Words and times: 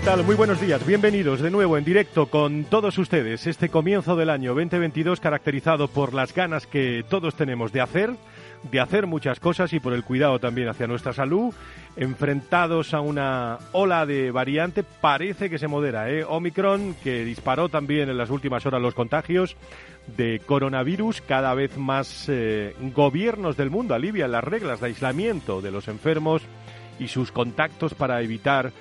¿Qué 0.00 0.06
tal? 0.06 0.24
Muy 0.24 0.34
buenos 0.34 0.58
días. 0.58 0.86
Bienvenidos 0.86 1.42
de 1.42 1.50
nuevo 1.50 1.76
en 1.76 1.84
directo 1.84 2.24
con 2.24 2.64
todos 2.64 2.96
ustedes. 2.96 3.46
Este 3.46 3.68
comienzo 3.68 4.16
del 4.16 4.30
año 4.30 4.54
2022 4.54 5.20
caracterizado 5.20 5.88
por 5.88 6.14
las 6.14 6.34
ganas 6.34 6.66
que 6.66 7.04
todos 7.06 7.34
tenemos 7.34 7.70
de 7.70 7.82
hacer, 7.82 8.16
de 8.72 8.80
hacer 8.80 9.06
muchas 9.06 9.40
cosas 9.40 9.74
y 9.74 9.78
por 9.78 9.92
el 9.92 10.02
cuidado 10.02 10.38
también 10.38 10.70
hacia 10.70 10.86
nuestra 10.86 11.12
salud, 11.12 11.54
enfrentados 11.96 12.94
a 12.94 13.02
una 13.02 13.58
ola 13.72 14.06
de 14.06 14.30
variante, 14.30 14.84
parece 14.84 15.50
que 15.50 15.58
se 15.58 15.68
modera, 15.68 16.10
¿eh? 16.10 16.24
Omicron, 16.26 16.94
que 17.04 17.22
disparó 17.22 17.68
también 17.68 18.08
en 18.08 18.16
las 18.16 18.30
últimas 18.30 18.64
horas 18.64 18.80
los 18.80 18.94
contagios 18.94 19.54
de 20.16 20.40
coronavirus, 20.46 21.20
cada 21.20 21.52
vez 21.52 21.76
más 21.76 22.24
eh, 22.28 22.74
gobiernos 22.94 23.58
del 23.58 23.68
mundo 23.68 23.94
alivian 23.94 24.32
las 24.32 24.44
reglas 24.44 24.80
de 24.80 24.86
aislamiento 24.86 25.60
de 25.60 25.70
los 25.70 25.88
enfermos 25.88 26.40
y 26.98 27.08
sus 27.08 27.32
contactos 27.32 27.92
para 27.92 28.22
evitar 28.22 28.72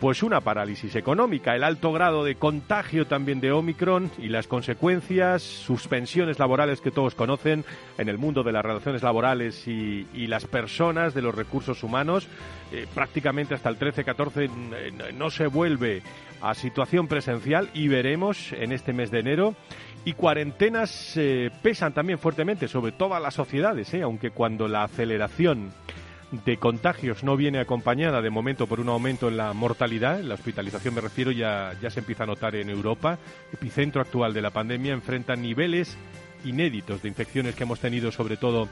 pues 0.00 0.22
una 0.22 0.40
parálisis 0.40 0.96
económica, 0.96 1.54
el 1.54 1.62
alto 1.62 1.92
grado 1.92 2.24
de 2.24 2.36
contagio 2.36 3.06
también 3.06 3.40
de 3.40 3.52
Omicron 3.52 4.10
y 4.18 4.28
las 4.28 4.46
consecuencias, 4.46 5.42
suspensiones 5.42 6.38
laborales 6.38 6.80
que 6.80 6.90
todos 6.90 7.14
conocen 7.14 7.66
en 7.98 8.08
el 8.08 8.16
mundo 8.16 8.42
de 8.42 8.52
las 8.52 8.64
relaciones 8.64 9.02
laborales 9.02 9.68
y, 9.68 10.06
las 10.26 10.46
personas, 10.46 11.12
de 11.12 11.22
los 11.22 11.34
recursos 11.34 11.82
humanos, 11.82 12.28
eh, 12.72 12.86
prácticamente 12.94 13.54
hasta 13.54 13.68
el 13.68 13.78
13-14 13.78 15.12
no 15.12 15.28
se 15.30 15.48
vuelve 15.48 16.02
a 16.40 16.54
situación 16.54 17.06
presencial 17.06 17.68
y 17.74 17.88
veremos 17.88 18.52
en 18.52 18.72
este 18.72 18.92
mes 18.92 19.10
de 19.10 19.20
enero 19.20 19.54
y 20.04 20.14
cuarentenas 20.14 21.16
eh, 21.16 21.50
pesan 21.62 21.92
también 21.92 22.18
fuertemente 22.18 22.68
sobre 22.68 22.92
todas 22.92 23.20
las 23.20 23.34
sociedades, 23.34 23.92
¿eh? 23.92 24.02
aunque 24.02 24.30
cuando 24.30 24.66
la 24.66 24.84
aceleración 24.84 25.72
de 26.30 26.56
contagios 26.58 27.24
no 27.24 27.36
viene 27.36 27.58
acompañada 27.58 28.22
de 28.22 28.30
momento 28.30 28.66
por 28.66 28.80
un 28.80 28.88
aumento 28.88 29.28
en 29.28 29.36
la 29.36 29.52
mortalidad, 29.52 30.20
en 30.20 30.28
la 30.28 30.34
hospitalización 30.34 30.94
me 30.94 31.00
refiero, 31.00 31.32
ya, 31.32 31.74
ya 31.80 31.90
se 31.90 32.00
empieza 32.00 32.22
a 32.22 32.26
notar 32.26 32.54
en 32.54 32.70
Europa, 32.70 33.18
epicentro 33.52 34.00
actual 34.00 34.32
de 34.32 34.42
la 34.42 34.50
pandemia, 34.50 34.92
enfrenta 34.92 35.34
niveles 35.34 35.96
inéditos 36.44 37.02
de 37.02 37.08
infecciones 37.08 37.54
que 37.54 37.64
hemos 37.64 37.80
tenido 37.80 38.12
sobre 38.12 38.36
todo 38.36 38.68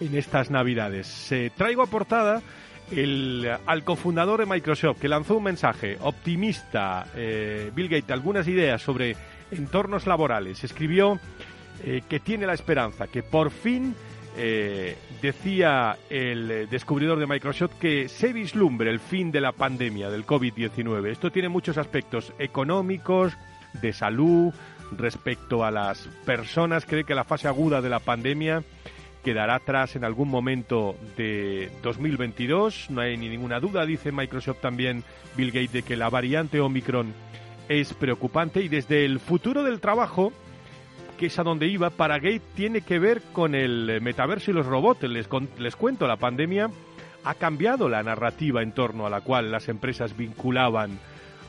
en 0.00 0.16
estas 0.16 0.50
navidades. 0.50 1.06
Se 1.06 1.50
traigo 1.50 1.82
a 1.82 1.86
portada 1.86 2.42
el, 2.90 3.48
al 3.66 3.84
cofundador 3.84 4.40
de 4.40 4.46
Microsoft 4.46 5.00
que 5.00 5.08
lanzó 5.08 5.36
un 5.36 5.44
mensaje 5.44 5.98
optimista, 6.00 7.06
eh, 7.14 7.70
Bill 7.74 7.88
Gates, 7.88 8.10
algunas 8.10 8.48
ideas 8.48 8.82
sobre 8.82 9.16
entornos 9.50 10.06
laborales. 10.06 10.64
Escribió 10.64 11.18
eh, 11.84 12.02
que 12.08 12.20
tiene 12.20 12.46
la 12.46 12.54
esperanza 12.54 13.06
que 13.06 13.22
por 13.22 13.50
fin 13.50 13.94
eh, 14.36 14.96
decía 15.22 15.96
el 16.10 16.68
descubridor 16.68 17.18
de 17.18 17.26
Microsoft 17.26 17.74
que 17.78 18.08
se 18.08 18.32
vislumbre 18.32 18.90
el 18.90 19.00
fin 19.00 19.30
de 19.30 19.40
la 19.40 19.52
pandemia 19.52 20.10
del 20.10 20.26
COVID-19. 20.26 21.06
Esto 21.08 21.30
tiene 21.30 21.48
muchos 21.48 21.78
aspectos 21.78 22.32
económicos, 22.38 23.34
de 23.80 23.92
salud, 23.92 24.52
respecto 24.96 25.64
a 25.64 25.70
las 25.70 26.08
personas. 26.24 26.86
Cree 26.86 27.04
que 27.04 27.14
la 27.14 27.24
fase 27.24 27.48
aguda 27.48 27.80
de 27.80 27.88
la 27.88 28.00
pandemia 28.00 28.62
quedará 29.22 29.56
atrás 29.56 29.96
en 29.96 30.04
algún 30.04 30.28
momento 30.28 30.96
de 31.16 31.70
2022. 31.82 32.90
No 32.90 33.00
hay 33.00 33.16
ni 33.16 33.28
ninguna 33.28 33.60
duda, 33.60 33.86
dice 33.86 34.12
Microsoft 34.12 34.60
también, 34.60 35.02
Bill 35.36 35.50
Gates, 35.50 35.72
de 35.72 35.82
que 35.82 35.96
la 35.96 36.10
variante 36.10 36.60
Omicron 36.60 37.12
es 37.68 37.94
preocupante 37.94 38.60
y 38.60 38.68
desde 38.68 39.04
el 39.04 39.18
futuro 39.20 39.62
del 39.62 39.80
trabajo 39.80 40.32
que 41.18 41.26
es 41.26 41.38
a 41.38 41.42
donde 41.42 41.68
iba, 41.68 41.90
para 41.90 42.18
Gate 42.18 42.42
tiene 42.54 42.80
que 42.82 42.98
ver 42.98 43.22
con 43.32 43.54
el 43.54 44.00
metaverso 44.00 44.50
y 44.50 44.54
los 44.54 44.66
robots. 44.66 45.02
Les, 45.04 45.28
les 45.58 45.76
cuento, 45.76 46.06
la 46.06 46.16
pandemia 46.16 46.70
ha 47.24 47.34
cambiado 47.34 47.88
la 47.88 48.02
narrativa 48.02 48.62
en 48.62 48.72
torno 48.72 49.06
a 49.06 49.10
la 49.10 49.22
cual 49.22 49.50
las 49.50 49.68
empresas 49.68 50.16
vinculaban 50.16 50.98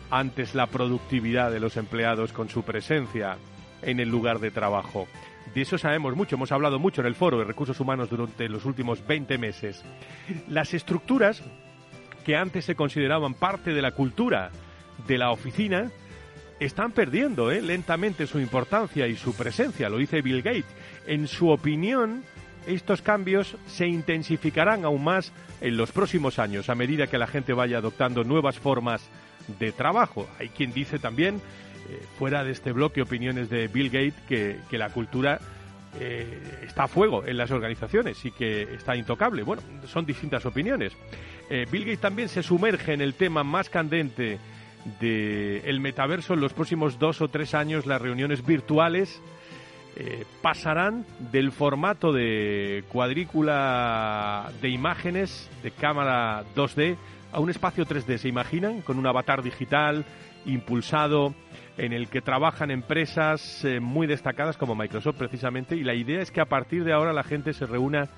antes 0.10 0.56
la 0.56 0.68
productividad 0.68 1.52
de 1.52 1.60
los 1.60 1.78
empleados 1.78 2.32
con 2.32 2.50
su 2.50 2.64
presencia 2.64 3.38
en 3.82 4.00
el 4.00 4.10
lugar 4.10 4.40
de 4.40 4.52
trabajo. 4.52 5.08
De 5.54 5.62
eso 5.62 5.78
sabemos 5.78 6.16
mucho, 6.16 6.36
hemos 6.36 6.52
hablado 6.52 6.80
mucho 6.80 7.02
en 7.02 7.08
el 7.08 7.16
foro 7.16 7.38
de 7.38 7.46
recursos 7.46 7.80
humanos 7.80 8.10
durante 8.10 8.50
los 8.50 8.66
últimos 8.66 9.06
20 9.06 9.38
meses. 9.38 9.84
Las 10.48 10.74
estructuras 10.74 11.44
que 12.26 12.36
antes 12.36 12.66
se 12.66 12.76
consideraban 12.76 13.36
parte 13.36 13.74
de 13.74 13.82
la 13.82 13.92
cultura 13.92 14.52
de 15.08 15.18
la 15.18 15.32
oficina, 15.32 15.92
están 16.60 16.92
perdiendo 16.92 17.52
¿eh? 17.52 17.62
lentamente 17.62 18.28
su 18.28 18.40
importancia 18.40 19.08
y 19.08 19.16
su 19.16 19.36
presencia, 19.36 19.90
lo 19.90 19.98
dice 19.98 20.22
Bill 20.22 20.42
Gates. 20.42 20.66
En 21.06 21.28
su 21.28 21.50
opinión, 21.50 22.24
estos 22.66 23.02
cambios 23.02 23.58
se 23.68 23.88
intensificarán 23.88 24.86
aún 24.86 25.04
más 25.04 25.32
en 25.62 25.78
los 25.78 25.92
próximos 25.92 26.40
años 26.40 26.70
a 26.70 26.76
medida 26.76 27.08
que 27.08 27.18
la 27.18 27.28
gente 27.28 27.54
vaya 27.54 27.80
adoptando 27.80 28.24
nuevas 28.24 28.60
formas 28.60 29.02
de 29.60 29.72
trabajo. 29.72 30.28
Hay 30.40 30.50
quien 30.50 30.74
dice 30.74 30.98
también, 30.98 31.36
eh, 31.36 32.02
fuera 32.18 32.44
de 32.44 32.52
este 32.52 32.72
bloque 32.72 33.02
opiniones 33.02 33.50
de 33.50 33.68
Bill 33.68 33.90
Gates, 33.90 34.16
que, 34.28 34.78
la 34.78 34.90
cultura 34.90 35.40
eh, 36.00 36.62
está 36.64 36.84
a 36.84 36.88
fuego 36.88 37.26
en 37.26 37.38
las 37.38 37.52
organizaciones 37.52 38.24
y 38.26 38.32
que 38.32 38.64
está 38.74 38.96
intocable. 38.96 39.44
Bueno, 39.44 39.62
son 39.86 40.06
distintas 40.06 40.46
opiniones. 40.46 40.94
Bill 41.48 41.86
Gates 41.86 42.00
también 42.00 42.28
se 42.28 42.42
sumerge 42.42 42.94
en 42.94 43.02
el 43.02 43.14
tema 43.14 43.44
más 43.44 43.70
candente 43.70 44.40
de 45.00 45.62
el 45.66 45.80
metaverso 45.80 46.34
en 46.34 46.42
los 46.42 46.54
próximos 46.54 47.00
dos 47.00 47.22
o 47.22 47.28
tres 47.28 47.54
años 47.54 47.86
las 47.86 48.02
reuniones 48.02 48.46
virtuales 48.46 49.22
eh, 49.98 50.26
pasarán 50.42 51.06
del 51.32 51.52
formato 51.52 52.12
de 52.12 52.84
cuadrícula 52.90 54.52
de 54.62 54.70
imágenes 54.70 55.50
de 55.64 55.72
cámara 55.72 56.44
2D 56.56 56.98
a 57.32 57.40
un 57.40 57.50
espacio 57.50 57.86
3D. 57.86 58.18
¿Se 58.18 58.28
imaginan? 58.28 58.82
Con 58.82 59.00
un 59.00 59.08
avatar 59.08 59.42
digital 59.42 60.06
impulsado 60.46 61.34
en 61.78 61.94
el 61.94 62.10
que 62.10 62.22
trabajan 62.22 62.72
empresas 62.72 63.64
eh, 63.66 63.80
muy 63.80 64.06
destacadas 64.06 64.58
como 64.58 64.76
Microsoft 64.76 65.18
precisamente 65.18 65.76
y 65.76 65.84
la 65.84 65.96
idea 65.96 66.22
es 66.22 66.30
que 66.30 66.42
a 66.42 66.46
partir 66.46 66.84
de 66.84 66.94
ahora 66.94 67.14
la 67.14 67.24
gente 67.24 67.54
se 67.54 67.66
reúna 67.66 68.10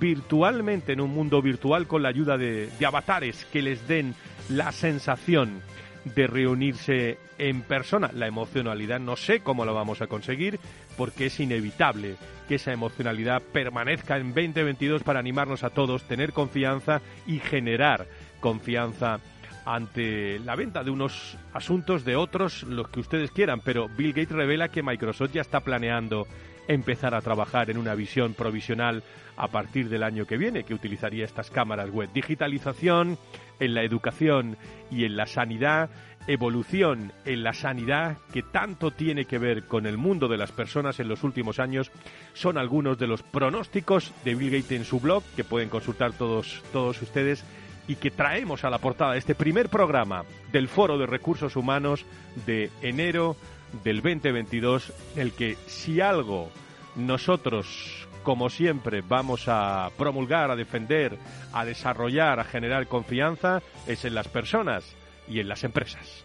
virtualmente 0.00 0.92
en 0.92 1.00
un 1.00 1.10
mundo 1.10 1.42
virtual 1.42 1.86
con 1.86 2.02
la 2.02 2.08
ayuda 2.08 2.36
de 2.36 2.70
avatares 2.84 3.44
que 3.46 3.62
les 3.62 3.86
den 3.86 4.14
la 4.48 4.72
sensación 4.72 5.62
de 6.04 6.26
reunirse 6.26 7.18
en 7.38 7.62
persona. 7.62 8.10
La 8.12 8.26
emocionalidad 8.26 9.00
no 9.00 9.16
sé 9.16 9.40
cómo 9.40 9.64
lo 9.64 9.74
vamos 9.74 10.02
a 10.02 10.06
conseguir 10.06 10.58
porque 10.96 11.26
es 11.26 11.40
inevitable 11.40 12.16
que 12.48 12.56
esa 12.56 12.72
emocionalidad 12.72 13.42
permanezca 13.42 14.16
en 14.16 14.34
2022 14.34 15.02
para 15.02 15.20
animarnos 15.20 15.64
a 15.64 15.70
todos, 15.70 16.04
tener 16.04 16.32
confianza 16.32 17.00
y 17.26 17.38
generar 17.38 18.06
confianza 18.40 19.20
ante 19.64 20.38
la 20.40 20.56
venta 20.56 20.84
de 20.84 20.90
unos 20.90 21.38
asuntos 21.54 22.04
de 22.04 22.16
otros, 22.16 22.64
los 22.64 22.88
que 22.88 23.00
ustedes 23.00 23.30
quieran, 23.30 23.60
pero 23.60 23.88
Bill 23.88 24.12
Gates 24.12 24.36
revela 24.36 24.68
que 24.68 24.82
Microsoft 24.82 25.32
ya 25.32 25.40
está 25.40 25.60
planeando 25.60 26.26
empezar 26.68 27.14
a 27.14 27.20
trabajar 27.20 27.70
en 27.70 27.78
una 27.78 27.94
visión 27.94 28.34
provisional 28.34 29.02
a 29.36 29.48
partir 29.48 29.88
del 29.88 30.02
año 30.02 30.26
que 30.26 30.36
viene, 30.36 30.64
que 30.64 30.74
utilizaría 30.74 31.24
estas 31.24 31.50
cámaras 31.50 31.90
web. 31.90 32.10
Digitalización 32.12 33.18
en 33.60 33.74
la 33.74 33.82
educación 33.82 34.56
y 34.90 35.04
en 35.04 35.16
la 35.16 35.26
sanidad, 35.26 35.90
evolución 36.26 37.12
en 37.24 37.42
la 37.42 37.52
sanidad 37.52 38.18
que 38.32 38.42
tanto 38.42 38.90
tiene 38.90 39.24
que 39.26 39.38
ver 39.38 39.64
con 39.64 39.86
el 39.86 39.98
mundo 39.98 40.28
de 40.28 40.38
las 40.38 40.52
personas 40.52 41.00
en 41.00 41.08
los 41.08 41.22
últimos 41.24 41.58
años, 41.58 41.90
son 42.32 42.58
algunos 42.58 42.98
de 42.98 43.06
los 43.06 43.22
pronósticos 43.22 44.12
de 44.24 44.34
Bill 44.34 44.50
Gates 44.50 44.72
en 44.72 44.84
su 44.84 45.00
blog, 45.00 45.22
que 45.36 45.44
pueden 45.44 45.68
consultar 45.68 46.12
todos, 46.12 46.62
todos 46.72 47.00
ustedes 47.02 47.44
y 47.86 47.96
que 47.96 48.10
traemos 48.10 48.64
a 48.64 48.70
la 48.70 48.78
portada 48.78 49.12
de 49.12 49.18
este 49.18 49.34
primer 49.34 49.68
programa 49.68 50.24
del 50.52 50.68
Foro 50.68 50.96
de 50.96 51.06
Recursos 51.06 51.56
Humanos 51.56 52.06
de 52.46 52.70
enero 52.80 53.36
del 53.82 54.02
2022, 54.02 54.92
el 55.16 55.32
que 55.32 55.56
si 55.66 56.00
algo 56.00 56.50
nosotros, 56.96 58.06
como 58.22 58.50
siempre, 58.50 59.02
vamos 59.02 59.44
a 59.48 59.90
promulgar, 59.96 60.50
a 60.50 60.56
defender, 60.56 61.18
a 61.52 61.64
desarrollar, 61.64 62.40
a 62.40 62.44
generar 62.44 62.86
confianza, 62.86 63.62
es 63.86 64.04
en 64.04 64.14
las 64.14 64.28
personas 64.28 64.84
y 65.28 65.40
en 65.40 65.48
las 65.48 65.64
empresas. 65.64 66.24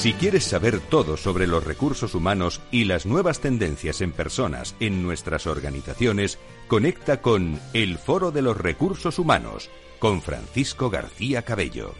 Si 0.00 0.14
quieres 0.14 0.44
saber 0.44 0.80
todo 0.80 1.18
sobre 1.18 1.46
los 1.46 1.62
recursos 1.62 2.14
humanos 2.14 2.62
y 2.70 2.84
las 2.84 3.04
nuevas 3.04 3.40
tendencias 3.40 4.00
en 4.00 4.12
personas 4.12 4.74
en 4.80 5.02
nuestras 5.02 5.46
organizaciones, 5.46 6.38
conecta 6.68 7.20
con 7.20 7.60
El 7.74 7.98
Foro 7.98 8.30
de 8.30 8.40
los 8.40 8.56
Recursos 8.56 9.18
Humanos 9.18 9.68
con 9.98 10.22
Francisco 10.22 10.88
García 10.88 11.42
Cabello. 11.42 11.92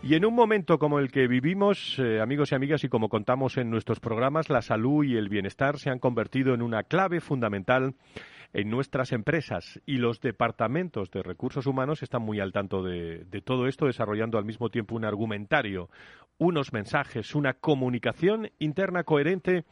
Y 0.00 0.14
en 0.14 0.24
un 0.24 0.34
momento 0.34 0.78
como 0.78 1.00
el 1.00 1.10
que 1.10 1.26
vivimos, 1.26 1.98
eh, 1.98 2.20
amigos 2.20 2.52
y 2.52 2.54
amigas, 2.54 2.84
y 2.84 2.88
como 2.88 3.08
contamos 3.08 3.56
en 3.56 3.68
nuestros 3.68 3.98
programas, 3.98 4.48
la 4.48 4.62
salud 4.62 5.04
y 5.04 5.16
el 5.16 5.28
bienestar 5.28 5.78
se 5.78 5.90
han 5.90 5.98
convertido 5.98 6.54
en 6.54 6.62
una 6.62 6.84
clave 6.84 7.20
fundamental 7.20 7.94
en 8.52 8.70
nuestras 8.70 9.12
empresas 9.12 9.80
y 9.84 9.96
los 9.98 10.20
departamentos 10.20 11.10
de 11.10 11.22
recursos 11.22 11.66
humanos 11.66 12.02
están 12.02 12.22
muy 12.22 12.40
al 12.40 12.52
tanto 12.52 12.82
de, 12.82 13.26
todo 13.44 13.66
esto, 13.66 13.86
desarrollando 13.86 14.38
al 14.38 14.44
mismo 14.44 14.70
tiempo 14.70 14.94
un 14.94 15.04
argumentario, 15.04 15.90
unos 16.38 16.72
mensajes, 16.72 17.34
una 17.34 17.54
comunicación 17.54 18.50
interna 18.58 19.04
coherente 19.04 19.64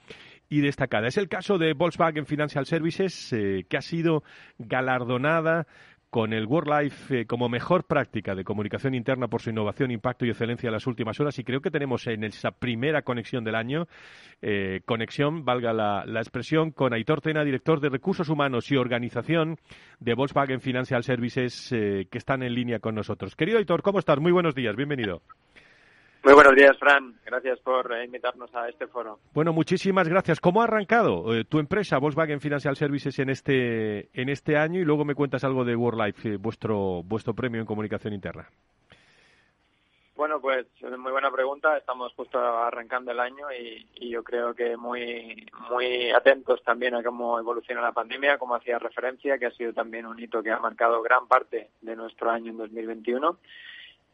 y 0.48 0.60
destacada. 0.60 1.06
Es 1.08 1.16
el 1.16 1.28
caso 1.28 1.56
de 1.56 1.72
Volkswagen 1.72 2.26
Financial 2.26 2.66
Services, 2.66 3.32
eh, 3.32 3.64
que 3.68 3.76
ha 3.76 3.82
sido 3.82 4.22
galardonada 4.58 5.66
con 6.16 6.32
el 6.32 6.46
World 6.46 6.80
Life 6.80 7.20
eh, 7.20 7.26
como 7.26 7.46
mejor 7.50 7.84
práctica 7.84 8.34
de 8.34 8.42
comunicación 8.42 8.94
interna 8.94 9.28
por 9.28 9.42
su 9.42 9.50
innovación, 9.50 9.90
impacto 9.90 10.24
y 10.24 10.30
excelencia 10.30 10.68
en 10.68 10.72
las 10.72 10.86
últimas 10.86 11.20
horas. 11.20 11.38
Y 11.38 11.44
creo 11.44 11.60
que 11.60 11.70
tenemos 11.70 12.06
en 12.06 12.24
esa 12.24 12.52
primera 12.52 13.02
conexión 13.02 13.44
del 13.44 13.54
año, 13.54 13.86
eh, 14.40 14.80
conexión, 14.86 15.44
valga 15.44 15.74
la, 15.74 16.20
expresión, 16.20 16.70
con 16.70 16.94
Aitor 16.94 17.20
Tena, 17.20 17.44
director 17.44 17.80
de 17.80 17.90
Recursos 17.90 18.30
Humanos 18.30 18.72
y 18.72 18.76
Organización 18.76 19.58
de 20.00 20.14
Volkswagen 20.14 20.62
Financial 20.62 21.04
Services, 21.04 21.70
eh, 21.72 22.06
que 22.10 22.16
están 22.16 22.42
en 22.42 22.54
línea 22.54 22.78
con 22.78 22.94
nosotros. 22.94 23.36
Querido 23.36 23.58
Aitor, 23.58 23.82
¿cómo 23.82 23.98
estás? 23.98 24.18
Muy 24.18 24.32
buenos 24.32 24.54
días, 24.54 24.74
bienvenido. 24.74 25.20
Muy 26.26 26.34
buenos 26.34 26.56
días, 26.56 26.76
Fran. 26.76 27.14
Gracias 27.24 27.60
por 27.60 27.92
eh, 27.92 28.04
invitarnos 28.04 28.52
a 28.52 28.68
este 28.68 28.88
foro. 28.88 29.20
Bueno, 29.32 29.52
muchísimas 29.52 30.08
gracias. 30.08 30.40
¿Cómo 30.40 30.60
ha 30.60 30.64
arrancado 30.64 31.32
eh, 31.32 31.44
tu 31.44 31.60
empresa, 31.60 31.98
Volkswagen 31.98 32.40
Financial 32.40 32.74
Services, 32.74 33.16
en 33.20 33.30
este, 33.30 34.08
en 34.12 34.28
este 34.28 34.56
año? 34.56 34.80
Y 34.80 34.84
luego 34.84 35.04
me 35.04 35.14
cuentas 35.14 35.44
algo 35.44 35.64
de 35.64 35.76
WorldLife, 35.76 36.30
eh, 36.30 36.36
vuestro, 36.36 37.04
vuestro 37.04 37.32
premio 37.32 37.60
en 37.60 37.66
comunicación 37.66 38.12
interna. 38.12 38.48
Bueno, 40.16 40.40
pues 40.40 40.66
muy 40.98 41.12
buena 41.12 41.30
pregunta. 41.30 41.76
Estamos 41.76 42.12
justo 42.14 42.40
arrancando 42.40 43.12
el 43.12 43.20
año 43.20 43.46
y, 43.52 43.86
y, 43.94 44.10
yo 44.10 44.24
creo 44.24 44.52
que 44.52 44.76
muy 44.76 45.46
muy 45.70 46.10
atentos 46.10 46.60
también 46.64 46.96
a 46.96 47.04
cómo 47.04 47.38
evoluciona 47.38 47.80
la 47.80 47.92
pandemia, 47.92 48.36
como 48.36 48.56
hacía 48.56 48.80
referencia, 48.80 49.38
que 49.38 49.46
ha 49.46 49.52
sido 49.52 49.72
también 49.72 50.06
un 50.06 50.18
hito 50.18 50.42
que 50.42 50.50
ha 50.50 50.58
marcado 50.58 51.02
gran 51.02 51.28
parte 51.28 51.68
de 51.82 51.94
nuestro 51.94 52.30
año 52.32 52.50
en 52.50 52.58
2021 52.58 53.38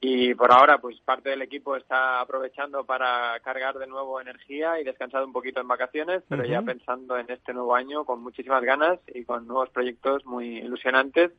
y 0.04 0.34
por 0.34 0.52
ahora 0.52 0.78
pues 0.78 0.98
parte 1.00 1.30
del 1.30 1.42
equipo 1.42 1.76
está 1.76 2.20
aprovechando 2.20 2.84
para 2.84 3.38
cargar 3.38 3.78
de 3.78 3.86
nuevo 3.86 4.20
energía 4.20 4.80
y 4.80 4.84
descansar 4.84 5.24
un 5.24 5.32
poquito 5.32 5.60
en 5.60 5.68
vacaciones, 5.68 6.24
pero 6.28 6.44
ya 6.44 6.60
pensando 6.60 7.16
en 7.16 7.30
este 7.30 7.54
nuevo 7.54 7.76
año 7.76 8.04
con 8.04 8.20
muchísimas 8.20 8.64
ganas 8.64 8.98
y 9.14 9.24
con 9.24 9.46
nuevos 9.46 9.70
proyectos 9.70 10.26
muy 10.26 10.58
ilusionantes 10.58 11.30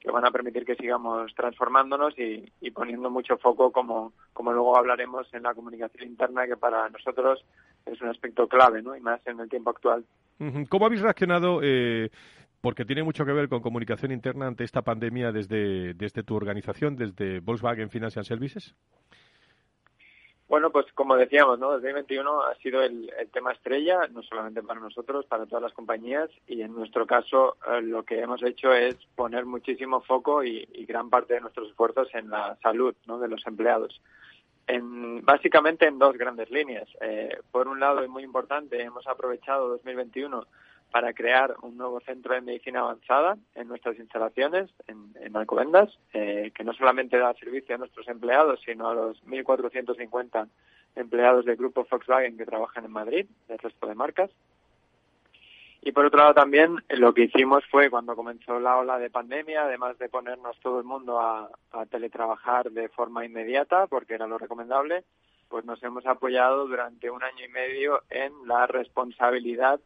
que 0.00 0.10
van 0.10 0.24
a 0.24 0.30
permitir 0.30 0.64
que 0.64 0.76
sigamos 0.76 1.34
transformándonos 1.34 2.14
y, 2.18 2.70
poniendo 2.70 3.10
mucho 3.10 3.36
foco, 3.36 3.70
como, 3.70 4.14
como 4.32 4.52
luego 4.52 4.78
hablaremos 4.78 5.26
en 5.34 5.42
la 5.42 5.52
comunicación 5.52 6.08
interna, 6.08 6.46
que 6.46 6.56
para 6.56 6.88
nosotros 6.88 7.44
es 7.84 8.00
un 8.00 8.08
aspecto 8.08 8.46
clave, 8.48 8.82
¿no? 8.82 8.96
Y 8.96 9.00
más 9.00 9.20
en 9.26 9.40
el 9.40 9.48
tiempo 9.48 9.70
actual. 9.70 10.04
¿Cómo 10.68 10.86
habéis 10.86 11.02
reaccionado 11.02 11.60
eh, 11.62 12.10
porque 12.60 12.84
tiene 12.84 13.02
mucho 13.02 13.24
que 13.24 13.32
ver 13.32 13.48
con 13.48 13.60
comunicación 13.60 14.12
interna 14.12 14.46
ante 14.46 14.64
esta 14.64 14.82
pandemia 14.82 15.32
desde, 15.32 15.94
desde 15.94 16.22
tu 16.22 16.34
organización, 16.34 16.96
desde 16.96 17.40
Volkswagen 17.40 17.90
Financial 17.90 18.24
Services. 18.24 18.74
Bueno, 20.48 20.70
pues 20.70 20.86
como 20.92 21.16
decíamos, 21.16 21.58
¿no? 21.58 21.72
2021 21.72 22.42
ha 22.42 22.54
sido 22.56 22.80
el, 22.80 23.10
tema 23.32 23.50
estrella, 23.52 24.06
no 24.12 24.22
solamente 24.22 24.62
para 24.62 24.78
nosotros, 24.78 25.26
para 25.26 25.46
todas 25.46 25.62
las 25.62 25.72
compañías, 25.72 26.30
y 26.46 26.62
en 26.62 26.72
nuestro 26.72 27.04
caso 27.04 27.56
eh, 27.66 27.82
lo 27.82 28.04
que 28.04 28.20
hemos 28.20 28.42
hecho 28.44 28.72
es 28.72 28.94
poner 29.16 29.44
muchísimo 29.44 30.02
foco 30.02 30.44
y, 30.44 30.64
gran 30.86 31.10
parte 31.10 31.34
de 31.34 31.40
nuestros 31.40 31.68
esfuerzos 31.70 32.08
en 32.14 32.30
la 32.30 32.56
salud 32.62 32.94
de 32.94 33.28
los 33.28 33.44
empleados. 33.44 34.00
En, 34.68 35.24
básicamente 35.24 35.86
en 35.88 35.98
dos 35.98 36.16
grandes 36.16 36.48
líneas. 36.50 36.88
Eh, 37.00 37.38
por 37.50 37.66
un 37.66 37.80
lado, 37.80 38.04
y 38.04 38.08
muy 38.08 38.22
importante, 38.22 38.80
hemos 38.80 39.06
aprovechado 39.08 39.68
2021 39.68 40.46
para 40.90 41.12
crear 41.12 41.54
un 41.62 41.76
nuevo 41.76 42.00
centro 42.00 42.34
de 42.34 42.40
medicina 42.40 42.80
avanzada 42.80 43.36
en 43.54 43.68
nuestras 43.68 43.98
instalaciones 43.98 44.70
en, 44.86 45.12
en 45.20 45.36
Alcobendas, 45.36 45.90
eh, 46.12 46.52
que 46.54 46.64
no 46.64 46.72
solamente 46.72 47.18
da 47.18 47.34
servicio 47.34 47.74
a 47.74 47.78
nuestros 47.78 48.08
empleados, 48.08 48.60
sino 48.64 48.88
a 48.88 48.94
los 48.94 49.22
1.450 49.26 50.48
empleados 50.94 51.44
del 51.44 51.56
grupo 51.56 51.86
Volkswagen 51.90 52.38
que 52.38 52.46
trabajan 52.46 52.84
en 52.84 52.92
Madrid, 52.92 53.26
del 53.48 53.58
resto 53.58 53.86
de 53.86 53.94
marcas. 53.94 54.30
Y 55.82 55.92
por 55.92 56.06
otro 56.06 56.18
lado 56.18 56.34
también 56.34 56.82
lo 56.88 57.14
que 57.14 57.24
hicimos 57.24 57.64
fue 57.70 57.90
cuando 57.90 58.16
comenzó 58.16 58.58
la 58.58 58.76
ola 58.76 58.98
de 58.98 59.10
pandemia, 59.10 59.64
además 59.64 59.98
de 59.98 60.08
ponernos 60.08 60.58
todo 60.60 60.78
el 60.78 60.84
mundo 60.84 61.20
a 61.20 61.48
teletrabajar 61.90 62.72
de 62.72 62.88
forma 62.88 63.24
inmediata, 63.24 63.86
porque 63.86 64.14
era 64.14 64.26
lo 64.26 64.38
recomendable, 64.38 65.04
pues 65.48 65.64
nos 65.64 65.82
hemos 65.82 66.06
apoyado 66.06 66.66
durante 66.66 67.10
un 67.10 67.22
año 67.22 67.44
y 67.44 67.48
medio 67.48 68.02
en 68.10 68.32
la 68.46 68.66
responsabilidad 68.66 69.80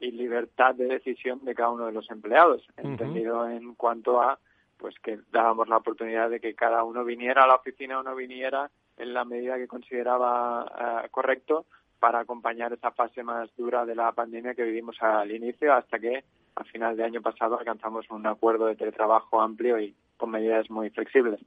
y 0.00 0.12
libertad 0.12 0.74
de 0.74 0.86
decisión 0.86 1.44
de 1.44 1.54
cada 1.54 1.70
uno 1.70 1.86
de 1.86 1.92
los 1.92 2.10
empleados, 2.10 2.66
entendido 2.76 3.48
en 3.48 3.74
cuanto 3.74 4.20
a 4.20 4.38
pues 4.76 4.94
que 5.00 5.18
dábamos 5.32 5.68
la 5.68 5.78
oportunidad 5.78 6.30
de 6.30 6.38
que 6.38 6.54
cada 6.54 6.84
uno 6.84 7.04
viniera 7.04 7.42
a 7.42 7.46
la 7.48 7.56
oficina 7.56 7.98
o 7.98 8.02
no 8.02 8.14
viniera 8.14 8.70
en 8.96 9.12
la 9.12 9.24
medida 9.24 9.56
que 9.56 9.66
consideraba 9.66 11.02
eh, 11.04 11.08
correcto 11.10 11.66
para 11.98 12.20
acompañar 12.20 12.72
esa 12.72 12.92
fase 12.92 13.22
más 13.22 13.50
dura 13.56 13.84
de 13.84 13.96
la 13.96 14.12
pandemia 14.12 14.54
que 14.54 14.62
vivimos 14.62 14.96
al 15.02 15.32
inicio 15.32 15.74
hasta 15.74 15.98
que 15.98 16.22
a 16.54 16.64
final 16.64 16.96
de 16.96 17.04
año 17.04 17.20
pasado 17.20 17.58
alcanzamos 17.58 18.08
un 18.10 18.26
acuerdo 18.26 18.66
de 18.66 18.76
teletrabajo 18.76 19.40
amplio 19.40 19.80
y 19.80 19.94
con 20.18 20.30
medidas 20.30 20.68
muy 20.68 20.90
flexibles. 20.90 21.40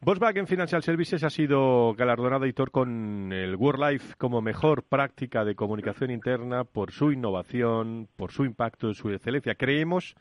Volkswagen 0.00 0.48
Financial 0.48 0.82
Services 0.82 1.22
ha 1.22 1.30
sido 1.30 1.94
galardonado, 1.94 2.44
editor 2.44 2.72
con 2.72 3.32
el 3.32 3.54
World 3.54 3.92
Life 3.92 4.14
como 4.18 4.42
mejor 4.42 4.82
práctica 4.82 5.44
de 5.44 5.54
comunicación 5.54 6.10
interna 6.10 6.64
por 6.64 6.90
su 6.90 7.12
innovación, 7.12 8.08
por 8.16 8.32
su 8.32 8.44
impacto, 8.44 8.92
su 8.94 9.10
excelencia. 9.10 9.54
Creemos 9.54 10.16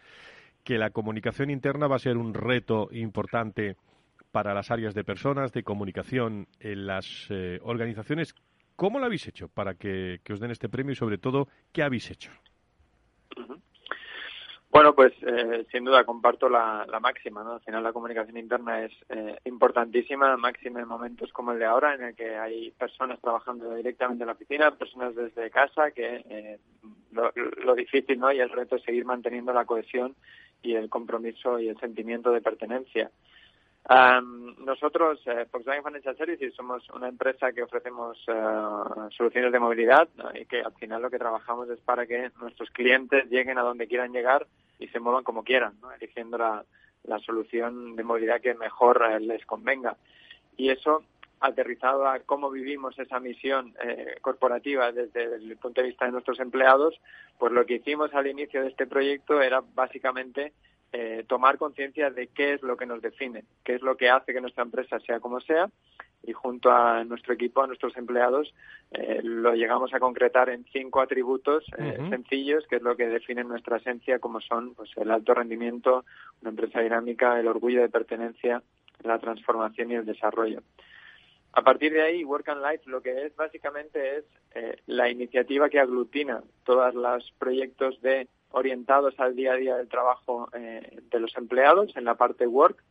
que 0.63 0.77
la 0.77 0.89
comunicación 0.89 1.49
interna 1.49 1.87
va 1.87 1.95
a 1.95 1.99
ser 1.99 2.17
un 2.17 2.33
reto 2.33 2.89
importante 2.91 3.77
para 4.31 4.53
las 4.53 4.69
áreas 4.69 4.93
de 4.93 5.03
personas, 5.03 5.53
de 5.53 5.63
comunicación 5.63 6.47
en 6.59 6.85
las 6.85 7.27
eh, 7.29 7.59
organizaciones. 7.63 8.35
¿Cómo 8.75 8.99
lo 8.99 9.05
habéis 9.05 9.27
hecho 9.27 9.47
para 9.47 9.75
que, 9.75 10.19
os 10.29 10.39
den 10.39 10.51
este 10.51 10.69
premio 10.69 10.91
y, 10.91 10.95
sobre 10.95 11.17
todo, 11.17 11.47
qué 11.71 11.83
habéis 11.83 12.11
hecho? 12.11 12.31
Bueno, 14.77 14.93
pues 14.93 15.11
eh, 15.23 15.65
sin 15.71 15.85
duda 15.85 16.03
comparto 16.03 16.47
la, 16.47 16.85
máxima, 17.01 17.43
¿no? 17.43 17.53
Al 17.53 17.61
final 17.61 17.81
la 17.81 17.93
comunicación 17.93 18.37
interna 18.37 18.85
es 18.85 18.91
eh, 19.09 19.35
importantísima, 19.45 20.37
máxima 20.37 20.81
en 20.81 20.87
momentos 20.87 21.33
como 21.33 21.51
el 21.51 21.57
de 21.57 21.65
ahora, 21.65 21.95
en 21.95 22.03
el 22.03 22.15
que 22.15 22.37
hay 22.37 22.69
personas 22.69 23.19
trabajando 23.19 23.73
directamente 23.73 24.21
en 24.21 24.27
la 24.27 24.33
oficina, 24.33 24.69
personas 24.77 25.15
desde 25.15 25.49
casa, 25.49 25.89
que 25.89 26.23
eh, 26.29 26.59
lo, 27.11 27.73
difícil, 27.73 28.19
¿no? 28.19 28.31
Y 28.31 28.39
el 28.39 28.51
reto 28.51 28.75
es 28.75 28.83
seguir 28.83 29.03
manteniendo 29.03 29.51
la 29.51 29.65
cohesión 29.65 30.13
y 30.61 30.75
el 30.75 30.89
compromiso 30.89 31.59
y 31.59 31.69
el 31.69 31.79
sentimiento 31.79 32.31
de 32.31 32.41
pertenencia. 32.41 33.09
nosotros, 34.63 35.19
eh, 35.25 35.47
Volkswagen 35.51 35.85
Financial 35.85 36.15
Services, 36.15 36.53
somos 36.53 36.87
una 36.91 37.07
empresa 37.07 37.51
que 37.51 37.63
ofrecemos 37.63 38.23
soluciones 39.17 39.51
de 39.51 39.59
movilidad 39.59 40.07
y 40.39 40.45
que 40.45 40.61
al 40.61 40.73
final 40.73 41.01
lo 41.01 41.09
que 41.09 41.17
trabajamos 41.17 41.67
es 41.71 41.79
para 41.79 42.05
que 42.05 42.29
nuestros 42.39 42.69
clientes 42.69 43.27
lleguen 43.31 43.57
a 43.57 43.63
donde 43.63 43.87
quieran 43.87 44.13
llegar 44.13 44.45
y 44.79 44.87
se 44.87 44.99
muevan 44.99 45.23
como 45.23 45.43
quieran, 45.43 45.73
eligiendo 45.99 46.37
la, 46.37 46.63
solución 47.25 47.95
de 47.95 48.03
movilidad 48.03 48.41
que 48.41 48.53
mejor 48.53 49.01
eh, 49.09 49.19
les 49.19 49.45
convenga. 49.45 49.95
Y 50.57 50.69
eso, 50.69 51.03
aterrizado 51.39 52.05
a 52.05 52.19
cómo 52.19 52.49
vivimos 52.49 52.99
esa 52.99 53.19
misión 53.19 53.73
eh, 53.81 54.17
corporativa 54.21 54.91
desde 54.91 55.35
el 55.35 55.55
punto 55.57 55.81
de 55.81 55.87
vista 55.87 56.05
de 56.05 56.11
nuestros 56.11 56.39
empleados, 56.39 56.99
pues 57.39 57.53
lo 57.53 57.65
que 57.65 57.75
hicimos 57.75 58.13
al 58.13 58.27
inicio 58.27 58.61
de 58.61 58.69
este 58.69 58.87
proyecto 58.87 59.41
era 59.41 59.63
básicamente 59.73 60.53
eh, 60.91 61.23
tomar 61.27 61.57
conciencia 61.57 62.09
de 62.09 62.27
qué 62.27 62.53
es 62.53 62.61
lo 62.61 62.75
que 62.75 62.85
nos 62.85 63.01
define, 63.01 63.45
qué 63.63 63.75
es 63.75 63.81
lo 63.81 63.95
que 63.95 64.09
hace 64.09 64.33
que 64.33 64.41
nuestra 64.41 64.63
empresa 64.63 64.99
sea 64.99 65.19
como 65.19 65.39
sea 65.39 65.69
y 66.23 66.33
junto 66.33 66.71
a 66.71 67.03
nuestro 67.03 67.33
equipo, 67.33 67.61
a 67.61 67.67
nuestros 67.67 67.95
empleados, 67.95 68.53
eh, 68.91 69.21
lo 69.23 69.53
llegamos 69.53 69.93
a 69.93 69.99
concretar 69.99 70.49
en 70.49 70.65
cinco 70.71 71.01
atributos 71.01 71.63
eh, 71.77 71.97
sencillos, 72.09 72.65
que 72.67 72.77
es 72.77 72.81
lo 72.81 72.95
que 72.97 73.07
define 73.07 73.43
nuestra 73.43 73.77
esencia, 73.77 74.19
como 74.19 74.41
son 74.41 74.73
pues, 74.75 74.89
el 74.97 75.11
alto 75.11 75.33
rendimiento, 75.33 76.05
una 76.41 76.49
empresa 76.49 76.81
dinámica, 76.81 77.39
el 77.39 77.47
orgullo 77.47 77.81
de 77.81 77.89
pertenencia, 77.89 78.61
la 79.03 79.19
transformación 79.19 79.91
y 79.91 79.95
el 79.95 80.05
desarrollo. 80.05 80.61
A 81.53 81.63
partir 81.63 81.93
de 81.93 82.03
ahí, 82.03 82.23
Work 82.23 82.49
and 82.49 82.63
Life 82.63 82.83
lo 82.85 83.01
que 83.01 83.25
es 83.25 83.35
básicamente 83.35 84.17
es 84.17 84.25
eh, 84.53 84.77
la 84.85 85.09
iniciativa 85.09 85.69
que 85.69 85.79
aglutina 85.79 86.43
todos 86.63 86.93
los 86.93 87.31
proyectos 87.39 87.99
de 88.01 88.27
orientados 88.51 89.19
al 89.19 89.35
día 89.35 89.53
a 89.53 89.55
día 89.55 89.75
del 89.75 89.87
trabajo 89.87 90.49
eh, 90.53 90.99
de 91.09 91.19
los 91.19 91.35
empleados 91.35 91.95
en 91.95 92.05
la 92.05 92.15
parte 92.15 92.47
work 92.47 92.83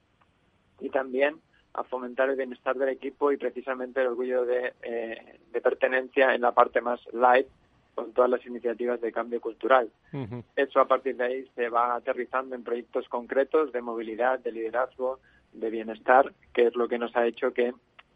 y 0.80 0.90
también 0.90 1.40
a 1.76 1.85
fomentar 1.85 2.30
el 2.30 2.37
bienestar 2.37 2.76
del 2.76 2.88
equipo 2.88 3.30
y 3.30 3.37
precisamente 3.37 4.00
el 4.00 4.09
orgullo 4.09 4.45
de, 4.45 4.73
eh, 4.83 5.38
de 5.52 5.61
pertenencia 5.61 6.35
en 6.35 6.40
la 6.40 6.52
parte 6.52 6.80
más 6.80 7.00
live 7.12 7.47
con 7.95 8.12
todas 8.12 8.30
las 8.30 8.45
iniciativas 8.47 9.00
de 9.00 9.11
cambio 9.11 9.40
cultural. 9.40 9.90
Eso 10.54 10.80
a 10.80 10.87
partir 10.87 11.16
de 11.16 11.25
ahí 11.25 11.50
se 11.54 11.68
va 11.71 11.95
aterrizando 11.95 12.54
en 12.54 12.62
proyectos 12.62 13.09
concretos 13.09 13.73
de 13.73 13.80
movilidad, 13.80 14.38
de 14.38 14.52
liderazgo, 14.52 15.18
de 15.54 15.71
bienestar, 15.71 16.33
que 16.52 16.66
es 16.66 16.76
lo 16.76 16.88
que 16.88 16.99
nos 16.99 17.16
ha 17.16 17.26
hecho 17.26 17.54
que 17.54 17.73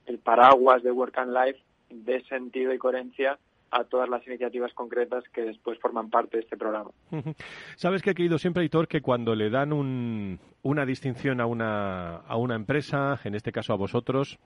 el 0.06 0.18
paraguas 0.18 0.82
de 0.82 0.92
Work 0.92 1.16
and 1.18 1.34
Life 1.34 1.60
dé 1.88 2.22
sentido 2.24 2.74
y 2.74 2.78
coherencia 2.78 3.38
a 3.70 3.84
todas 3.84 4.08
las 4.08 4.26
iniciativas 4.26 4.72
concretas 4.74 5.24
que 5.32 5.42
después 5.42 5.78
forman 5.78 6.10
parte 6.10 6.38
de 6.38 6.42
este 6.42 6.56
programa. 6.56 6.90
Sabes 7.76 8.02
que 8.02 8.10
he 8.10 8.14
querido 8.14 8.38
siempre, 8.38 8.64
Hitor, 8.64 8.88
que 8.88 9.00
cuando 9.00 9.34
le 9.34 9.50
dan 9.50 9.72
una 9.72 10.86
distinción 10.86 11.40
a 11.40 11.46
una, 11.46 12.16
a 12.16 12.36
una 12.36 12.56
empresa, 12.56 13.18
en 13.24 13.34
este 13.34 13.52
caso 13.52 13.72
a 13.72 13.76
vosotros, 13.76 14.38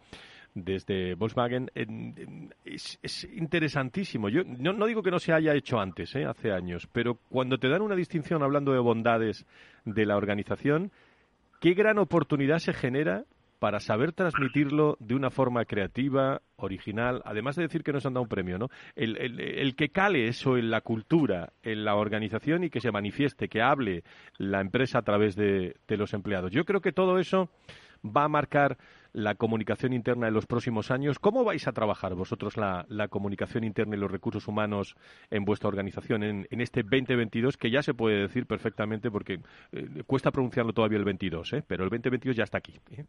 desde 0.54 1.14
Volkswagen, 1.14 1.71
es, 2.64 3.28
interesantísimo. 3.35 4.28
Yo 4.28 4.43
no, 4.45 4.87
digo 4.87 5.02
que 5.02 5.11
no 5.11 5.19
se 5.19 5.33
haya 5.33 5.54
hecho 5.54 5.81
antes, 5.81 6.14
¿eh? 6.14 6.25
hace 6.25 6.52
años, 6.52 6.88
pero 6.93 7.19
cuando 7.28 7.59
te 7.59 7.69
dan 7.69 7.83
una 7.83 7.97
distinción 7.97 8.43
hablando 8.43 8.73
de 8.73 8.78
bondades 8.78 9.47
de 9.85 10.07
la 10.07 10.16
organización, 10.16 10.93
qué 11.61 11.75
gran 11.75 11.99
oportunidad 11.99 12.59
se 12.59 12.73
genera 12.73 13.25
para 13.58 13.80
saber 13.80 14.12
transmitirlo 14.12 14.96
de 15.00 15.14
una 15.14 15.30
forma 15.30 15.64
creativa, 15.64 16.42
original, 16.56 17.23
además 17.25 17.56
de 17.56 17.62
decir 17.62 17.82
que 17.82 17.92
nos 17.92 18.06
han 18.06 18.14
dado 18.14 18.23
un 18.23 18.28
premio, 18.28 18.58
¿no? 18.58 18.68
El, 18.94 19.75
que 19.76 19.90
cale 19.90 20.28
eso 20.28 20.56
en 20.56 20.70
la 20.70 20.80
cultura, 20.80 21.52
en 21.62 21.84
la 21.84 21.94
organización 21.94 22.64
y 22.64 22.70
que 22.70 22.80
se 22.80 22.90
manifieste, 22.90 23.49
que 23.49 23.62
hable 23.62 24.04
la 24.38 24.61
empresa 24.61 24.99
a 24.99 25.02
través 25.02 25.37
de, 25.37 25.76
los 25.88 26.12
empleados. 26.14 26.50
Yo 26.50 26.64
creo 26.64 26.80
que 26.80 26.92
todo 26.92 27.18
eso 27.18 27.49
va 28.04 28.25
a 28.25 28.28
marcar 28.28 28.76
la 29.14 29.37
comunicación 29.37 29.92
interna 29.92 30.28
en 30.28 30.35
los 30.35 30.44
próximos 30.44 30.90
años. 30.90 31.18
¿Cómo 31.18 31.44
vais 31.44 31.66
a 31.66 31.73
trabajar 31.73 32.14
vosotros 32.14 32.56
la, 32.56 33.09
comunicación 33.09 33.64
interna 33.64 33.97
y 33.97 34.00
los 34.00 34.11
recursos 34.11 34.49
humanos 34.49 34.97
en 35.30 35.44
vuestra 35.44 35.68
organización 35.68 36.23
en, 36.25 36.61
este 36.61 36.83
2022, 36.83 37.56
que 37.56 37.71
ya 37.71 37.83
se 37.83 37.94
puede 37.94 38.23
decir 38.23 38.47
perfectamente 38.47 39.11
porque 39.11 39.38
eh, 39.73 40.02
cuesta 40.06 40.33
pronunciarlo 40.33 40.73
todavía 40.73 40.99
el 40.99 41.04
22, 41.04 41.52
¿eh? 41.52 41.64
pero 41.66 41.85
el 41.85 41.90
2022 41.90 42.37
ya 42.37 42.44
está 42.44 42.59
aquí. 42.59 42.75
¿eh? 42.90 43.04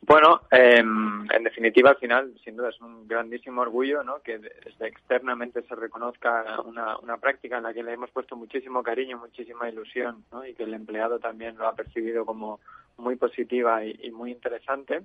Bueno, 0.00 0.42
em, 0.50 1.26
en 1.30 1.44
definitiva, 1.44 1.90
al 1.90 1.96
final, 1.96 2.34
sin 2.44 2.56
duda, 2.56 2.70
es 2.70 2.80
un 2.80 3.06
grandísimo 3.06 3.62
orgullo 3.62 4.02
¿no? 4.02 4.20
que 4.20 4.40
externamente 4.80 5.62
se 5.62 5.74
reconozca 5.76 6.60
una, 6.62 6.98
una 6.98 7.16
práctica 7.18 7.58
en 7.58 7.62
la 7.62 7.72
que 7.72 7.82
le 7.82 7.92
hemos 7.92 8.10
puesto 8.10 8.36
muchísimo 8.36 8.82
cariño, 8.82 9.16
muchísima 9.16 9.68
ilusión 9.68 10.24
¿no? 10.32 10.44
y 10.44 10.54
que 10.54 10.64
el 10.64 10.74
empleado 10.74 11.20
también 11.20 11.56
lo 11.56 11.68
ha 11.68 11.74
percibido 11.74 12.26
como 12.26 12.60
muy 12.96 13.16
positiva 13.16 13.84
y, 13.84 14.10
muy 14.10 14.32
interesante. 14.32 15.02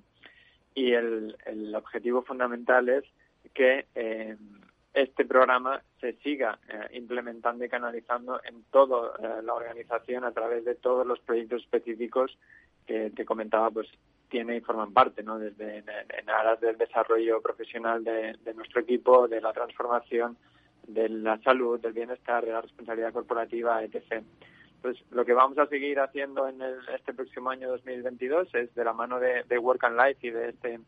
Y 0.75 0.93
el, 0.93 1.35
el, 1.45 1.75
objetivo 1.75 2.21
fundamental 2.21 2.89
es 2.89 3.03
que 3.53 3.87
eh, 3.95 4.37
este 4.93 5.25
programa 5.25 5.81
se 5.99 6.13
siga 6.13 6.59
eh, 6.67 6.97
implementando 6.97 7.63
y 7.63 7.69
canalizando 7.69 8.41
en 8.43 8.63
toda 8.71 9.15
eh, 9.19 9.41
la 9.43 9.53
organización 9.53 10.23
a 10.23 10.31
través 10.31 10.65
de 10.65 10.75
todos 10.75 11.05
los 11.05 11.19
proyectos 11.19 11.61
específicos 11.63 12.37
que 12.85 13.11
te 13.11 13.25
comentaba, 13.25 13.69
pues 13.69 13.87
tiene 14.29 14.57
y 14.57 14.61
forman 14.61 14.93
parte, 14.93 15.23
¿no? 15.23 15.37
Desde 15.37 15.77
en, 15.77 16.29
aras 16.29 16.59
del 16.59 16.77
desarrollo 16.77 17.41
profesional 17.41 18.03
de, 18.03 18.35
nuestro 18.55 18.81
equipo, 18.81 19.27
de 19.27 19.41
la 19.41 19.53
transformación, 19.53 20.37
de 20.87 21.09
la 21.09 21.37
salud, 21.39 21.79
del 21.79 21.93
bienestar, 21.93 22.45
de 22.45 22.51
la 22.51 22.61
responsabilidad 22.61 23.13
corporativa, 23.13 23.83
etc. 23.83 24.23
Entonces, 24.79 25.03
lo 25.11 25.25
que 25.25 25.33
vamos 25.33 25.57
a 25.57 25.65
seguir 25.65 25.99
haciendo 25.99 26.47
en 26.47 26.61
este 26.95 27.13
próximo 27.13 27.49
año 27.49 27.69
2022 27.69 28.55
es 28.55 28.73
de 28.75 28.85
la 28.85 28.93
mano 28.93 29.19
de, 29.19 29.57
Work 29.57 29.83
and 29.83 29.99
Life 29.99 30.25
y 30.25 30.31
de 30.31 30.49
este 30.49 30.79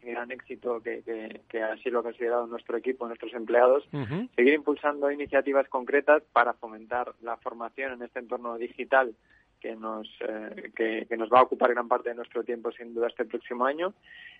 gran 0.00 0.30
éxito 0.30 0.80
que, 0.80 1.02
que, 1.02 1.42
que 1.46 1.62
así 1.62 1.90
lo 1.90 1.98
ha 1.98 2.04
considerado 2.04 2.46
nuestro 2.46 2.78
equipo, 2.78 3.06
nuestros 3.06 3.34
empleados, 3.34 3.86
seguir 4.34 4.54
impulsando 4.54 5.10
iniciativas 5.10 5.68
concretas 5.68 6.22
para 6.32 6.54
fomentar 6.54 7.12
la 7.20 7.36
formación 7.36 7.92
en 7.92 8.02
este 8.02 8.20
entorno 8.20 8.56
digital 8.56 9.14
que 9.60 9.76
nos, 9.76 10.08
eh, 10.20 10.72
que, 10.74 11.16
nos 11.18 11.28
va 11.30 11.40
a 11.40 11.42
ocupar 11.42 11.70
gran 11.70 11.88
parte 11.88 12.08
de 12.08 12.14
nuestro 12.14 12.44
tiempo 12.44 12.72
sin 12.72 12.94
duda 12.94 13.08
este 13.08 13.26
próximo 13.26 13.66
año. 13.66 13.92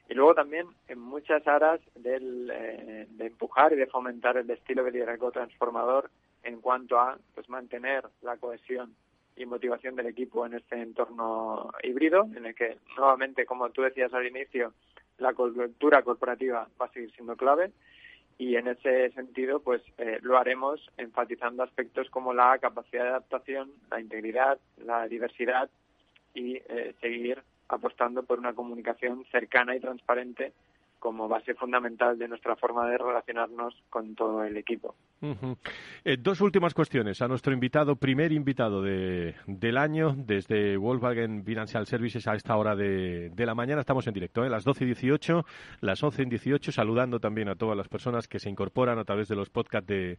Y 0.08 0.14
luego 0.14 0.34
también 0.34 0.66
en 0.86 0.98
muchas 0.98 1.46
aras 1.46 1.80
del, 1.94 2.50
eh, 2.50 3.06
de 3.10 3.26
empujar 3.26 3.72
y 3.72 3.76
de 3.76 3.86
fomentar 3.86 4.38
el 4.38 4.48
estilo 4.48 4.84
de 4.84 4.92
liderazgo 4.92 5.30
transformador 5.30 6.10
en 6.42 6.60
cuanto 6.60 6.98
a 6.98 7.18
pues 7.34 7.48
mantener 7.48 8.04
la 8.22 8.36
cohesión 8.36 8.94
y 9.36 9.46
motivación 9.46 9.94
del 9.94 10.06
equipo 10.06 10.46
en 10.46 10.54
este 10.54 10.80
entorno 10.80 11.70
híbrido, 11.82 12.28
en 12.36 12.46
el 12.46 12.54
que 12.54 12.78
nuevamente, 12.96 13.46
como 13.46 13.70
tú 13.70 13.82
decías 13.82 14.12
al 14.12 14.26
inicio, 14.26 14.72
la 15.18 15.32
cultura 15.34 16.02
corporativa 16.02 16.68
va 16.80 16.86
a 16.86 16.92
seguir 16.92 17.12
siendo 17.12 17.36
clave 17.36 17.72
y 18.38 18.54
en 18.54 18.68
ese 18.68 19.10
sentido 19.10 19.60
pues 19.60 19.82
eh, 19.98 20.18
lo 20.22 20.38
haremos 20.38 20.80
enfatizando 20.96 21.64
aspectos 21.64 22.08
como 22.10 22.32
la 22.32 22.56
capacidad 22.58 23.02
de 23.02 23.10
adaptación, 23.10 23.72
la 23.90 24.00
integridad, 24.00 24.58
la 24.76 25.08
diversidad 25.08 25.68
y 26.34 26.56
eh, 26.56 26.94
seguir 27.00 27.42
apostando 27.68 28.22
por 28.22 28.38
una 28.38 28.54
comunicación 28.54 29.24
cercana 29.30 29.74
y 29.74 29.80
transparente 29.80 30.52
como 31.00 31.28
base 31.28 31.54
fundamental 31.54 32.18
de 32.18 32.28
nuestra 32.28 32.56
forma 32.56 32.88
de 32.88 32.98
relacionarnos 32.98 33.74
con 33.90 34.14
todo 34.14 34.44
el 34.44 34.56
equipo. 34.56 34.94
Eh, 35.20 36.16
dos 36.18 36.40
últimas 36.40 36.74
cuestiones 36.74 37.20
a 37.22 37.28
nuestro 37.28 37.52
invitado, 37.52 37.96
primer 37.96 38.32
invitado 38.32 38.82
de, 38.82 39.34
del 39.46 39.76
año 39.76 40.14
desde 40.16 40.76
Volkswagen 40.76 41.44
Financial 41.44 41.84
Services 41.86 42.26
a 42.28 42.34
esta 42.34 42.56
hora 42.56 42.76
de, 42.76 43.32
la 43.36 43.54
mañana. 43.54 43.80
Estamos 43.80 44.06
en 44.06 44.14
directo, 44.14 44.44
¿eh? 44.44 44.48
las 44.48 44.64
12 44.64 44.84
y 44.84 44.86
18, 44.86 45.44
las 45.80 46.02
11 46.02 46.22
y 46.22 46.26
18, 46.26 46.72
saludando 46.72 47.18
también 47.18 47.48
a 47.48 47.56
todas 47.56 47.76
las 47.76 47.88
personas 47.88 48.28
que 48.28 48.38
se 48.38 48.48
incorporan 48.48 48.98
a 48.98 49.04
través 49.04 49.28
de 49.28 49.34
los 49.34 49.50
podcasts 49.50 49.88
de, 49.88 50.18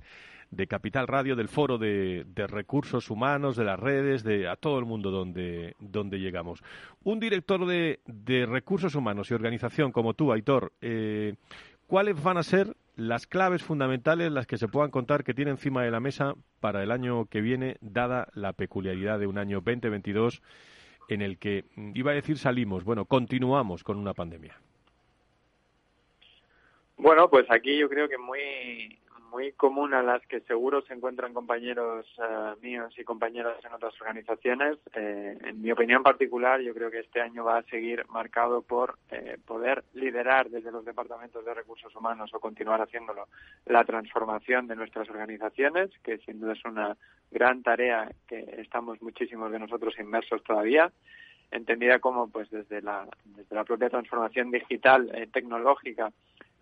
de 0.52 0.68
Capital 0.68 1.08
Radio, 1.08 1.36
del 1.36 1.48
foro 1.48 1.78
de, 1.78 2.26
recursos 2.48 3.10
humanos, 3.10 3.56
de 3.56 3.64
las 3.64 3.80
redes, 3.80 4.24
de 4.24 4.48
a 4.48 4.56
todo 4.56 4.80
el 4.80 4.86
mundo 4.86 5.12
donde, 5.12 5.76
donde 5.80 6.20
llegamos. 6.20 6.62
Un 7.04 7.20
director 7.20 7.66
de, 7.66 8.00
recursos 8.48 8.96
humanos 8.96 9.30
y 9.32 9.34
organización 9.34 9.92
como 9.92 10.14
tú, 10.14 10.32
Aitor, 10.32 10.74
eh, 10.82 11.36
¿cuáles 11.88 12.22
van 12.22 12.38
a 12.38 12.44
ser 12.44 12.76
las 13.00 13.28
claves 13.28 13.64
fundamentales, 13.64 14.30
las 14.30 14.46
que 14.46 14.58
se 14.58 14.68
puedan 14.68 14.92
contar 14.92 15.24
que 15.24 15.34
tiene 15.34 15.52
encima 15.52 15.84
de 15.84 15.92
la 15.92 16.02
mesa 16.02 16.36
para 16.60 16.84
el 16.84 16.92
año 16.92 17.26
que 17.28 17.40
viene, 17.40 17.78
dada 17.80 18.28
la 18.34 18.52
peculiaridad 18.52 19.20
de 19.20 19.26
un 19.26 19.38
año 19.38 19.62
2022 19.62 20.42
en 21.08 21.22
el 21.22 21.38
que, 21.38 21.64
mm, 21.76 21.92
iba 21.96 22.12
a 22.12 22.16
decir 22.16 22.38
salimos, 22.38 22.84
bueno, 22.84 23.06
continuamos 23.06 23.86
con 23.86 23.98
una 23.98 24.14
pandemia? 24.14 24.58
Bueno, 26.98 27.30
pues 27.30 27.50
aquí 27.50 27.78
yo 27.78 27.88
creo 27.88 28.10
que 28.10 28.18
muy 28.18 29.00
muy 29.30 29.52
común 29.54 29.94
a 29.94 30.02
las 30.02 30.26
que 30.28 30.42
seguro 30.42 30.82
se 30.82 30.94
encuentran 30.94 31.34
compañeros 31.34 32.06
eh, 32.18 32.56
míos 32.62 32.94
y 32.98 33.04
compañeras 33.04 33.64
en 33.64 33.74
otras 33.74 33.94
organizaciones. 34.02 34.78
Eh, 34.94 35.38
en 35.44 35.62
mi 35.62 35.72
opinión 35.72 36.04
particular, 36.04 36.60
yo 36.62 36.74
creo 36.74 36.92
que 36.92 37.00
este 37.00 37.22
año 37.22 37.44
va 37.44 37.60
a 37.60 37.64
seguir 37.64 38.06
marcado 38.10 38.62
por 38.62 38.98
eh, 39.12 39.38
poder 39.46 39.84
liderar 39.94 40.50
desde 40.50 40.72
los 40.72 40.86
departamentos 40.86 41.46
de 41.46 41.54
recursos 41.54 41.96
humanos 41.96 42.32
o 42.34 42.40
continuar 42.40 42.82
haciéndolo 42.82 43.28
la 43.66 43.84
transformación 43.84 44.68
de 44.68 44.76
nuestras 44.76 45.10
organizaciones, 45.10 45.90
que 46.04 46.18
sin 46.20 46.40
duda 46.40 46.54
es 46.54 46.66
una 46.66 46.98
gran 47.32 47.64
tarea 47.64 48.12
que 48.28 48.40
estamos 48.58 49.02
muchísimos 49.02 49.52
de 49.52 49.60
nosotros 49.60 49.98
inmersos 50.00 50.44
todavía 50.44 50.92
entendida 51.52 51.98
como 51.98 52.30
pues 52.30 52.48
desde 52.52 52.80
la, 52.80 53.08
desde 53.26 53.56
la 53.56 53.64
propia 53.64 53.90
transformación 53.90 54.52
digital 54.52 55.12
tecnológica 55.34 56.12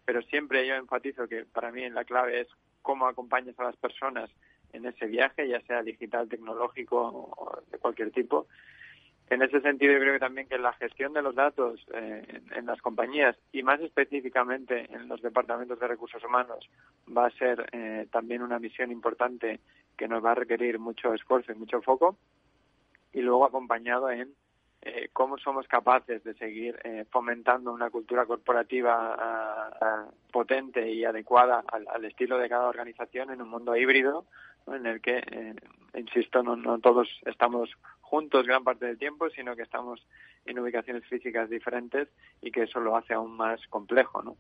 pero 0.07 0.21
siempre 0.21 0.65
yo 0.65 0.75
enfatizo 0.75 1.27
que 1.27 1.43
para 1.43 1.69
mí 1.69 1.87
la 1.89 2.05
clave 2.05 2.39
es 2.39 2.47
cómo 2.81 3.07
acompañas 3.07 3.59
a 3.59 3.65
las 3.65 3.75
personas 3.75 4.29
en 4.71 4.85
ese 4.85 5.05
viaje, 5.05 5.49
ya 5.49 5.59
sea 5.63 5.83
digital, 5.83 6.29
tecnológico 6.29 6.97
o 7.37 7.61
de 7.69 7.77
cualquier 7.77 8.11
tipo. 8.11 8.47
En 9.29 9.41
ese 9.41 9.59
sentido, 9.59 9.91
yo 9.91 9.99
creo 9.99 10.13
que 10.13 10.21
también 10.21 10.47
que 10.47 10.57
la 10.57 10.71
gestión 10.71 11.11
de 11.11 11.21
los 11.21 11.35
datos 11.35 11.85
eh, 11.93 12.41
en, 12.55 12.65
las 12.65 12.81
compañías 12.81 13.35
y 13.51 13.63
más 13.63 13.81
específicamente 13.81 14.87
en 14.93 15.09
los 15.09 15.21
departamentos 15.21 15.77
de 15.77 15.87
recursos 15.89 16.23
humanos 16.23 16.69
va 17.05 17.25
a 17.25 17.31
ser 17.31 17.67
eh, 17.73 18.07
también 18.09 18.41
una 18.43 18.59
misión 18.59 18.93
importante 18.93 19.59
que 19.97 20.07
nos 20.07 20.23
va 20.23 20.31
a 20.31 20.35
requerir 20.35 20.79
mucho 20.79 21.13
esfuerzo 21.13 21.51
y 21.51 21.55
mucho 21.55 21.81
foco. 21.81 22.17
Y 23.11 23.19
luego 23.19 23.43
acompañado 23.43 24.09
en 24.09 24.33
eh, 24.87 25.09
cómo 25.11 25.37
somos 25.37 25.67
capaces 25.67 26.23
de 26.23 26.33
seguir 26.35 26.79
eh, 26.83 27.05
fomentando 27.11 27.73
una 27.73 27.89
cultura 27.89 28.25
corporativa 28.25 29.15
ah, 29.19 29.69
ah, 29.81 30.05
potente 30.31 30.89
y 30.89 31.03
adecuada 31.03 31.63
al, 31.67 32.05
estilo 32.05 32.37
de 32.37 32.47
cada 32.47 32.69
organización 32.69 33.31
en 33.31 33.41
un 33.41 33.49
mundo 33.49 33.75
híbrido 33.75 34.25
en 34.67 34.85
el 34.85 35.01
que, 35.01 35.17
eh, 35.17 35.55
insisto, 35.93 36.41
no, 36.41 36.55
no 36.55 36.79
todos 36.79 37.09
estamos 37.25 37.69
juntos 37.99 38.47
gran 38.47 38.63
parte 38.63 38.85
del 38.85 38.97
tiempo, 38.97 39.29
sino 39.29 39.57
que 39.57 39.63
estamos 39.63 40.05
en 40.45 40.59
ubicaciones 40.59 41.05
físicas 41.05 41.49
diferentes 41.49 42.07
y 42.41 42.51
que 42.51 42.63
eso 42.63 42.79
lo 42.79 42.95
hace 42.95 43.13
aún 43.13 43.35
más 43.35 43.59
complejo, 43.67 44.21
¿no? 44.21 44.37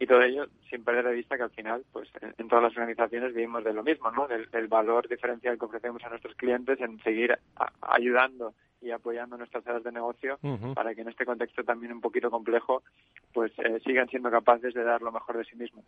y 0.00 0.06
todo 0.06 0.22
ello 0.22 0.46
sin 0.70 0.82
perder 0.82 1.04
de 1.04 1.12
vista 1.12 1.36
que 1.36 1.42
al 1.42 1.50
final, 1.50 1.84
pues 1.92 2.08
en, 2.38 2.48
todas 2.48 2.64
las 2.64 2.72
organizaciones 2.72 3.34
vivimos 3.34 3.62
de 3.62 3.74
lo 3.74 3.82
mismo, 3.82 4.10
¿no? 4.10 4.26
Del, 4.26 4.66
valor 4.66 5.06
diferencial 5.06 5.58
que 5.58 5.64
ofrecemos 5.66 6.02
a 6.02 6.08
nuestros 6.08 6.34
clientes 6.36 6.80
en 6.80 6.98
seguir 7.02 7.38
ayudando 7.82 8.54
y 8.80 8.90
apoyando 8.90 9.36
nuestras 9.36 9.66
áreas 9.66 9.84
de 9.84 9.92
negocio 9.92 10.38
para 10.74 10.94
que 10.94 11.02
en 11.02 11.08
este 11.08 11.24
contexto 11.24 11.62
también 11.64 11.92
un 11.92 12.00
poquito 12.00 12.30
complejo, 12.30 12.82
pues 13.32 13.52
eh, 13.58 13.80
sigan 13.84 14.08
siendo 14.08 14.30
capaces 14.30 14.74
de 14.74 14.82
dar 14.82 15.02
lo 15.02 15.12
mejor 15.12 15.38
de 15.38 15.44
sí 15.44 15.56
mismos. 15.56 15.84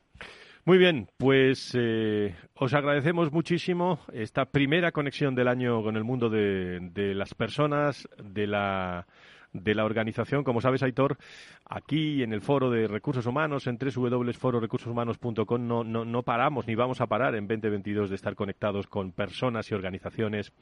Muy 0.65 0.79
bien, 0.79 1.09
pues 1.17 1.77
eh, 1.79 2.35
os 2.55 2.75
agradecemos 2.75 3.33
muchísimo 3.33 3.99
esta 4.13 4.45
primera 4.45 4.93
conexión 4.93 5.35
del 5.35 5.49
año 5.49 5.83
con 5.83 5.97
el 5.97 6.05
mundo 6.05 6.29
de 6.29 7.15
las 7.15 7.35
personas, 7.35 8.09
de 8.23 8.47
la 8.47 9.07
de 9.53 9.75
la 9.75 9.85
organización. 9.85 10.45
Como 10.45 10.61
sabes, 10.61 10.83
Aitor, 10.83 11.19
aquí 11.69 12.23
en 12.23 12.33
el 12.33 12.41
foro 12.41 12.71
de 12.71 12.87
recursos 12.87 13.27
humanos, 13.27 13.67
en 13.67 13.79
www.fororecursoshumanos.com, 13.79 15.67
no, 15.67 15.85
no, 15.85 16.05
no 16.05 16.23
paramos 16.23 16.67
ni 16.67 16.75
vamos 16.75 17.01
a 17.01 17.07
parar 17.07 17.35
en 17.35 17.47
2022 17.47 18.11
de 18.11 18.17
estar 18.17 18.35
conectados 18.35 18.87
con 18.87 19.13
personas 19.13 19.71
y 19.71 19.75
organizaciones 19.75 20.53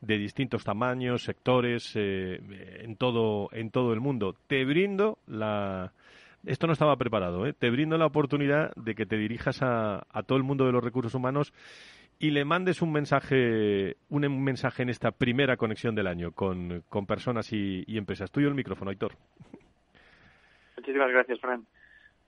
de 0.00 0.18
distintos 0.18 0.64
tamaños, 0.64 1.24
sectores, 1.24 1.92
eh, 1.94 2.40
en, 2.82 2.96
todo, 2.96 3.48
en 3.52 3.70
todo 3.70 3.92
el 3.92 4.00
mundo. 4.00 4.36
Te 4.46 4.64
brindo 4.64 5.18
la 5.26 5.92
esto 6.44 6.68
no 6.68 6.72
estaba 6.72 6.96
preparado. 6.96 7.44
¿eh? 7.44 7.52
Te 7.52 7.70
brindo 7.70 7.98
la 7.98 8.06
oportunidad 8.06 8.72
de 8.76 8.94
que 8.94 9.04
te 9.04 9.16
dirijas 9.16 9.62
a, 9.62 10.06
a, 10.08 10.22
todo 10.22 10.38
el 10.38 10.44
mundo 10.44 10.64
de 10.64 10.70
los 10.70 10.84
recursos 10.84 11.12
humanos 11.14 11.52
y 12.18 12.30
le 12.30 12.44
mandes 12.44 12.80
un 12.80 12.92
mensaje, 12.92 13.96
un 14.08 14.42
mensaje 14.42 14.82
en 14.82 14.88
esta 14.88 15.10
primera 15.10 15.56
conexión 15.56 15.94
del 15.94 16.06
año 16.06 16.32
con, 16.32 16.82
con 16.88 17.06
personas 17.06 17.52
y, 17.52 17.84
empresas. 17.88 18.30
Tuyo 18.30 18.48
el 18.48 18.54
micrófono, 18.54 18.90
Aitor. 18.90 19.12
Muchísimas 20.76 21.10
gracias, 21.10 21.40
Fran. 21.40 21.66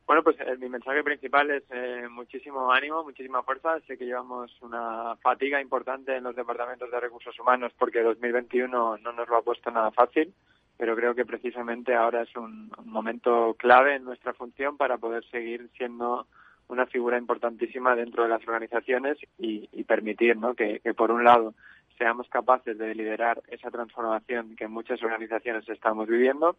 Bueno, 0.07 0.23
pues 0.23 0.37
eh, 0.41 0.57
mi 0.59 0.69
mensaje 0.69 1.03
principal 1.03 1.51
es 1.51 1.65
eh, 1.71 2.07
muchísimo 2.11 2.73
ánimo, 2.73 3.05
muchísima 3.05 3.43
fuerza. 3.43 3.79
Sé 3.81 3.99
que 3.99 4.07
llevamos 4.07 4.51
una 4.63 5.17
fatiga 5.17 5.61
importante 5.61 6.17
en 6.17 6.25
los 6.25 6.35
departamentos 6.35 6.91
de 6.91 7.01
recursos 7.01 7.39
humanos 7.39 7.73
porque 7.79 8.03
2021 8.03 8.99
no 8.99 9.13
nos 9.13 9.29
lo 9.29 9.37
ha 9.37 9.43
puesto 9.43 9.71
nada 9.71 9.91
fácil, 9.91 10.33
pero 10.79 10.97
creo 10.97 11.15
que 11.15 11.27
precisamente 11.27 11.95
ahora 11.95 12.23
es 12.23 12.35
un 12.37 12.71
momento 12.85 13.55
clave 13.59 13.97
en 13.97 14.05
nuestra 14.05 14.33
función 14.33 14.79
para 14.79 14.97
poder 14.97 15.25
seguir 15.27 15.69
siendo 15.77 16.27
una 16.69 16.87
figura 16.87 17.19
importantísima 17.19 17.97
dentro 17.97 18.23
de 18.23 18.29
las 18.29 18.47
organizaciones 18.47 19.19
y, 19.39 19.67
permitir 19.85 20.37
¿no? 20.37 20.55
que, 20.55 20.81
por 20.97 21.11
un 21.11 21.25
lado 21.25 21.55
seamos 21.97 22.29
capaces 22.29 22.79
de 22.79 22.95
liderar 22.95 23.43
esa 23.49 23.71
transformación 23.71 24.55
que 24.55 24.69
muchas 24.69 25.03
organizaciones 25.03 25.69
estamos 25.69 26.07
viviendo 26.07 26.57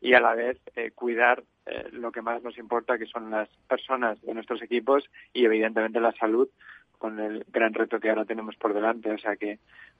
y 0.00 0.14
a 0.14 0.20
la 0.20 0.34
vez 0.34 0.60
eh, 0.76 0.92
cuidar 0.92 1.42
eh, 1.66 1.88
lo 1.90 2.12
que 2.12 2.22
más 2.22 2.42
nos 2.42 2.56
importa, 2.58 2.98
que 2.98 3.06
son 3.06 3.30
las 3.30 3.48
personas 3.68 4.20
de 4.22 4.34
nuestros 4.34 4.62
equipos 4.62 5.10
y 5.32 5.44
evidentemente 5.44 5.98
la 5.98 6.12
salud 6.12 6.48
con 6.98 7.18
el 7.20 7.44
gran 7.52 7.72
reto 7.72 7.98
que 8.00 8.10
ahora 8.10 8.24
tenemos 8.24 8.56
por 8.56 8.74
delante. 8.74 9.10
O 9.12 9.18
sea 9.18 9.36
que 9.36 9.58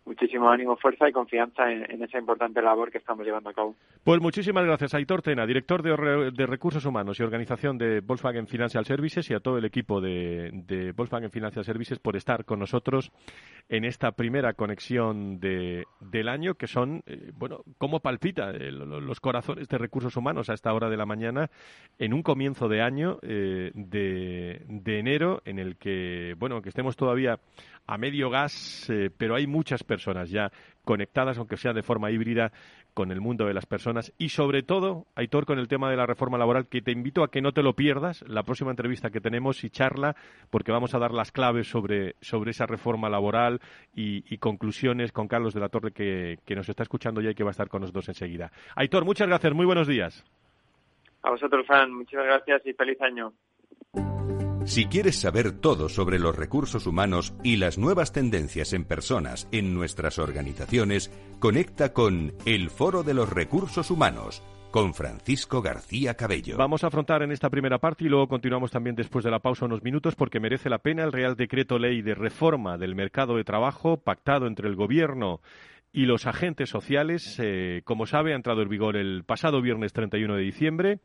muchísimo 0.09 0.51
ánimo, 0.51 0.77
fuerza 0.77 1.09
y 1.09 1.13
confianza 1.13 1.71
en, 1.71 2.03
esa 2.03 2.19
importante 2.19 2.63
labor 2.63 2.91
que 2.91 2.99
estamos 2.99 3.25
llevando 3.25 3.51
a 3.51 3.53
cabo. 3.53 3.77
Pues 4.03 4.21
muchísimas 4.21 4.65
gracias 4.65 4.95
a 4.95 4.97
Aitor 4.97 5.23
Tena, 5.23 5.47
director 5.47 5.83
de, 5.83 6.47
Recursos 6.47 6.85
Humanos 6.87 7.21
y 7.21 7.23
Organización 7.23 7.77
de 7.77 8.01
Volkswagen 8.01 8.47
Financial 8.47 8.85
Services 8.85 9.31
y 9.31 9.35
a 9.35 9.41
todo 9.41 9.59
el 9.59 9.67
equipo 9.67 10.01
de, 10.01 10.93
Volkswagen 10.97 11.31
Financial 11.31 11.65
Services 11.65 11.99
por 11.99 12.17
estar 12.17 12.45
con 12.45 12.59
nosotros 12.59 13.13
en 13.69 13.85
esta 13.85 14.13
primera 14.13 14.55
conexión 14.55 15.41
de, 15.41 15.85
del 16.01 16.29
año, 16.29 16.55
que 16.55 16.67
son, 16.67 17.03
eh, 17.07 17.31
bueno, 17.35 17.63
cómo 17.77 18.01
palpita 18.01 18.51
eh, 18.51 18.73
los 18.73 19.21
corazones 19.21 19.69
de 19.69 19.77
recursos 19.77 20.17
humanos 20.17 20.49
a 20.49 20.55
esta 20.55 20.73
hora 20.73 20.89
de 20.89 20.97
la 20.97 21.05
mañana 21.05 21.51
en 21.99 22.15
un 22.15 22.23
comienzo 22.23 22.69
de 22.69 22.81
año 22.81 23.19
eh, 23.21 23.71
de, 23.75 24.63
de 24.67 24.99
enero 24.99 25.43
en 25.45 25.59
el 25.59 25.77
que, 25.77 26.35
bueno, 26.39 26.63
que 26.63 26.71
estemos 26.71 26.88
todavía 26.97 27.39
a 27.87 27.97
medio 27.97 28.29
gas, 28.29 28.89
eh, 28.91 29.11
pero 29.17 29.35
hay 29.35 29.47
muchas 29.47 29.83
personas 29.83 30.31
ya 30.31 30.53
conectadas, 30.85 31.39
aunque 31.39 31.57
sea 31.57 31.73
de 31.73 31.83
forma 31.83 32.11
híbrida, 32.11 32.53
con 32.99 33.13
el 33.13 33.21
mundo 33.21 33.47
de 33.47 33.55
las 33.55 33.65
personas 33.65 34.13
y 34.19 34.31
sobre 34.31 34.65
todo, 34.65 35.07
Aitor, 35.15 35.47
con 35.47 35.61
el 35.61 35.69
tema 35.69 35.89
de 35.89 35.97
la 35.97 36.05
reforma 36.05 36.37
laboral, 36.37 36.67
que 36.67 36.83
te 36.83 36.91
invito 36.91 37.23
a 37.23 37.31
que 37.31 37.41
no 37.41 37.53
te 37.53 37.63
lo 37.63 37.75
pierdas, 37.75 38.25
la 38.27 38.43
próxima 38.43 38.73
entrevista 38.73 39.11
que 39.11 39.21
tenemos 39.21 39.63
y 39.63 39.71
charla, 39.71 40.17
porque 40.51 40.73
vamos 40.73 40.95
a 40.95 40.99
dar 40.99 41.13
las 41.13 41.31
claves 41.31 41.69
sobre, 41.69 42.17
sobre 42.21 42.51
esa 42.51 42.67
reforma 42.67 43.09
laboral 43.09 43.61
y, 43.95 44.37
conclusiones 44.39 45.13
con 45.13 45.29
Carlos 45.29 45.55
de 45.55 45.61
la 45.61 45.69
Torre, 45.69 45.93
que, 45.93 46.41
que 46.45 46.57
nos 46.57 46.69
está 46.69 46.83
escuchando 46.83 47.21
ya 47.21 47.31
y 47.31 47.35
que 47.37 47.45
va 47.45 47.51
a 47.51 47.53
estar 47.53 47.69
con 47.69 47.83
nosotros 47.83 48.09
enseguida. 48.09 48.51
Aitor, 48.75 49.05
muchas 49.05 49.29
gracias, 49.29 49.55
muy 49.55 49.65
buenos 49.65 49.87
días. 49.87 50.25
A 51.23 51.31
vosotros, 51.31 51.67
Fran, 51.69 51.93
muchas 51.93 52.25
gracias 52.25 52.67
y 52.67 52.73
feliz 52.73 53.01
año. 53.01 53.33
Si 54.65 54.87
quieres 54.87 55.19
saber 55.19 55.53
todo 55.53 55.89
sobre 55.89 56.19
los 56.19 56.37
recursos 56.37 56.87
humanos 56.87 57.35
y 57.43 57.57
las 57.57 57.79
nuevas 57.79 58.13
tendencias 58.13 58.73
en 58.73 58.85
personas 58.85 59.49
en 59.51 59.75
nuestras 59.75 60.19
organizaciones, 60.19 61.11
conecta 61.39 61.93
con 61.93 62.35
El 62.45 62.69
Foro 62.69 63.03
de 63.03 63.15
los 63.15 63.31
Recursos 63.31 63.91
Humanos 63.91 64.43
con 64.71 64.93
Francisco 64.93 65.63
García 65.63 66.15
Cabello. 66.15 66.59
Vamos 66.59 66.85
a 66.85 66.89
afrontar 66.89 67.23
en 67.23 67.33
esta 67.33 67.49
primera 67.49 67.79
parte 67.79 68.05
y 68.05 68.09
luego 68.09 68.29
continuamos 68.29 68.71
también 68.71 68.95
después 68.97 69.25
de 69.25 69.31
la 69.31 69.39
pausa 69.39 69.65
unos 69.65 69.83
minutos 69.83 70.15
porque 70.15 70.41
merece 70.41 70.69
la 70.69 70.79
pena 70.79 71.05
el 71.05 71.13
Real 71.13 71.37
Decreto 71.37 71.79
Ley 71.79 72.03
de 72.03 72.15
Reforma 72.15 72.77
del 72.77 72.95
Mercado 72.95 73.37
de 73.37 73.45
Trabajo 73.45 73.97
pactado 73.97 74.47
entre 74.47 74.69
el 74.69 74.77
Gobierno 74.77 75.41
y 75.93 76.05
los 76.05 76.27
agentes 76.27 76.69
sociales. 76.69 77.39
Eh, 77.43 77.83
como 77.85 78.07
sabe, 78.07 78.33
ha 78.33 78.37
entrado 78.37 78.63
en 78.63 78.69
vigor 78.69 78.97
el 78.97 79.25
pasado 79.25 79.63
viernes 79.63 79.93
31 79.93 80.37
de 80.37 80.43
diciembre. 80.43 81.01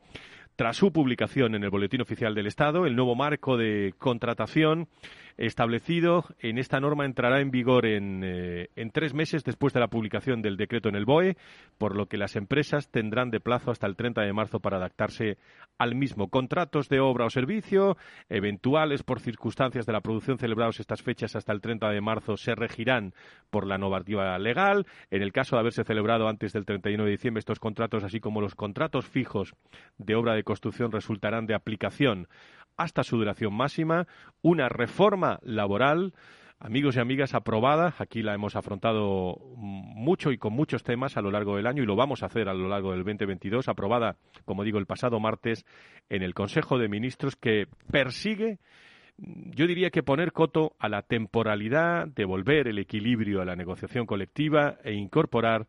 Tras 0.56 0.76
su 0.76 0.92
publicación 0.92 1.56
en 1.56 1.64
el 1.64 1.70
Boletín 1.70 2.00
Oficial 2.00 2.32
del 2.32 2.46
Estado, 2.46 2.86
el 2.86 2.94
nuevo 2.94 3.16
marco 3.16 3.56
de 3.56 3.92
contratación 3.98 4.86
establecido 5.36 6.24
en 6.40 6.58
esta 6.58 6.80
norma 6.80 7.04
entrará 7.04 7.40
en 7.40 7.50
vigor 7.50 7.86
eh, 7.86 8.68
en, 8.76 8.90
tres 8.90 9.14
meses 9.14 9.44
después 9.44 9.72
de 9.72 9.80
la 9.80 9.88
publicación 9.88 10.42
del 10.42 10.56
decreto 10.56 10.88
en 10.88 10.94
el 10.94 11.04
BOE, 11.04 11.36
por 11.78 11.96
lo 11.96 12.06
que 12.06 12.16
las 12.16 12.36
empresas 12.36 12.88
tendrán 12.90 13.30
de 13.30 13.40
plazo 13.40 13.70
hasta 13.70 13.86
el 13.86 13.96
30 13.96 14.22
de 14.22 14.32
marzo 14.32 14.60
para 14.60 14.76
adaptarse 14.76 15.38
al 15.78 15.94
mismo. 15.94 16.28
Contratos 16.28 16.88
de 16.88 17.00
obra 17.00 17.26
o 17.26 17.30
servicio, 17.30 17.96
eventuales 18.28 19.02
por 19.02 19.20
circunstancias 19.20 19.86
de 19.86 19.92
la 19.92 20.00
producción 20.00 20.38
celebrados 20.38 20.80
estas 20.80 21.02
fechas 21.02 21.34
hasta 21.34 21.52
el 21.52 21.60
30 21.60 21.90
de 21.90 22.00
marzo, 22.00 22.36
se 22.36 22.54
regirán 22.54 23.12
por 23.50 23.66
la 23.66 23.78
normativa 23.78 24.38
legal. 24.38 24.86
En 25.10 25.22
el 25.22 25.32
caso 25.32 25.56
de 25.56 25.60
haberse 25.60 25.84
celebrado 25.84 26.28
antes 26.28 26.52
del 26.52 26.64
31 26.64 27.04
de 27.04 27.10
diciembre, 27.10 27.40
estos 27.40 27.58
contratos, 27.58 28.04
así 28.04 28.20
como 28.20 28.40
los 28.40 28.54
contratos 28.54 29.06
fijos 29.06 29.54
de 29.98 30.14
obra 30.14 30.34
de 30.34 30.44
construcción, 30.44 30.92
resultarán 30.92 31.46
de 31.46 31.54
aplicación 31.54 32.28
hasta 32.76 33.02
su 33.02 33.16
duración 33.16 33.54
máxima, 33.54 34.06
una 34.42 34.68
reforma 34.68 35.38
laboral, 35.42 36.14
amigos 36.58 36.96
y 36.96 37.00
amigas, 37.00 37.34
aprobada. 37.34 37.94
Aquí 37.98 38.22
la 38.22 38.34
hemos 38.34 38.56
afrontado 38.56 39.38
mucho 39.56 40.32
y 40.32 40.38
con 40.38 40.52
muchos 40.52 40.82
temas 40.82 41.16
a 41.16 41.22
lo 41.22 41.30
largo 41.30 41.56
del 41.56 41.66
año 41.66 41.82
y 41.82 41.86
lo 41.86 41.96
vamos 41.96 42.22
a 42.22 42.26
hacer 42.26 42.48
a 42.48 42.54
lo 42.54 42.68
largo 42.68 42.92
del 42.92 43.04
2022, 43.04 43.68
aprobada, 43.68 44.16
como 44.44 44.64
digo, 44.64 44.78
el 44.78 44.86
pasado 44.86 45.20
martes 45.20 45.64
en 46.08 46.22
el 46.22 46.34
Consejo 46.34 46.78
de 46.78 46.88
Ministros 46.88 47.36
que 47.36 47.66
persigue 47.90 48.58
yo 49.16 49.66
diría 49.66 49.90
que 49.90 50.02
poner 50.02 50.32
coto 50.32 50.74
a 50.78 50.88
la 50.88 51.02
temporalidad, 51.02 52.08
devolver 52.08 52.66
el 52.68 52.78
equilibrio 52.78 53.40
a 53.40 53.44
la 53.44 53.54
negociación 53.54 54.06
colectiva 54.06 54.78
e 54.82 54.92
incorporar 54.92 55.66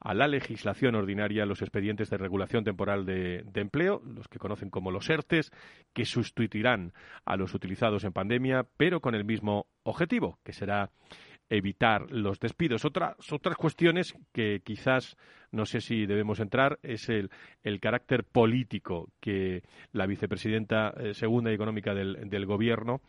a 0.00 0.14
la 0.14 0.26
legislación 0.26 0.94
ordinaria 0.94 1.44
los 1.46 1.62
expedientes 1.62 2.08
de 2.10 2.16
regulación 2.16 2.64
temporal 2.64 3.04
de, 3.04 3.44
empleo, 3.54 4.02
los 4.04 4.28
que 4.28 4.38
conocen 4.38 4.70
como 4.70 4.90
los 4.90 5.08
ERTES, 5.10 5.52
que 5.92 6.06
sustituirán 6.06 6.94
a 7.26 7.36
los 7.36 7.54
utilizados 7.54 8.04
en 8.04 8.12
pandemia, 8.12 8.66
pero 8.76 9.00
con 9.00 9.14
el 9.14 9.24
mismo 9.24 9.66
objetivo, 9.82 10.38
que 10.42 10.52
será 10.52 10.90
evitar 11.50 12.10
los 12.10 12.40
despidos. 12.40 12.84
Otras, 12.84 13.14
otras 13.32 13.56
cuestiones 13.56 14.14
que 14.32 14.60
quizás 14.64 15.16
no 15.52 15.66
sé 15.66 15.80
si 15.80 16.06
debemos 16.06 16.40
entrar 16.40 16.78
es 16.82 17.08
el, 17.08 17.30
el 17.64 17.80
carácter 17.80 18.24
político 18.24 19.10
que 19.20 19.62
la 19.92 20.06
vicepresidenta 20.06 20.94
eh, 20.96 21.12
segunda 21.12 21.50
y 21.50 21.54
económica 21.54 21.92
del, 21.92 22.30
del 22.30 22.46
Gobierno 22.46 23.00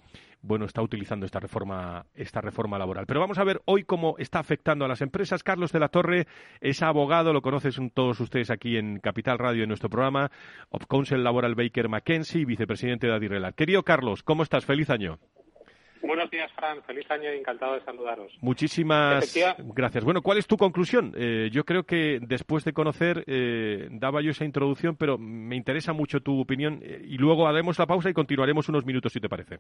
bueno, 0.44 0.66
está 0.66 0.82
utilizando 0.82 1.26
esta 1.26 1.40
reforma, 1.40 2.06
esta 2.16 2.42
reforma 2.42 2.80
laboral. 2.80 3.06
Pero 3.06 3.20
vamos 3.20 3.38
a 3.38 3.44
ver 3.44 3.62
hoy 3.66 3.84
cómo 3.84 4.16
está 4.18 4.40
afectando 4.40 4.86
a 4.86 4.88
las 4.88 5.02
empresas. 5.02 5.44
Carlos 5.44 5.72
de 5.72 5.80
la 5.80 5.90
Torre 5.90 6.26
es 6.60 6.82
abogado, 6.82 7.34
lo 7.34 7.42
conocen 7.42 7.92
todos 7.92 8.20
ustedes 8.20 8.50
aquí 8.50 8.78
en 8.78 9.00
Capital 9.00 9.38
Radio 9.38 9.64
en 9.64 9.70
nuestro 9.70 9.90
programa, 9.90 10.32
of 10.70 10.86
Counsel 10.88 11.24
Laboral 11.24 11.56
Baker 11.56 11.90
McKenzie, 11.90 12.46
vicepresidente 12.46 13.08
de 13.08 13.14
Adirrelar. 13.14 13.54
Querido 13.54 13.84
Carlos, 13.84 14.24
¿cómo 14.24 14.44
estás? 14.44 14.66
Feliz 14.66 14.90
año. 14.90 15.20
Buenos 16.04 16.30
días, 16.32 16.52
Fran. 16.54 16.82
Feliz 16.84 17.10
año 17.12 17.34
y 17.34 17.38
encantado 17.38 17.76
de 17.76 17.82
saludaros. 17.82 18.32
Muchísimas 18.42 19.36
gracias. 19.76 20.04
Bueno, 20.04 20.22
¿cuál 20.22 20.38
es 20.38 20.48
tu 20.48 20.58
conclusión? 20.58 21.14
Eh, 21.16 21.50
yo 21.52 21.64
creo 21.64 21.84
que 21.84 22.20
después 22.22 22.64
de 22.64 22.74
conocer, 22.74 23.24
eh, 23.28 23.88
daba 23.92 24.22
yo 24.22 24.32
esa 24.32 24.46
introducción, 24.46 24.96
pero 24.96 25.18
me 25.18 25.56
interesa 25.56 25.94
mucho 25.94 26.22
tu 26.22 26.42
opinión 26.42 26.80
eh, 26.84 27.02
y 27.04 27.18
luego 27.18 27.48
haremos 27.48 27.78
la 27.78 27.86
pausa 27.86 28.10
y 28.10 28.14
continuaremos 28.14 28.68
unos 28.70 28.86
minutos, 28.86 29.14
si 29.14 29.20
te 29.20 29.30
parece. 29.30 29.60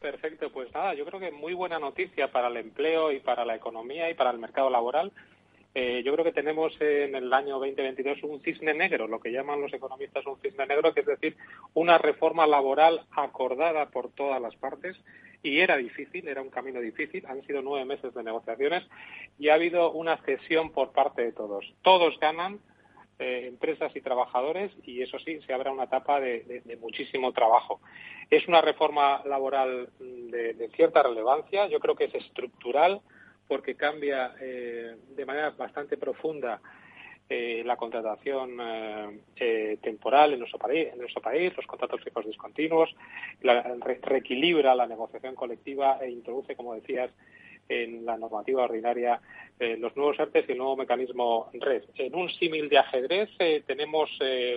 Perfecto, 0.00 0.50
pues 0.50 0.72
nada, 0.72 0.94
yo 0.94 1.04
creo 1.04 1.20
que 1.20 1.30
muy 1.30 1.52
buena 1.52 1.78
noticia 1.78 2.32
para 2.32 2.48
el 2.48 2.56
empleo 2.56 3.12
y 3.12 3.20
para 3.20 3.44
la 3.44 3.54
economía 3.54 4.10
y 4.10 4.14
para 4.14 4.30
el 4.30 4.38
mercado 4.38 4.70
laboral 4.70 5.12
eh, 5.74 6.02
yo 6.04 6.12
creo 6.12 6.24
que 6.24 6.32
tenemos 6.32 6.74
en 6.80 7.14
el 7.14 7.32
año 7.32 7.58
2022 7.58 8.22
un 8.24 8.40
cisne 8.40 8.74
negro, 8.74 9.06
lo 9.06 9.20
que 9.20 9.30
llaman 9.30 9.60
los 9.60 9.72
economistas 9.72 10.26
un 10.26 10.40
cisne 10.40 10.66
negro, 10.66 10.92
que 10.92 11.00
es 11.00 11.06
decir, 11.06 11.36
una 11.74 11.98
reforma 11.98 12.46
laboral 12.46 13.06
acordada 13.12 13.90
por 13.90 14.10
todas 14.12 14.40
las 14.42 14.56
partes 14.56 14.96
y 15.42 15.60
era 15.60 15.76
difícil, 15.76 16.28
era 16.28 16.42
un 16.42 16.50
camino 16.50 16.80
difícil, 16.80 17.24
han 17.26 17.46
sido 17.46 17.62
nueve 17.62 17.84
meses 17.84 18.12
de 18.12 18.22
negociaciones 18.22 18.86
y 19.38 19.48
ha 19.48 19.54
habido 19.54 19.92
una 19.92 20.16
cesión 20.18 20.70
por 20.70 20.92
parte 20.92 21.22
de 21.22 21.32
todos. 21.32 21.72
Todos 21.82 22.18
ganan, 22.20 22.60
eh, 23.18 23.46
empresas 23.48 23.94
y 23.94 24.00
trabajadores, 24.00 24.72
y 24.84 25.02
eso 25.02 25.18
sí, 25.18 25.40
se 25.46 25.52
abre 25.52 25.70
una 25.70 25.84
etapa 25.84 26.20
de, 26.20 26.62
muchísimo 26.80 27.32
trabajo. 27.32 27.80
Es 28.28 28.46
una 28.48 28.60
reforma 28.60 29.22
laboral 29.24 29.88
mm, 29.98 30.30
de, 30.30 30.70
cierta 30.74 31.02
relevancia, 31.02 31.68
yo 31.68 31.80
creo 31.80 31.94
que 31.94 32.04
es 32.04 32.14
estructural 32.14 33.00
porque 33.50 33.74
cambia 33.74 34.36
eh, 34.40 34.94
de 35.08 35.26
manera 35.26 35.50
bastante 35.50 35.96
profunda 35.96 36.60
eh, 37.28 37.64
la 37.66 37.76
contratación 37.76 38.56
eh, 39.34 39.76
temporal 39.82 40.32
en 40.32 40.38
nuestro, 40.38 40.60
país, 40.60 40.86
en 40.92 40.98
nuestro 41.00 41.20
país, 41.20 41.52
los 41.56 41.66
contratos 41.66 42.00
fijos 42.04 42.24
discontinuos, 42.24 42.94
reequilibra 44.02 44.76
la 44.76 44.86
negociación 44.86 45.34
colectiva 45.34 45.98
e 46.00 46.10
introduce, 46.10 46.54
como 46.54 46.76
decías, 46.76 47.10
en 47.68 48.06
la 48.06 48.16
normativa 48.16 48.62
ordinaria 48.62 49.20
los 49.58 49.94
nuevos 49.96 50.18
ERTES 50.18 50.48
y 50.48 50.52
el 50.52 50.58
nuevo 50.58 50.76
mecanismo 50.76 51.50
RED. 51.52 51.84
En 51.96 52.14
un 52.14 52.30
símil 52.30 52.68
de 52.68 52.78
ajedrez 52.78 53.30
tenemos 53.66 54.10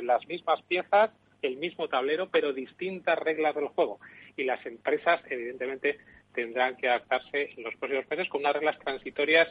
las 0.04 0.26
mismas 0.28 0.62
piezas, 0.64 1.12
el 1.42 1.58
mismo 1.58 1.90
tablero, 1.90 2.30
pero 2.30 2.54
distintas 2.54 3.20
reglas 3.20 3.56
del 3.56 3.68
juego. 3.68 4.00
Y 4.38 4.44
las 4.46 4.66
empresas, 4.66 5.22
evidentemente, 5.30 6.00
tendrán 6.34 6.76
que 6.76 6.88
adaptarse 6.88 7.54
en 7.56 7.64
los 7.64 7.76
próximos 7.76 8.10
meses 8.10 8.30
con 8.30 8.42
unas 8.42 8.54
reglas 8.54 8.80
transitorias 8.80 9.48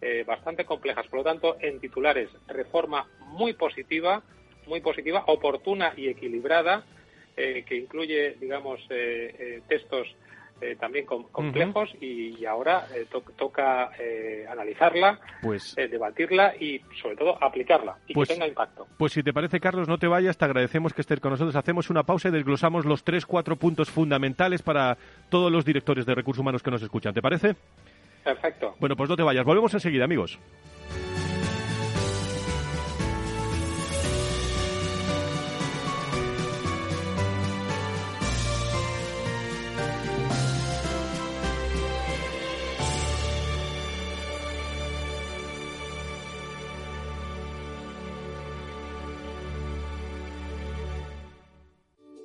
eh, 0.00 0.24
bastante 0.26 0.64
complejas. 0.64 1.06
Por 1.06 1.20
lo 1.20 1.24
tanto, 1.24 1.56
en 1.60 1.78
titulares, 1.80 2.28
reforma 2.48 3.06
muy 3.28 3.52
positiva, 3.52 4.22
muy 4.66 4.80
positiva, 4.80 5.24
oportuna 5.26 5.94
y 5.96 6.08
equilibrada, 6.08 6.84
eh, 7.36 7.64
que 7.66 7.76
incluye, 7.76 8.36
digamos, 8.40 8.80
eh, 8.90 9.60
textos 9.68 10.08
también 10.78 11.06
complejos 11.06 11.90
y, 12.00 12.44
ahora 12.44 12.86
toca 13.36 13.90
analizarla, 14.48 15.18
pues, 15.40 15.74
debatirla 15.76 16.54
y, 16.58 16.80
sobre 17.00 17.16
todo, 17.16 17.42
aplicarla 17.42 17.96
y 18.04 18.08
que 18.08 18.14
pues 18.14 18.28
tenga 18.28 18.46
impacto. 18.46 18.86
Pues 18.98 19.12
si 19.12 19.22
te 19.22 19.32
parece, 19.32 19.60
Carlos, 19.60 19.88
no 19.88 19.98
te 19.98 20.06
vayas, 20.06 20.36
te 20.36 20.44
agradecemos 20.44 20.92
que 20.92 21.00
estés 21.00 21.20
con 21.20 21.30
nosotros. 21.30 21.56
Hacemos 21.56 21.90
una 21.90 22.02
pausa 22.02 22.28
y 22.28 22.32
desglosamos 22.32 22.84
los 22.84 23.04
tres, 23.04 23.26
cuatro 23.26 23.56
puntos 23.56 23.90
fundamentales 23.90 24.62
para 24.62 24.96
todos 25.28 25.50
los 25.50 25.64
directores 25.64 26.06
de 26.06 26.14
recursos 26.14 26.40
humanos 26.40 26.62
que 26.62 26.70
nos 26.70 26.82
escuchan. 26.82 27.14
¿Te 27.14 27.22
parece? 27.22 27.54
Perfecto. 28.24 28.74
Bueno, 28.78 28.96
pues 28.96 29.10
no 29.10 29.16
te 29.16 29.22
vayas. 29.22 29.44
Volvemos 29.44 29.72
enseguida, 29.74 30.04
amigos. 30.04 30.38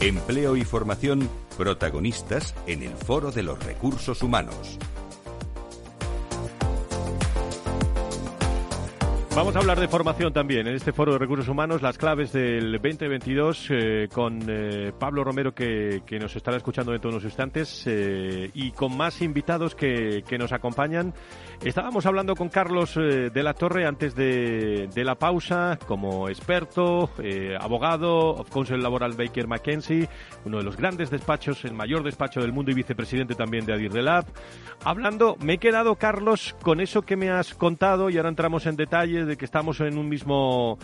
Empleo 0.00 0.56
y 0.56 0.64
formación 0.64 1.28
protagonistas 1.56 2.54
en 2.68 2.84
el 2.84 2.92
Foro 2.92 3.32
de 3.32 3.42
los 3.42 3.58
Recursos 3.64 4.22
Humanos. 4.22 4.78
Vamos 9.34 9.54
a 9.54 9.60
hablar 9.60 9.78
de 9.78 9.86
formación 9.86 10.32
también 10.32 10.66
en 10.66 10.74
este 10.74 10.92
foro 10.92 11.12
de 11.12 11.18
recursos 11.18 11.46
humanos, 11.48 11.80
las 11.80 11.96
claves 11.96 12.32
del 12.32 12.72
2022 12.72 13.68
eh, 13.70 14.08
con 14.12 14.40
eh, 14.48 14.92
Pablo 14.98 15.22
Romero 15.22 15.54
que, 15.54 16.02
nos 16.20 16.34
estará 16.34 16.56
escuchando 16.56 16.90
dentro 16.90 17.10
de 17.10 17.16
unos 17.16 17.24
instantes 17.24 17.84
eh, 17.86 18.50
y 18.52 18.72
con 18.72 18.96
más 18.96 19.22
invitados 19.22 19.76
que, 19.76 20.24
nos 20.38 20.52
acompañan. 20.52 21.14
Estábamos 21.62 22.06
hablando 22.06 22.34
con 22.34 22.48
Carlos 22.48 22.94
de 22.94 23.42
la 23.42 23.54
Torre 23.54 23.86
antes 23.86 24.14
de, 24.14 24.88
de 24.92 25.04
la 25.04 25.16
pausa 25.16 25.78
como 25.86 26.28
experto, 26.28 27.10
abogado, 27.60 28.30
of 28.30 28.50
Counsel 28.50 28.82
Laboral 28.82 29.14
Baker 29.14 29.48
McKenzie, 29.48 30.08
uno 30.44 30.58
de 30.58 30.64
los 30.64 30.76
grandes 30.76 31.10
despachos, 31.10 31.64
el 31.64 31.74
mayor 31.74 32.04
despacho 32.04 32.40
del 32.40 32.52
mundo 32.52 32.70
y 32.70 32.74
vicepresidente 32.74 33.34
también 33.34 33.66
de 33.66 33.72
Adir 33.72 33.94
Lab. 33.94 34.26
Hablando, 34.84 35.36
me 35.40 35.54
he 35.54 35.58
quedado 35.58 35.96
Carlos 35.96 36.54
con 36.62 36.80
eso 36.80 37.02
que 37.02 37.16
me 37.16 37.30
has 37.30 37.54
contado 37.54 38.10
y 38.10 38.16
ahora 38.16 38.28
entramos 38.28 38.66
en 38.66 38.76
detalle 38.76 39.17
de 39.26 39.36
que 39.36 39.44
estamos 39.44 39.80
en 39.80 39.98
un 39.98 40.08
mismo 40.08 40.78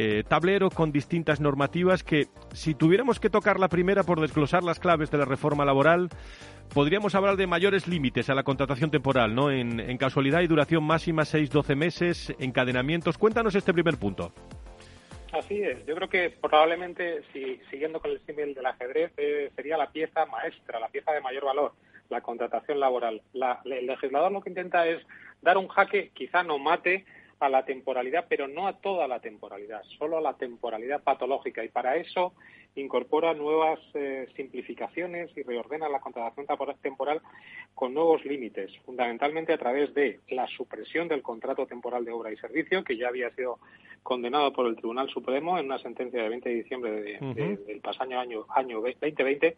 eh, 0.00 0.22
tablero 0.28 0.70
con 0.70 0.92
distintas 0.92 1.40
normativas 1.40 2.04
que, 2.04 2.28
si 2.52 2.74
tuviéramos 2.74 3.18
que 3.18 3.30
tocar 3.30 3.58
la 3.58 3.68
primera 3.68 4.04
por 4.04 4.20
desglosar 4.20 4.62
las 4.62 4.78
claves 4.78 5.10
de 5.10 5.18
la 5.18 5.24
reforma 5.24 5.64
laboral, 5.64 6.08
podríamos 6.72 7.16
hablar 7.16 7.36
de 7.36 7.48
mayores 7.48 7.88
límites 7.88 8.30
a 8.30 8.36
la 8.36 8.44
contratación 8.44 8.92
temporal, 8.92 9.34
¿no? 9.34 9.50
En, 9.50 9.98
casualidad 9.98 10.42
y 10.42 10.46
duración 10.46 10.84
máxima 10.84 11.22
6-12 11.22 11.74
meses, 11.74 12.32
encadenamientos. 12.38 13.18
Cuéntanos 13.18 13.56
este 13.56 13.72
primer 13.72 13.98
punto. 13.98 14.32
Así 15.32 15.60
es. 15.60 15.84
Yo 15.84 15.96
creo 15.96 16.08
que 16.08 16.30
probablemente, 16.30 17.22
si, 17.32 17.60
siguiendo 17.68 18.00
con 18.00 18.12
el 18.12 18.20
símil 18.24 18.54
del 18.54 18.66
ajedrez, 18.66 19.10
eh, 19.16 19.50
sería 19.56 19.76
la 19.76 19.90
pieza 19.90 20.26
maestra, 20.26 20.78
la 20.78 20.88
pieza 20.88 21.10
de 21.10 21.20
mayor 21.20 21.44
valor, 21.44 21.72
la 22.08 22.20
contratación 22.20 22.78
laboral. 22.78 23.20
el 23.64 23.86
legislador 23.86 24.30
lo 24.30 24.40
que 24.40 24.50
intenta 24.50 24.86
es 24.86 25.04
dar 25.42 25.58
un 25.58 25.66
jaque, 25.66 26.10
quizá 26.14 26.44
no 26.44 26.58
mate, 26.58 27.04
a 27.40 27.48
la 27.48 27.64
temporalidad, 27.64 28.26
pero 28.28 28.48
no 28.48 28.66
a 28.66 28.74
toda 28.74 29.06
la 29.06 29.20
temporalidad, 29.20 29.82
solo 29.98 30.18
a 30.18 30.20
la 30.20 30.34
temporalidad 30.34 31.02
patológica. 31.02 31.64
Y 31.64 31.68
para 31.68 31.96
eso 31.96 32.32
incorpora 32.74 33.34
nuevas 33.34 33.78
eh, 33.94 34.28
simplificaciones 34.36 35.30
y 35.36 35.42
reordena 35.42 35.88
la 35.88 36.00
contratación 36.00 36.46
temporal 36.80 37.20
con 37.74 37.94
nuevos 37.94 38.24
límites, 38.24 38.70
fundamentalmente 38.84 39.52
a 39.52 39.58
través 39.58 39.94
de 39.94 40.20
la 40.28 40.46
supresión 40.48 41.08
del 41.08 41.22
contrato 41.22 41.66
temporal 41.66 42.04
de 42.04 42.12
obra 42.12 42.32
y 42.32 42.36
servicio, 42.36 42.84
que 42.84 42.96
ya 42.96 43.08
había 43.08 43.30
sido 43.30 43.58
condenado 44.02 44.52
por 44.52 44.66
el 44.66 44.76
Tribunal 44.76 45.08
Supremo 45.08 45.58
en 45.58 45.66
una 45.66 45.78
sentencia 45.78 46.22
de 46.22 46.28
20 46.28 46.48
de 46.48 46.54
diciembre 46.54 46.90
del 47.34 47.80
pasado 47.80 48.18
año, 48.18 48.46
año 48.48 48.80
2020, 48.80 49.56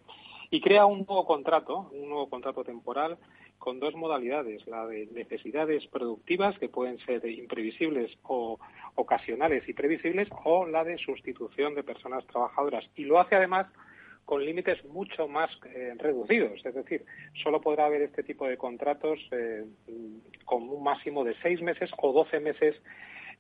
y 0.51 0.61
crea 0.61 0.87
un 0.87 1.07
nuevo 1.07 1.25
contrato, 1.27 1.91
un 1.93 2.09
nuevo 2.09 2.29
contrato 2.29 2.65
temporal 2.65 3.17
con 3.61 3.79
dos 3.79 3.95
modalidades, 3.95 4.67
la 4.67 4.87
de 4.87 5.07
necesidades 5.13 5.87
productivas, 5.87 6.59
que 6.59 6.71
pueden 6.71 6.99
ser 7.05 7.25
imprevisibles 7.27 8.11
o 8.23 8.59
ocasionales 8.95 9.69
y 9.69 9.75
previsibles, 9.75 10.29
o 10.45 10.67
la 10.67 10.83
de 10.83 10.99
sustitución 10.99 11.75
de 11.75 11.85
personas 11.85 12.27
trabajadoras. 12.27 12.85
Y 12.97 13.05
lo 13.05 13.21
hace 13.21 13.37
además 13.37 13.67
con 14.25 14.45
límites 14.45 14.83
mucho 14.87 15.29
más 15.29 15.51
eh, 15.67 15.93
reducidos, 15.99 16.65
es 16.65 16.75
decir, 16.75 17.05
solo 17.43 17.61
podrá 17.61 17.87
haber 17.87 18.03
este 18.03 18.23
tipo 18.23 18.47
de 18.47 18.57
contratos 18.57 19.19
eh, 19.31 19.65
con 20.45 20.69
un 20.69 20.83
máximo 20.83 21.23
de 21.23 21.35
seis 21.43 21.61
meses 21.61 21.91
o 21.99 22.13
doce 22.13 22.41
meses 22.41 22.77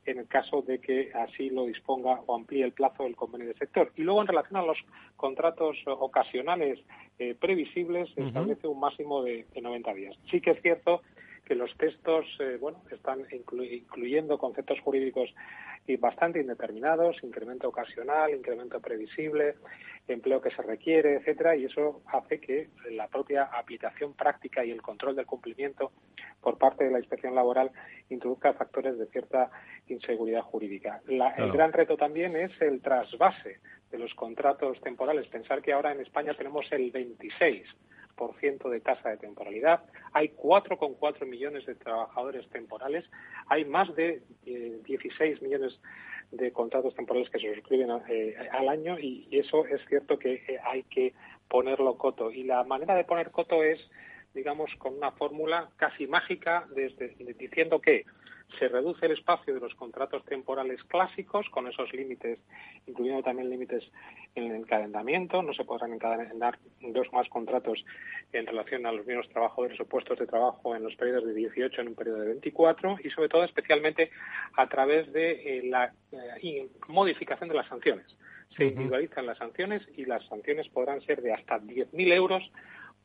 en 0.07 0.19
el 0.19 0.27
caso 0.27 0.63
de 0.63 0.79
que 0.79 1.13
así 1.15 1.51
lo 1.51 1.67
disponga 1.67 2.21
o 2.27 2.35
amplíe 2.35 2.65
el 2.65 2.73
plazo 2.73 3.05
del 3.05 3.17
convenio 3.17 3.49
de 3.49 3.55
sector. 3.55 3.93
Y 3.97 4.03
luego, 4.03 4.23
en 4.23 4.29
relación 4.29 4.57
a 4.57 4.65
los 4.67 4.79
contratos 5.17 5.77
ocasionales 5.87 6.79
eh, 7.19 7.35
previsibles, 7.39 8.11
establece 8.17 8.67
un 8.67 8.81
máximo 8.81 9.23
de, 9.23 9.47
90 9.61 9.95
días. 9.95 10.17
Sí 10.31 10.41
que 10.41 10.53
es 10.53 10.63
cierto 10.63 11.03
que 11.45 11.55
los 11.55 11.75
textos 11.77 12.27
eh, 12.39 12.59
bueno, 12.61 12.81
están 12.91 13.27
incluyendo 13.33 14.39
conceptos 14.39 14.81
jurídicos 14.81 15.29
bastante 15.99 16.41
indeterminados, 16.41 17.17
incremento 17.23 17.69
ocasional, 17.69 18.31
incremento 18.33 18.81
previsible, 18.81 19.57
empleo 20.07 20.41
que 20.41 20.51
se 20.51 20.63
requiere, 20.63 21.17
etcétera, 21.17 21.57
y 21.57 21.65
eso 21.65 22.03
hace 22.07 22.41
que 22.41 22.69
la 22.91 23.09
propia 23.09 23.45
aplicación 23.45 24.15
práctica 24.15 24.65
y 24.65 24.71
el 24.71 24.83
control 24.83 25.17
del 25.17 25.27
cumplimiento 25.27 25.93
por 26.41 26.59
parte 26.59 26.85
de 26.85 26.91
la 26.91 26.99
inspección 26.99 27.35
laboral 27.35 27.71
introduzca 28.09 28.53
factores 28.55 28.99
de 28.99 29.07
cierta 29.07 29.51
inseguridad 29.89 30.43
jurídica. 30.43 31.01
El 31.07 31.53
gran 31.53 31.73
reto 31.73 31.97
también 31.97 32.37
es 32.37 32.53
el 32.61 32.81
trasvase 32.81 33.59
de 33.91 33.99
los 33.99 34.15
contratos 34.15 34.81
temporales. 34.81 35.27
Pensar 35.27 35.61
que 35.61 35.73
ahora 35.73 35.93
en 35.93 36.01
España 36.01 36.35
tenemos 36.35 36.71
el 36.73 36.91
26 36.91 37.67
de 38.71 38.81
tasa 38.81 39.11
de 39.11 39.17
temporalidad, 39.17 39.83
hay 40.13 40.29
4,4 40.31 41.27
millones 41.27 41.67
de 41.67 41.75
trabajadores 41.75 42.49
temporales, 42.51 43.05
hay 43.47 43.65
más 43.65 43.95
de 43.95 44.23
16 44.45 45.21
eh, 45.21 45.45
millones 45.45 45.81
de 46.31 46.53
contratos 46.53 46.95
temporales 46.95 47.31
que 47.31 47.41
se 47.41 47.55
suscriben 47.55 47.91
eh, 48.09 48.37
al 48.53 48.69
año 48.69 48.99
y, 48.99 49.27
eso 49.33 49.65
es 49.67 49.81
cierto 49.89 50.19
que 50.19 50.35
eh, 50.35 50.59
hay 50.65 50.83
que 50.85 51.15
ponerlo 51.49 51.97
coto. 51.97 52.31
Y 52.31 52.45
la 52.45 52.63
manera 52.65 52.95
de 52.95 53.05
poner 53.05 53.31
coto 53.31 53.63
es, 53.63 53.81
digamos, 54.35 54.71
con 54.79 54.97
una 54.97 55.13
fórmula 55.13 55.71
casi 55.77 56.07
mágica, 56.07 56.67
desde, 56.75 57.15
diciendo 57.39 57.81
que 57.81 58.05
se 58.59 58.69
reduce 58.69 59.07
el 59.07 59.13
espacio 59.13 59.55
de 59.55 59.61
los 59.61 59.75
contratos 59.75 60.25
temporales 60.25 60.83
clásicos 60.85 61.49
con 61.51 61.67
esos 61.69 61.93
límites, 61.93 62.39
incluyendo 62.87 63.23
también 63.23 63.51
límites 63.51 63.85
en 64.35 64.45
el 64.45 64.57
encadenamiento. 64.57 65.43
No 65.43 65.53
se 65.55 65.65
podrán 65.65 65.93
encadenar 65.93 66.59
dos 66.81 67.13
más 67.13 67.29
contratos 67.29 67.85
en 68.33 68.47
relación 68.47 68.87
a 68.87 68.93
los 68.93 69.07
mismos 69.07 69.29
trabajadores 69.29 69.79
o 69.81 69.85
puestos 69.85 70.19
de 70.19 70.27
trabajo 70.27 70.75
en 70.75 70.83
los 70.83 70.95
periodos 70.97 71.27
de 71.27 71.35
18 71.35 71.81
en 71.81 71.89
un 71.89 71.95
periodo 71.95 72.21
de 72.21 72.29
24 72.29 72.99
y, 73.05 73.11
sobre 73.11 73.29
todo, 73.29 73.45
especialmente 73.45 74.11
a 74.57 74.67
través 74.69 75.13
de 75.13 75.59
eh, 75.59 75.63
la 75.65 75.93
eh, 76.13 76.69
modificación 76.89 77.49
de 77.49 77.55
las 77.55 77.69
sanciones. 77.69 78.07
Se 78.57 78.65
individualizan 78.65 79.27
las 79.27 79.39
sanciones 79.39 79.83
y 79.97 80.05
las 80.05 80.27
sanciones 80.27 80.69
podrán 80.69 81.01
ser 81.03 81.23
de 81.23 81.33
hasta 81.33 81.61
10.000 81.61 82.13
euros 82.13 82.43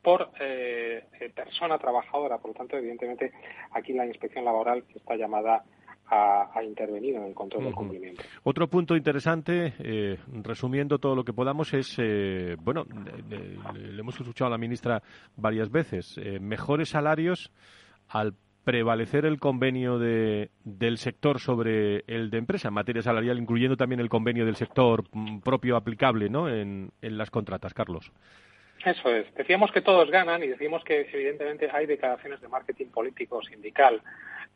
por 0.02 0.30
eh, 0.40 1.04
eh, 1.20 1.30
persona 1.34 1.78
trabajadora. 1.78 2.38
Por 2.38 2.50
lo 2.50 2.54
tanto, 2.54 2.76
evidentemente, 2.76 3.32
aquí 3.72 3.92
la 3.92 4.06
inspección 4.06 4.44
laboral 4.44 4.84
está 4.94 5.16
llamada 5.16 5.64
a, 6.08 6.62
intervenir 6.62 7.16
en 7.16 7.24
el 7.24 7.34
control 7.34 7.64
del 7.64 7.74
cumplimiento. 7.74 8.22
Otro 8.44 8.68
punto 8.68 8.96
interesante, 8.96 9.74
eh, 9.80 10.16
resumiendo 10.42 10.98
todo 10.98 11.16
lo 11.16 11.24
que 11.24 11.32
podamos, 11.32 11.74
es, 11.74 11.96
bueno, 12.60 12.84
le 13.74 14.00
hemos 14.00 14.18
escuchado 14.20 14.46
a 14.46 14.50
la 14.50 14.58
ministra 14.58 15.02
varias 15.36 15.68
veces, 15.68 16.16
mejores 16.40 16.90
salarios 16.90 17.50
al 18.08 18.34
prevalecer 18.66 19.24
el 19.26 19.38
convenio 19.38 19.96
de, 19.96 20.50
del 20.64 20.98
sector 20.98 21.38
sobre 21.38 22.02
el 22.08 22.30
de 22.30 22.38
empresa 22.38 22.66
en 22.66 22.74
materia 22.74 23.00
salarial, 23.00 23.38
incluyendo 23.38 23.76
también 23.76 24.00
el 24.00 24.08
convenio 24.08 24.44
del 24.44 24.56
sector 24.56 25.04
mm, 25.12 25.38
propio 25.38 25.76
aplicable 25.76 26.28
¿no? 26.28 26.48
en, 26.48 26.90
en 27.00 27.16
las 27.16 27.30
contratas. 27.30 27.72
Carlos. 27.74 28.12
Eso 28.84 29.10
es. 29.14 29.32
Decíamos 29.34 29.72
que 29.72 29.80
todos 29.80 30.10
ganan 30.10 30.42
y 30.44 30.48
decimos 30.48 30.84
que 30.84 31.08
evidentemente 31.12 31.68
hay 31.72 31.86
declaraciones 31.86 32.40
de 32.40 32.48
marketing 32.48 32.86
político 32.86 33.42
sindical 33.42 34.02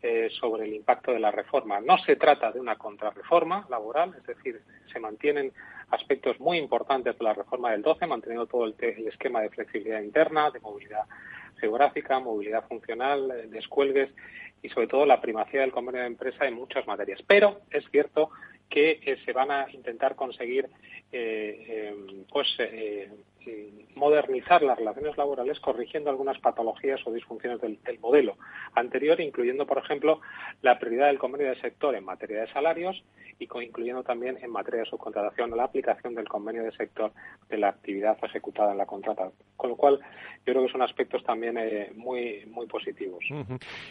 eh, 0.02 0.30
sobre 0.40 0.64
el 0.64 0.74
impacto 0.74 1.12
de 1.12 1.20
la 1.20 1.30
reforma. 1.30 1.80
No 1.80 1.98
se 1.98 2.16
trata 2.16 2.52
de 2.52 2.61
una 2.61 2.76
contrarreforma 2.76 3.66
laboral, 3.68 4.14
es 4.16 4.26
decir, 4.26 4.62
se 4.90 4.98
mantienen 4.98 5.52
aspectos 5.90 6.38
muy 6.40 6.59
importantes 6.59 7.18
de 7.18 7.24
la 7.24 7.35
reforma 7.35 7.72
del 7.72 7.83
12, 7.83 8.06
manteniendo 8.06 8.46
todo 8.46 8.64
el, 8.64 8.74
esquema 9.06 9.42
de 9.42 9.50
flexibilidad 9.50 10.00
interna, 10.00 10.50
de 10.50 10.61
movilidad 10.61 11.04
geográfica, 11.59 12.18
movilidad 12.18 12.66
funcional, 12.66 13.30
eh, 13.30 13.48
descuelgues 13.48 14.11
y 14.62 14.68
sobre 14.70 14.87
todo 14.87 15.04
la 15.04 15.20
primacía 15.20 15.61
del 15.61 15.72
convenio 15.72 16.00
de 16.00 16.06
empresa 16.06 16.46
en 16.46 16.54
muchas 16.54 16.87
materias. 16.87 17.20
Pero 17.26 17.61
es 17.70 17.85
cierto 17.90 18.30
que 18.70 19.00
eh, 19.04 19.18
se 19.24 19.33
van 19.33 19.50
a 19.50 19.66
intentar 19.70 20.14
conseguir 20.14 20.68
pues 22.30 22.46
modernizar 23.94 24.62
las 24.62 24.79
relaciones 24.79 25.16
laborales 25.16 25.61
corrigiendo 25.61 26.11
algunas 26.11 26.38
patologías 26.38 27.00
o 27.07 27.12
disfunciones 27.12 27.61
del, 27.61 27.79
modelo 28.00 28.37
anterior, 28.74 29.20
incluyendo, 29.20 29.66
por 29.66 29.79
ejemplo, 29.79 30.20
la 30.62 30.79
prioridad 30.79 31.09
del 31.09 31.18
convenio 31.18 31.48
de 31.48 31.61
sector 31.61 31.94
en 31.94 32.05
materia 32.05 32.40
de 32.40 32.53
salarios 32.53 33.03
y 33.38 33.48
incluyendo 33.62 34.03
también 34.03 34.38
en 34.42 34.50
materia 34.50 34.81
de 34.81 34.87
subcontratación 34.87 35.57
la 35.57 35.64
aplicación 35.64 36.14
del 36.14 36.29
convenio 36.29 36.62
de 36.62 36.72
sector 36.72 37.12
de 37.48 37.59
la 37.59 37.68
actividad 37.68 38.18
ejecutada 38.22 38.72
en 38.72 38.79
la 38.79 38.87
contrata. 38.87 39.31
Con 39.57 39.70
lo 39.70 39.76
cual, 39.76 39.98
yo 40.46 40.53
creo 40.53 40.66
que 40.66 40.72
son 40.72 40.83
aspectos 40.83 41.22
también 41.24 41.57
eh, 41.59 41.90
muy, 41.94 42.44
muy 42.46 42.66
positivos. 42.66 43.24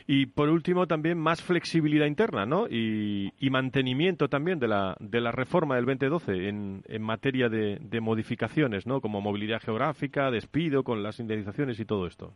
Y 0.07 0.27
por 0.27 0.49
último, 0.49 0.87
también 0.87 1.17
más 1.17 1.41
flexibilidad 1.41 2.05
interna 2.05 2.45
¿no? 2.45 2.67
y, 2.67 3.31
mantenimiento 3.49 4.29
también 4.29 4.59
de 4.59 4.67
la, 4.67 4.95
de 4.99 5.19
la 5.21 5.31
reforma 5.31 5.75
del 5.75 5.85
2012 5.85 6.49
en, 6.49 6.83
en 6.87 7.01
materia 7.01 7.49
de, 7.49 7.79
de 7.81 7.99
modificaciones, 7.99 8.85
¿no? 8.85 9.01
como 9.01 9.21
movilidad 9.21 9.38
geográfica, 9.59 10.31
despido, 10.31 10.83
con 10.83 11.03
las 11.03 11.19
indemnizaciones 11.19 11.79
y 11.79 11.85
todo 11.85 12.07
esto. 12.07 12.33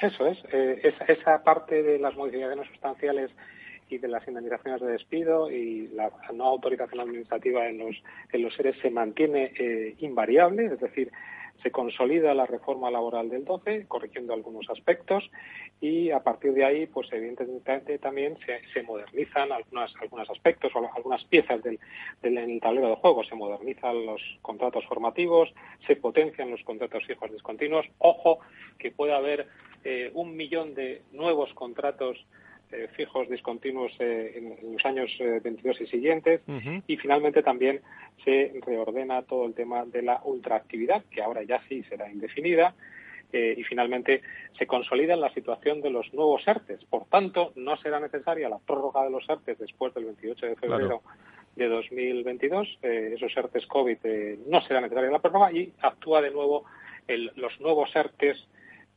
Eso 0.00 0.26
es. 0.26 0.38
Eh, 0.52 0.80
esa, 0.82 1.04
esa 1.04 1.44
parte 1.44 1.82
de 1.82 1.98
las 1.98 2.16
modificaciones 2.16 2.66
sustanciales 2.68 3.30
y 3.88 3.98
de 3.98 4.08
las 4.08 4.26
indemnizaciones 4.26 4.80
de 4.80 4.92
despido 4.92 5.50
y 5.50 5.88
la 5.88 6.10
no 6.32 6.44
autorización 6.44 7.00
administrativa 7.00 7.68
en 7.68 7.78
los, 7.78 8.02
en 8.32 8.42
los 8.42 8.54
seres 8.54 8.76
se 8.80 8.90
mantiene 8.90 9.52
eh, 9.58 9.94
invariable, 9.98 10.66
es 10.66 10.80
decir, 10.80 11.12
se 11.62 11.70
consolida 11.70 12.34
la 12.34 12.46
reforma 12.46 12.90
laboral 12.90 13.28
del 13.28 13.44
12, 13.44 13.86
corrigiendo 13.86 14.34
algunos 14.34 14.68
aspectos, 14.70 15.30
y 15.80 16.10
a 16.10 16.20
partir 16.20 16.52
de 16.52 16.64
ahí, 16.64 16.86
pues 16.86 17.12
evidentemente 17.12 17.98
también 17.98 18.36
se, 18.72 18.82
modernizan 18.82 19.50
algunos, 19.52 20.30
aspectos 20.30 20.72
o 20.74 20.90
algunas 20.94 21.24
piezas 21.24 21.62
del, 21.62 21.78
del, 22.22 22.60
tablero 22.60 22.90
de 22.90 22.96
juego. 22.96 23.24
Se 23.24 23.34
modernizan 23.34 24.06
los 24.06 24.22
contratos 24.42 24.84
formativos, 24.86 25.52
se 25.86 25.96
potencian 25.96 26.50
los 26.50 26.62
contratos 26.62 27.04
fijos 27.04 27.32
discontinuos. 27.32 27.86
Ojo, 27.98 28.38
que 28.78 28.90
puede 28.90 29.12
haber 29.12 29.48
eh, 29.84 30.10
un 30.14 30.36
millón 30.36 30.74
de 30.74 31.02
nuevos 31.12 31.52
contratos 31.54 32.24
eh, 32.72 32.88
fijos 32.96 33.28
discontinuos 33.28 33.92
eh, 33.98 34.32
en, 34.36 34.72
los 34.72 34.84
años 34.84 35.10
22 35.18 35.80
y 35.82 35.86
siguientes. 35.86 36.40
Y 36.86 36.96
finalmente 36.96 37.42
también 37.42 37.80
se 38.24 38.52
reordena 38.66 39.22
todo 39.22 39.46
el 39.46 39.54
tema 39.54 39.84
de 39.84 40.02
la 40.02 40.20
ultraactividad, 40.24 41.04
que 41.10 41.22
ahora 41.22 41.42
ya 41.42 41.60
sí 41.68 41.82
será 41.84 42.10
indefinida. 42.10 42.74
y 43.32 43.62
finalmente 43.64 44.20
se 44.58 44.66
consolida 44.66 45.16
la 45.16 45.32
situación 45.32 45.80
de 45.80 45.88
los 45.88 46.12
nuevos 46.12 46.46
ERTES. 46.46 46.84
Por 46.84 47.06
tanto, 47.06 47.52
no 47.56 47.78
será 47.78 47.98
necesaria 47.98 48.46
la 48.50 48.58
prórroga 48.58 49.04
de 49.04 49.10
los 49.10 49.26
ERTES 49.26 49.58
después 49.58 49.94
del 49.94 50.04
28 50.04 50.46
de 50.46 50.56
febrero 50.56 51.00
de 51.56 51.66
2022. 51.66 52.78
esos 52.82 53.34
ERTES 53.34 53.66
COVID 53.66 53.98
no 54.46 54.60
será 54.62 54.82
necesaria 54.82 55.10
la 55.10 55.20
prórroga 55.20 55.50
y 55.50 55.72
actúa 55.80 56.20
de 56.20 56.30
nuevo 56.30 56.64
los 57.36 57.58
nuevos 57.60 57.94
ERTES 57.96 58.46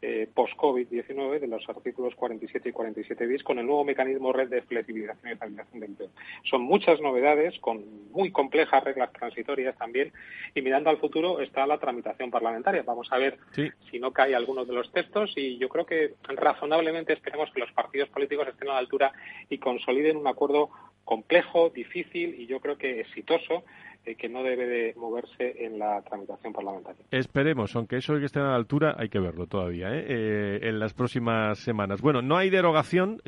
eh, 0.01 0.27
post-COVID-19 0.34 1.39
de 1.39 1.47
los 1.47 1.67
artículos 1.69 2.13
47 2.15 2.69
y 2.69 2.71
47 2.71 3.25
bis 3.25 3.43
con 3.43 3.60
el 3.60 3.65
nuevo 3.65 3.84
mecanismo 3.84 4.34
red 4.34 4.49
de 4.49 4.62
flexibilización 4.62 5.29
y 5.29 5.34
estabilización 5.34 5.79
de 5.79 5.86
empleo. 5.86 6.10
Son 6.43 6.62
muchas 6.62 6.99
novedades 7.01 7.58
con 7.60 8.12
muy 8.12 8.31
complejas 8.31 8.84
reglas 8.84 9.12
transitorias 9.13 9.75
también 9.77 10.12
y 10.53 10.62
mirando 10.62 10.89
al 10.89 10.97
futuro 10.97 11.39
está 11.41 11.65
la 11.65 11.79
tramitación 11.79 12.29
parlamentaria. 12.29 12.84
Vamos 12.84 13.08
a 13.12 13.17
ver 13.17 13.38
si 13.55 13.99
no 13.99 14.12
cae 14.12 14.36
alguno 14.36 14.65
de 14.65 14.73
los 14.73 14.91
textos 14.91 15.34
y 15.36 15.58
yo 15.58 15.69
creo 15.69 15.86
que 15.86 16.13
razonablemente 16.23 17.13
esperemos 17.13 17.49
que 17.51 17.62
los 17.62 17.71
partidos 17.71 18.10
políticos 18.10 18.47
estén 18.47 18.69
a 18.69 18.73
la 18.73 18.79
altura 18.79 19.12
y 19.49 19.58
consoliden 19.58 20.17
un 20.17 20.27
acuerdo 20.27 20.69
complejo, 21.05 21.69
difícil 21.69 22.36
y 22.39 22.47
yo 22.47 22.60
creo 22.60 22.77
que 22.77 22.99
exitoso 22.99 23.63
eh, 24.05 24.15
que 24.15 24.29
no 24.29 24.43
debe 24.43 24.67
de 24.67 24.93
moverse 24.95 25.65
en 25.65 25.79
la 25.79 26.01
tramitación 26.01 26.53
parlamentaria. 26.53 27.03
Esperemos, 27.11 27.75
aunque 27.75 27.97
eso 27.97 28.13
de 28.13 28.19
que 28.19 28.25
esté 28.27 28.39
a 28.39 28.43
la 28.43 28.55
altura 28.55 28.95
hay 28.97 29.09
que 29.09 29.19
verlo 29.19 29.47
todavía 29.47 29.89
¿eh? 29.93 30.05
Eh, 30.07 30.59
en 30.63 30.79
las 30.79 30.93
próximas 30.93 31.59
semanas. 31.59 32.01
Bueno, 32.01 32.21
no 32.21 32.37
hay 32.37 32.49
derogación 32.49 33.21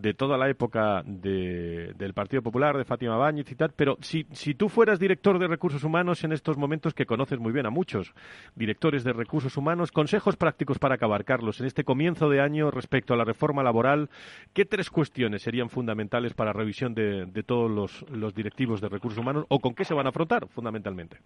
de 0.00 0.14
toda 0.14 0.36
la 0.36 0.48
época 0.48 1.02
del 1.04 2.12
Partido 2.14 2.42
Popular, 2.42 2.76
de 2.76 2.84
Fátima 2.84 3.16
Báñez 3.16 3.50
y 3.50 3.54
tal, 3.54 3.72
pero 3.74 3.96
si, 4.00 4.26
si 4.32 4.54
tú 4.54 4.68
fueras 4.68 4.98
director 4.98 5.38
de 5.38 5.46
recursos 5.46 5.84
humanos 5.84 6.24
en 6.24 6.32
estos 6.32 6.56
momentos, 6.56 6.94
que 6.94 7.06
conoces 7.06 7.38
muy 7.38 7.52
bien 7.52 7.66
a 7.66 7.70
muchos 7.70 8.12
directores 8.54 9.04
de 9.04 9.12
recursos 9.12 9.56
humanos, 9.56 9.92
consejos 9.92 10.36
prácticos 10.36 10.78
para 10.78 10.94
acabar, 10.94 11.24
Carlos, 11.24 11.60
en 11.60 11.66
este 11.66 11.84
comienzo 11.84 12.28
de 12.28 12.40
año 12.40 12.70
respecto 12.70 13.14
a 13.14 13.16
la 13.16 13.24
reforma 13.24 13.62
laboral, 13.62 14.08
¿qué 14.52 14.64
tres 14.64 14.90
cuestiones 14.90 15.42
serían 15.42 15.70
fundamentales 15.70 16.34
para 16.34 16.52
revisión 16.52 16.94
de, 16.94 17.42
todos 17.46 18.04
los, 18.10 18.34
directivos 18.34 18.80
de 18.80 18.88
recursos 18.88 19.18
humanos 19.18 19.44
o 19.48 19.58
con 19.58 19.74
qué 19.74 19.84
se 19.84 19.94
van 19.94 20.06
a 20.06 20.10
afrontar 20.10 20.46
fundamentalmente? 20.48 21.18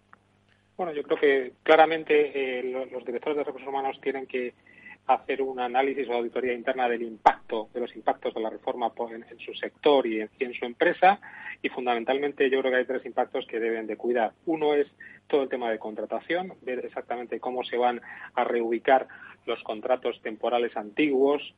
Bueno, 0.77 0.93
yo 0.93 1.03
creo 1.03 1.19
que 1.19 1.53
claramente 1.63 2.61
eh, 2.61 2.89
los 2.91 3.05
directores 3.05 3.37
de 3.37 3.45
recursos 3.45 3.69
humanos 3.69 4.01
tienen 4.01 4.27
que 4.27 4.55
hacer 5.07 5.43
un 5.43 5.61
análisis 5.61 6.09
o 6.09 6.15
auditoría 6.15 6.55
interna 6.55 6.89
del 6.89 7.03
impacto, 7.03 7.69
de 7.75 7.81
los 7.81 7.95
impactos 7.97 8.35
de 8.35 8.41
la 8.41 8.51
reforma 8.51 8.93
en, 9.11 9.39
su 9.39 9.55
sector 9.55 10.07
y 10.07 10.21
en, 10.21 10.55
su 10.55 10.65
empresa. 10.65 11.21
Y 11.63 11.69
fundamentalmente 11.69 12.49
yo 12.51 12.61
creo 12.61 12.73
que 12.73 12.79
hay 12.79 12.85
tres 12.85 13.05
impactos 13.05 13.47
que 13.47 13.61
deben 13.61 13.87
de 13.87 13.97
cuidar. 13.97 14.33
Uno 14.47 14.75
es 14.75 14.87
todo 15.27 15.43
el 15.43 15.49
tema 15.49 15.71
de 15.71 15.79
contratación, 15.79 16.55
ver 16.63 16.85
exactamente 16.85 17.41
cómo 17.41 17.65
se 17.65 17.77
van 17.77 18.01
a 18.35 18.45
reubicar 18.45 19.09
los 19.47 19.63
contratos 19.63 20.21
temporales 20.23 20.77
antiguos, 20.77 21.55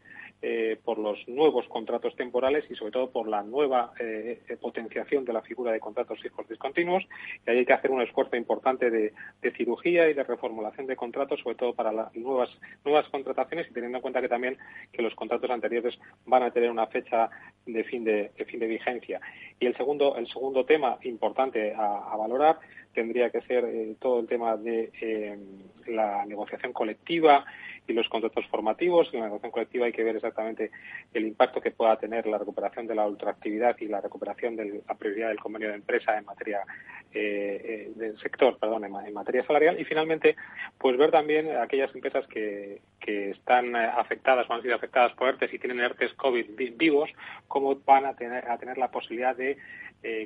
eh, 0.47 0.79
por 0.85 0.99
los 0.99 1.27
nuevos 1.27 1.66
contratos 1.68 2.14
temporales 2.16 2.66
y 2.68 2.75
sobre 2.75 2.92
todo 2.92 3.11
por 3.11 3.27
la 3.29 3.42
nueva 3.42 3.92
eh, 3.99 4.42
eh, 4.47 4.57
potenciación 4.59 5.25
de 5.25 5.33
la 5.33 5.40
figura 5.40 5.73
de 5.73 5.81
contratos 5.81 6.20
fijos 6.20 6.47
discontinuos. 6.47 7.03
Y 7.47 7.51
ahí 7.51 7.59
hay 7.59 7.64
que 7.64 7.73
hacer 7.73 7.90
un 7.90 8.03
esfuerzo 8.03 8.37
importante 8.37 8.90
de, 8.90 9.14
cirugía 9.57 10.07
y 10.11 10.12
de 10.12 10.23
reformulación 10.23 10.87
de 10.87 10.97
contratos, 10.97 11.40
sobre 11.40 11.57
todo 11.57 11.73
para 11.73 11.92
las 11.92 12.14
nuevas, 12.14 12.51
nuevas 12.85 13.09
contrataciones 13.09 13.68
y 13.70 13.73
teniendo 13.73 13.99
en 13.99 14.03
cuenta 14.03 14.20
que 14.20 14.29
también 14.29 14.59
que 14.92 15.01
los 15.01 15.14
contratos 15.14 15.51
anteriores 15.51 15.99
van 16.27 16.42
a 16.42 16.51
tener 16.51 16.70
una 16.70 16.88
fecha 16.88 17.31
de 17.64 17.83
fin 17.85 18.05
de, 18.05 18.31
fin 18.47 18.61
de 18.61 18.66
vigencia. 18.66 19.23
Y 19.59 19.64
el 19.64 19.75
segundo, 19.79 20.16
el 20.16 20.29
segundo 20.29 20.66
tema 20.66 20.99
importante 21.05 21.73
a, 21.75 22.14
valorar 22.18 22.59
tendría 22.92 23.31
que 23.31 23.40
ser 23.42 23.64
todo 23.99 24.20
el 24.20 24.27
tema 24.27 24.57
de 24.57 25.38
la 25.87 26.25
negociación 26.27 26.73
colectiva 26.73 27.44
y 27.87 27.92
los 27.92 28.09
contratos 28.09 28.47
formativos. 28.47 29.09
En 29.12 29.20
la 29.20 29.27
negociación 29.27 29.53
colectiva 29.53 29.87
hay 29.87 29.92
que 29.92 30.05
ver 30.05 30.16
exactamente 30.16 30.70
el 31.12 31.27
impacto 31.27 31.61
que 31.61 31.70
pueda 31.70 31.97
tener 31.97 32.27
la 32.27 32.38
recuperación 32.38 32.87
de 32.87 32.94
la 32.94 33.07
ultraactividad 33.07 33.77
y 33.81 33.87
la 33.87 34.01
recuperación 34.01 34.57
de 34.57 34.83
la 34.87 34.94
prioridad 34.94 35.29
del 35.29 35.38
convenio 35.38 35.68
de 35.68 35.75
empresa 35.77 36.16
en 36.16 36.25
materia 36.25 36.62
eh, 37.12 37.61
eh, 37.64 37.92
del 37.94 38.18
sector, 38.18 38.59
perdón, 38.59 38.85
en, 38.85 39.12
materia 39.12 39.47
salarial. 39.47 39.81
Y 39.81 39.85
finalmente, 39.85 40.37
pues 40.79 40.97
ver 40.97 41.11
también 41.11 41.51
aquellas 41.57 41.94
empresas 41.94 42.27
que, 42.29 42.81
que 43.05 43.31
están 43.31 43.77
eh, 43.77 43.90
afectadas 43.97 44.49
o 44.49 44.55
han 44.55 44.62
sido 44.62 44.75
afectadas 44.75 45.12
por 45.12 45.29
ERTES 45.29 45.53
y 45.53 45.59
tienen 45.59 45.81
ERTES 45.81 46.14
COVID 46.14 46.47
vivos, 46.77 47.11
cómo 47.49 47.77
van 47.85 48.07
a 48.07 48.14
tener, 48.14 48.51
a 48.51 48.57
tener 48.57 48.79
la 48.79 48.90
posibilidad 48.90 49.37
de 49.37 49.59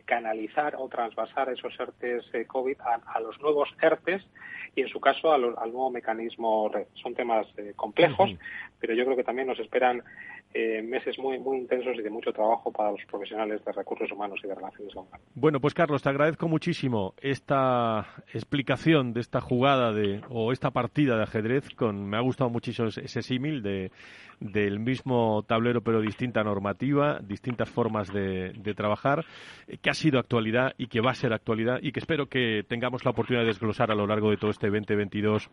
canalizar 0.06 0.74
o 0.76 0.88
transvasar 0.88 1.48
esos 1.50 1.72
ERTES 1.78 2.24
COVID 2.48 2.78
a, 2.80 3.20
los 3.20 3.40
nuevos 3.40 3.68
ERTES 3.80 4.26
y 4.74 4.82
en 4.82 4.88
su 4.88 5.00
caso 5.00 5.32
al 5.32 5.42
nuevo 5.42 5.90
mecanismo 5.90 6.68
red. 6.68 6.86
Son 6.94 7.14
temas 7.14 7.46
eh, 7.56 7.72
complejos, 7.74 8.30
pero 8.78 8.94
yo 8.94 9.04
creo 9.04 9.16
que 9.16 9.24
también 9.24 9.48
nos 9.48 9.58
esperan 9.58 10.02
eh, 10.54 10.82
meses 10.82 11.18
muy, 11.18 11.38
muy 11.38 11.58
intensos 11.58 11.94
y 11.98 12.02
de 12.02 12.10
mucho 12.10 12.32
trabajo 12.32 12.72
para 12.72 12.92
los 12.92 13.04
profesionales 13.04 13.64
de 13.64 13.72
recursos 13.72 14.10
humanos 14.10 14.40
y 14.42 14.48
de 14.48 14.54
relaciones 14.54 14.94
laborales. 14.94 15.26
Bueno, 15.34 15.60
pues 15.60 15.74
Carlos, 15.74 16.02
te 16.02 16.08
agradezco 16.08 16.48
muchísimo 16.48 17.14
esta 17.20 18.06
explicación 18.32 19.12
de 19.12 19.20
esta 19.20 19.40
jugada 19.40 19.92
de, 19.92 20.22
o 20.30 20.52
esta 20.52 20.70
partida 20.70 21.16
de 21.16 21.22
ajedrez. 21.24 21.68
Con, 21.74 22.08
me 22.08 22.16
ha 22.16 22.20
gustado 22.20 22.50
muchísimo 22.50 22.88
ese 22.88 23.22
símil 23.22 23.62
de, 23.62 23.90
del 24.40 24.78
mismo 24.78 25.44
tablero 25.46 25.82
pero 25.82 26.00
distinta 26.00 26.42
normativa, 26.44 27.20
distintas 27.20 27.68
formas 27.68 28.12
de, 28.12 28.52
trabajar, 28.76 29.24
eh, 29.66 29.78
que 29.78 29.90
ha 29.90 29.94
sido 29.94 30.18
actualidad 30.18 30.74
y 30.78 30.86
que 30.86 31.00
va 31.00 31.10
a 31.10 31.14
ser 31.14 31.32
actualidad 31.32 31.78
y 31.82 31.92
que 31.92 32.00
espero 32.00 32.26
que 32.26 32.64
tengamos 32.68 33.04
la 33.04 33.10
oportunidad 33.10 33.42
de 33.42 33.48
desglosar 33.48 33.90
a 33.90 33.94
lo 33.94 34.06
largo 34.06 34.30
de 34.30 34.36
todo 34.36 34.50
este 34.50 34.68
2022 34.68 35.50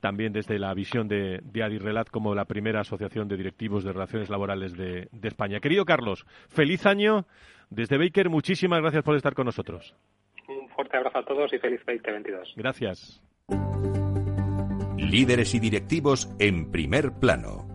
también 0.00 0.32
desde 0.32 0.58
la 0.58 0.72
visión 0.74 1.08
de, 1.08 1.40
de 1.42 1.62
Adirrelat 1.62 2.08
como 2.08 2.34
la 2.34 2.44
primera 2.44 2.80
asociación 2.80 3.28
de 3.28 3.36
directivos 3.36 3.84
de 3.84 3.92
relaciones 3.92 4.30
laborales 4.30 4.76
de, 4.76 5.08
de 5.10 5.28
España. 5.28 5.60
Querido 5.60 5.84
Carlos, 5.84 6.24
feliz 6.48 6.86
año 6.86 7.26
desde 7.70 7.98
Baker, 7.98 8.30
muchísimas 8.30 8.80
gracias 8.80 9.02
por 9.02 9.16
estar 9.16 9.34
con 9.34 9.46
nosotros. 9.46 9.94
Un 10.48 10.68
fuerte 10.70 10.96
abrazo 10.96 11.18
a 11.18 11.24
todos 11.24 11.52
y 11.52 11.58
feliz 11.58 11.80
2022. 11.86 12.54
Gracias. 12.56 13.22
Líderes 14.96 15.54
y 15.54 15.60
directivos 15.60 16.28
en 16.38 16.70
primer 16.70 17.12
plano. 17.12 17.66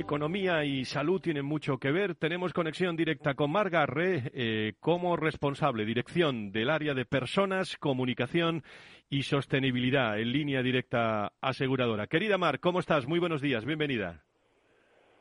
Economía 0.00 0.64
y 0.64 0.84
salud 0.84 1.20
tienen 1.20 1.44
mucho 1.44 1.78
que 1.78 1.92
ver. 1.92 2.14
Tenemos 2.14 2.52
conexión 2.52 2.96
directa 2.96 3.34
con 3.34 3.52
Marga 3.52 3.86
Re 3.86 4.30
eh, 4.34 4.72
como 4.80 5.16
responsable, 5.16 5.84
dirección 5.84 6.50
del 6.52 6.70
área 6.70 6.94
de 6.94 7.04
personas, 7.04 7.76
comunicación 7.76 8.64
y 9.08 9.22
sostenibilidad 9.22 10.18
en 10.18 10.32
línea 10.32 10.62
directa 10.62 11.32
aseguradora. 11.40 12.06
Querida 12.06 12.38
Mar, 12.38 12.60
¿cómo 12.60 12.80
estás? 12.80 13.06
Muy 13.06 13.18
buenos 13.18 13.40
días, 13.40 13.64
bienvenida. 13.64 14.24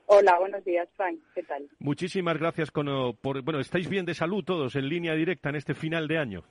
Hola, 0.08 0.40
buenos 0.40 0.66
días, 0.66 0.90
Frank. 0.96 1.20
¿Qué 1.36 1.44
tal? 1.44 1.70
Muchísimas 1.78 2.38
gracias 2.40 2.72
por, 2.72 3.44
bueno, 3.44 3.60
estáis 3.60 3.88
bien 3.88 4.06
de 4.06 4.16
salud 4.16 4.44
todos 4.44 4.76
en 4.76 4.90
línea 4.90 5.14
directa 5.14 5.50
en 5.50 5.56
este 5.56 5.76
final 5.76 6.08
de 6.08 6.18
año. 6.18 6.44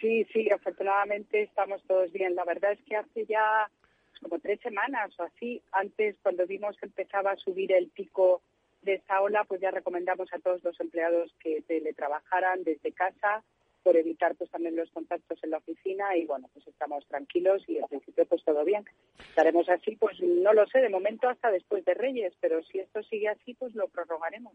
Sí, 0.00 0.24
sí, 0.32 0.48
afortunadamente 0.50 1.42
estamos 1.42 1.82
todos 1.86 2.10
bien. 2.12 2.34
La 2.34 2.44
verdad 2.44 2.72
es 2.72 2.80
que 2.86 2.96
hace 2.96 3.26
ya 3.26 3.68
como 4.20 4.38
tres 4.38 4.60
semanas 4.60 5.18
o 5.18 5.24
así. 5.24 5.62
Antes, 5.72 6.16
cuando 6.22 6.46
vimos 6.46 6.76
que 6.76 6.86
empezaba 6.86 7.32
a 7.32 7.36
subir 7.36 7.72
el 7.72 7.88
pico 7.88 8.42
de 8.82 8.94
esta 8.94 9.20
ola, 9.20 9.44
pues 9.44 9.60
ya 9.60 9.70
recomendamos 9.70 10.32
a 10.32 10.38
todos 10.38 10.62
los 10.62 10.78
empleados 10.80 11.34
que 11.40 11.62
teletrabajaran 11.62 12.64
desde 12.64 12.92
casa 12.92 13.42
por 13.86 13.96
evitar 13.96 14.34
pues 14.34 14.50
también 14.50 14.74
los 14.74 14.90
contactos 14.90 15.38
en 15.44 15.50
la 15.50 15.58
oficina 15.58 16.16
y 16.16 16.26
bueno, 16.26 16.50
pues 16.52 16.66
estamos 16.66 17.06
tranquilos 17.06 17.62
y 17.68 17.78
al 17.78 17.88
principio 17.88 18.26
pues 18.26 18.42
todo 18.42 18.64
bien. 18.64 18.84
Estaremos 19.28 19.68
así, 19.68 19.94
pues 19.94 20.20
no 20.20 20.52
lo 20.52 20.66
sé, 20.66 20.80
de 20.80 20.88
momento 20.88 21.28
hasta 21.28 21.52
después 21.52 21.84
de 21.84 21.94
Reyes, 21.94 22.32
pero 22.40 22.60
si 22.64 22.80
esto 22.80 23.00
sigue 23.04 23.28
así, 23.28 23.54
pues 23.54 23.76
lo 23.76 23.86
prorrogaremos. 23.86 24.54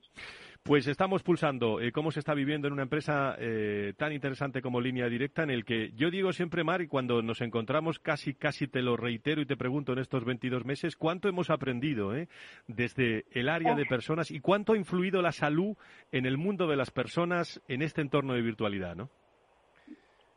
Pues 0.63 0.85
estamos 0.87 1.23
pulsando 1.23 1.79
eh, 1.79 1.93
cómo 1.93 2.11
se 2.11 2.19
está 2.19 2.33
viviendo 2.33 2.67
en 2.67 2.73
una 2.73 2.83
empresa 2.83 3.37
eh, 3.39 3.93
tan 3.97 4.11
interesante 4.11 4.61
como 4.61 4.81
Línea 4.81 5.07
Directa, 5.07 5.43
en 5.43 5.51
el 5.51 5.63
que 5.63 5.91
yo 5.93 6.11
digo 6.11 6.33
siempre, 6.33 6.65
Mar, 6.65 6.81
y 6.81 6.87
cuando 6.87 7.21
nos 7.21 7.39
encontramos 7.39 7.99
casi, 7.99 8.33
casi 8.33 8.67
te 8.67 8.81
lo 8.81 8.97
reitero 8.97 9.39
y 9.39 9.45
te 9.45 9.55
pregunto 9.55 9.93
en 9.93 9.99
estos 9.99 10.25
22 10.25 10.65
meses, 10.65 10.97
¿cuánto 10.97 11.29
hemos 11.29 11.49
aprendido 11.49 12.13
eh, 12.13 12.27
desde 12.67 13.23
el 13.31 13.47
área 13.47 13.75
de 13.75 13.85
personas 13.85 14.29
y 14.29 14.41
cuánto 14.41 14.73
ha 14.73 14.77
influido 14.77 15.21
la 15.21 15.31
salud 15.31 15.77
en 16.11 16.25
el 16.25 16.37
mundo 16.37 16.67
de 16.67 16.75
las 16.75 16.91
personas 16.91 17.61
en 17.69 17.81
este 17.81 18.01
entorno 18.01 18.33
de 18.33 18.41
virtualidad, 18.41 18.97
¿no? 18.97 19.09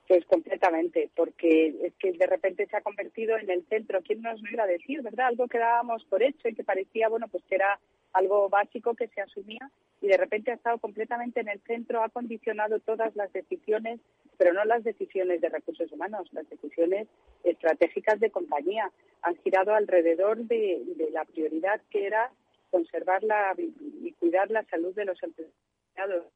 Pues 0.06 0.24
completamente, 0.26 1.10
porque 1.16 1.74
es 1.82 1.94
que 1.94 2.12
de 2.12 2.26
repente 2.26 2.66
se 2.66 2.76
ha 2.76 2.82
convertido 2.82 3.38
en 3.38 3.50
el 3.50 3.64
centro. 3.68 4.02
¿Quién 4.02 4.20
nos 4.20 4.40
lo 4.42 4.50
iba 4.50 4.64
a 4.64 4.66
decir, 4.66 5.00
verdad? 5.00 5.28
Algo 5.28 5.48
que 5.48 5.58
dábamos 5.58 6.04
por 6.04 6.22
hecho 6.22 6.48
y 6.48 6.54
que 6.54 6.62
parecía, 6.62 7.08
bueno, 7.08 7.26
pues 7.28 7.42
que 7.44 7.54
era 7.54 7.78
algo 8.12 8.48
básico 8.48 8.94
que 8.94 9.08
se 9.08 9.20
asumía 9.20 9.70
y 10.00 10.08
de 10.08 10.16
repente 10.16 10.50
ha 10.50 10.54
estado 10.54 10.78
completamente 10.78 11.40
en 11.40 11.48
el 11.48 11.60
centro, 11.62 12.02
ha 12.02 12.10
condicionado 12.10 12.78
todas 12.80 13.16
las 13.16 13.32
decisiones, 13.32 14.00
pero 14.36 14.52
no 14.52 14.64
las 14.64 14.84
decisiones 14.84 15.40
de 15.40 15.48
recursos 15.48 15.90
humanos, 15.90 16.28
las 16.32 16.48
decisiones 16.50 17.08
estratégicas 17.42 18.20
de 18.20 18.30
compañía. 18.30 18.90
Han 19.22 19.36
girado 19.36 19.74
alrededor 19.74 20.38
de, 20.44 20.82
la 21.10 21.24
prioridad 21.24 21.80
que 21.90 22.06
era 22.06 22.30
conservar 22.70 23.22
la, 23.22 23.54
y 23.56 24.12
cuidar 24.12 24.50
la 24.50 24.64
salud 24.64 24.94
de 24.94 25.06
los 25.06 25.18
empleados. 25.22 26.26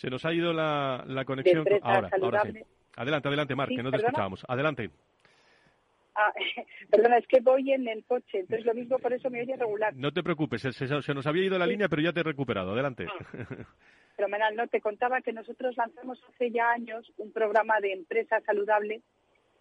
Se 0.00 0.08
nos 0.08 0.24
ha 0.24 0.32
ido 0.32 0.54
la, 0.54 1.04
conexión. 1.26 1.66
Ahora, 1.82 2.08
ahora 2.22 2.42
sí. 2.44 2.58
Adelante, 2.96 3.28
adelante, 3.28 3.54
Marc, 3.54 3.70
que 3.76 3.82
no 3.82 3.90
te 3.90 3.98
escuchábamos. 3.98 4.42
Adelante. 4.48 4.88
Ah, 6.14 6.32
perdona, 6.90 7.18
es 7.18 7.26
que 7.26 7.40
voy 7.40 7.70
en 7.70 7.86
el 7.86 8.02
coche, 8.04 8.40
entonces 8.40 8.64
lo 8.64 8.72
mismo 8.72 8.98
por 8.98 9.12
eso 9.12 9.28
me 9.28 9.42
oye 9.42 9.56
regular. 9.56 9.94
No 9.94 10.10
te 10.10 10.22
preocupes, 10.22 10.62
se, 10.62 11.14
nos 11.14 11.26
había 11.26 11.44
ido 11.44 11.58
la 11.58 11.66
línea, 11.66 11.90
pero 11.90 12.00
ya 12.00 12.14
te 12.14 12.20
he 12.20 12.22
recuperado. 12.22 12.72
Adelante. 12.72 13.08
Ah. 13.08 13.44
Fenomenal, 14.16 14.56
no, 14.56 14.68
te 14.68 14.80
contaba 14.80 15.20
que 15.20 15.34
nosotros 15.34 15.76
lanzamos 15.76 16.18
hace 16.30 16.50
ya 16.50 16.70
años 16.70 17.12
un 17.18 17.30
programa 17.30 17.78
de 17.80 17.92
empresa 17.92 18.40
saludable, 18.40 19.02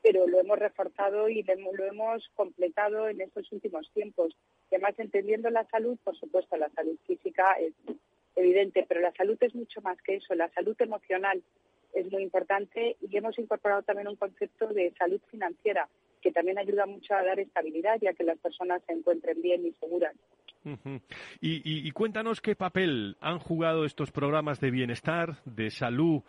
pero 0.02 0.26
lo 0.26 0.40
hemos 0.40 0.58
reforzado 0.58 1.28
y 1.28 1.44
lo 1.44 1.84
hemos 1.84 2.30
completado 2.34 3.10
en 3.10 3.20
estos 3.20 3.52
últimos 3.52 3.92
tiempos. 3.92 4.34
además, 4.72 4.98
entendiendo 5.00 5.50
la 5.50 5.66
salud, 5.66 5.98
por 6.02 6.18
supuesto, 6.18 6.56
la 6.56 6.70
salud 6.70 6.98
física 7.06 7.58
es 7.60 7.74
evidente, 8.40 8.86
pero 8.88 9.02
la 9.02 9.12
salud 9.14 9.38
es 9.42 9.54
mucho 9.54 9.82
más 9.82 10.02
que 10.02 10.16
eso. 10.16 10.34
La 10.36 10.50
salud 10.50 10.76
emocional 10.80 11.42
es 11.94 12.12
muy 12.12 12.24
importante 12.24 12.98
y 13.02 13.18
hemos 13.18 13.38
incorporado 13.40 13.82
también 13.84 14.08
un 14.08 14.16
concepto 14.16 14.68
de 14.68 14.92
salud 14.98 15.22
financiera 15.30 15.88
que 16.22 16.32
también 16.32 16.58
ayuda 16.58 16.86
mucho 16.86 17.14
a 17.14 17.24
dar 17.24 17.40
estabilidad 17.40 17.98
y 18.02 18.08
a 18.08 18.14
que 18.14 18.24
las 18.24 18.38
personas 18.40 18.82
se 18.86 18.94
encuentren 18.94 19.42
bien 19.42 19.66
y 19.66 19.72
seguras. 19.74 20.16
y, 21.42 21.90
cuéntanos 21.92 22.42
qué 22.42 22.56
papel 22.56 23.16
han 23.22 23.40
jugado 23.40 23.86
estos 23.86 24.12
programas 24.12 24.60
de 24.60 24.72
bienestar, 24.72 25.38
de 25.46 25.70
salud 25.70 26.22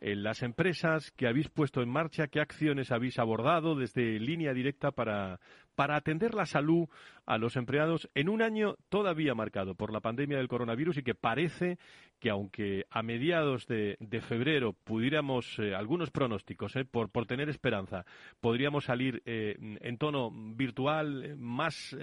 en 0.00 0.22
las 0.22 0.42
empresas 0.42 1.10
que 1.12 1.26
habéis 1.26 1.48
puesto 1.48 1.82
en 1.82 1.88
marcha, 1.88 2.28
qué 2.28 2.40
acciones 2.40 2.92
habéis 2.92 3.18
abordado 3.18 3.74
desde 3.74 4.20
línea 4.20 4.52
directa 4.52 4.90
para, 4.90 5.40
para 5.78 5.94
atender 5.94 6.34
la 6.34 6.44
salud 6.44 6.88
a 7.24 7.38
los 7.38 7.54
empleados 7.54 8.10
en 8.16 8.28
un 8.28 8.42
año 8.42 8.74
todavía 8.88 9.36
marcado 9.36 9.76
por 9.76 9.92
la 9.92 10.00
pandemia 10.00 10.36
del 10.36 10.48
coronavirus 10.48 10.96
y 10.96 11.02
que 11.04 11.14
parece 11.14 11.78
que 12.18 12.30
aunque 12.30 12.86
a 12.90 13.04
mediados 13.04 13.68
de, 13.68 13.96
febrero 14.26 14.72
pudiéramos, 14.72 15.56
eh, 15.60 15.76
algunos 15.76 16.10
pronósticos, 16.10 16.74
eh, 16.74 16.84
por, 16.84 17.10
por, 17.10 17.26
tener 17.26 17.48
esperanza, 17.48 18.04
podríamos 18.40 18.86
salir 18.86 19.22
eh, 19.24 19.54
en 19.80 19.98
tono 19.98 20.32
virtual, 20.32 21.36
más, 21.36 21.96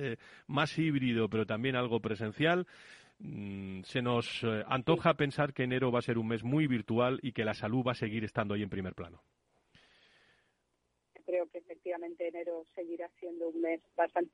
más 0.47 0.80
híbrido, 0.80 1.28
pero 1.28 1.45
también 1.45 1.76
algo 1.76 1.99
presencial, 1.99 2.65
mm, 3.19 3.82
se 3.82 4.01
nos 4.01 4.41
antoja 4.67 5.15
pensar 5.15 5.51
que 5.51 5.63
enero 5.63 5.91
va 5.91 5.99
a 5.99 6.01
ser 6.01 6.17
un 6.17 6.30
mes 6.30 6.45
muy 6.45 6.65
virtual 6.65 7.19
y 7.21 7.34
que 7.34 7.43
la 7.43 7.53
salud 7.53 7.84
va 7.86 7.91
a 7.91 7.95
seguir 7.95 8.23
estando 8.23 8.53
ahí 8.53 8.63
en 8.63 8.69
primer 8.69 8.93
plano. 8.93 9.21
Creo 11.26 11.49
que 11.49 11.59
efectivamente 11.86 12.27
enero 12.27 12.63
seguirá 12.73 13.09
siendo 13.19 13.49
un 13.49 13.61
mes 13.61 13.79
bastante 13.95 14.31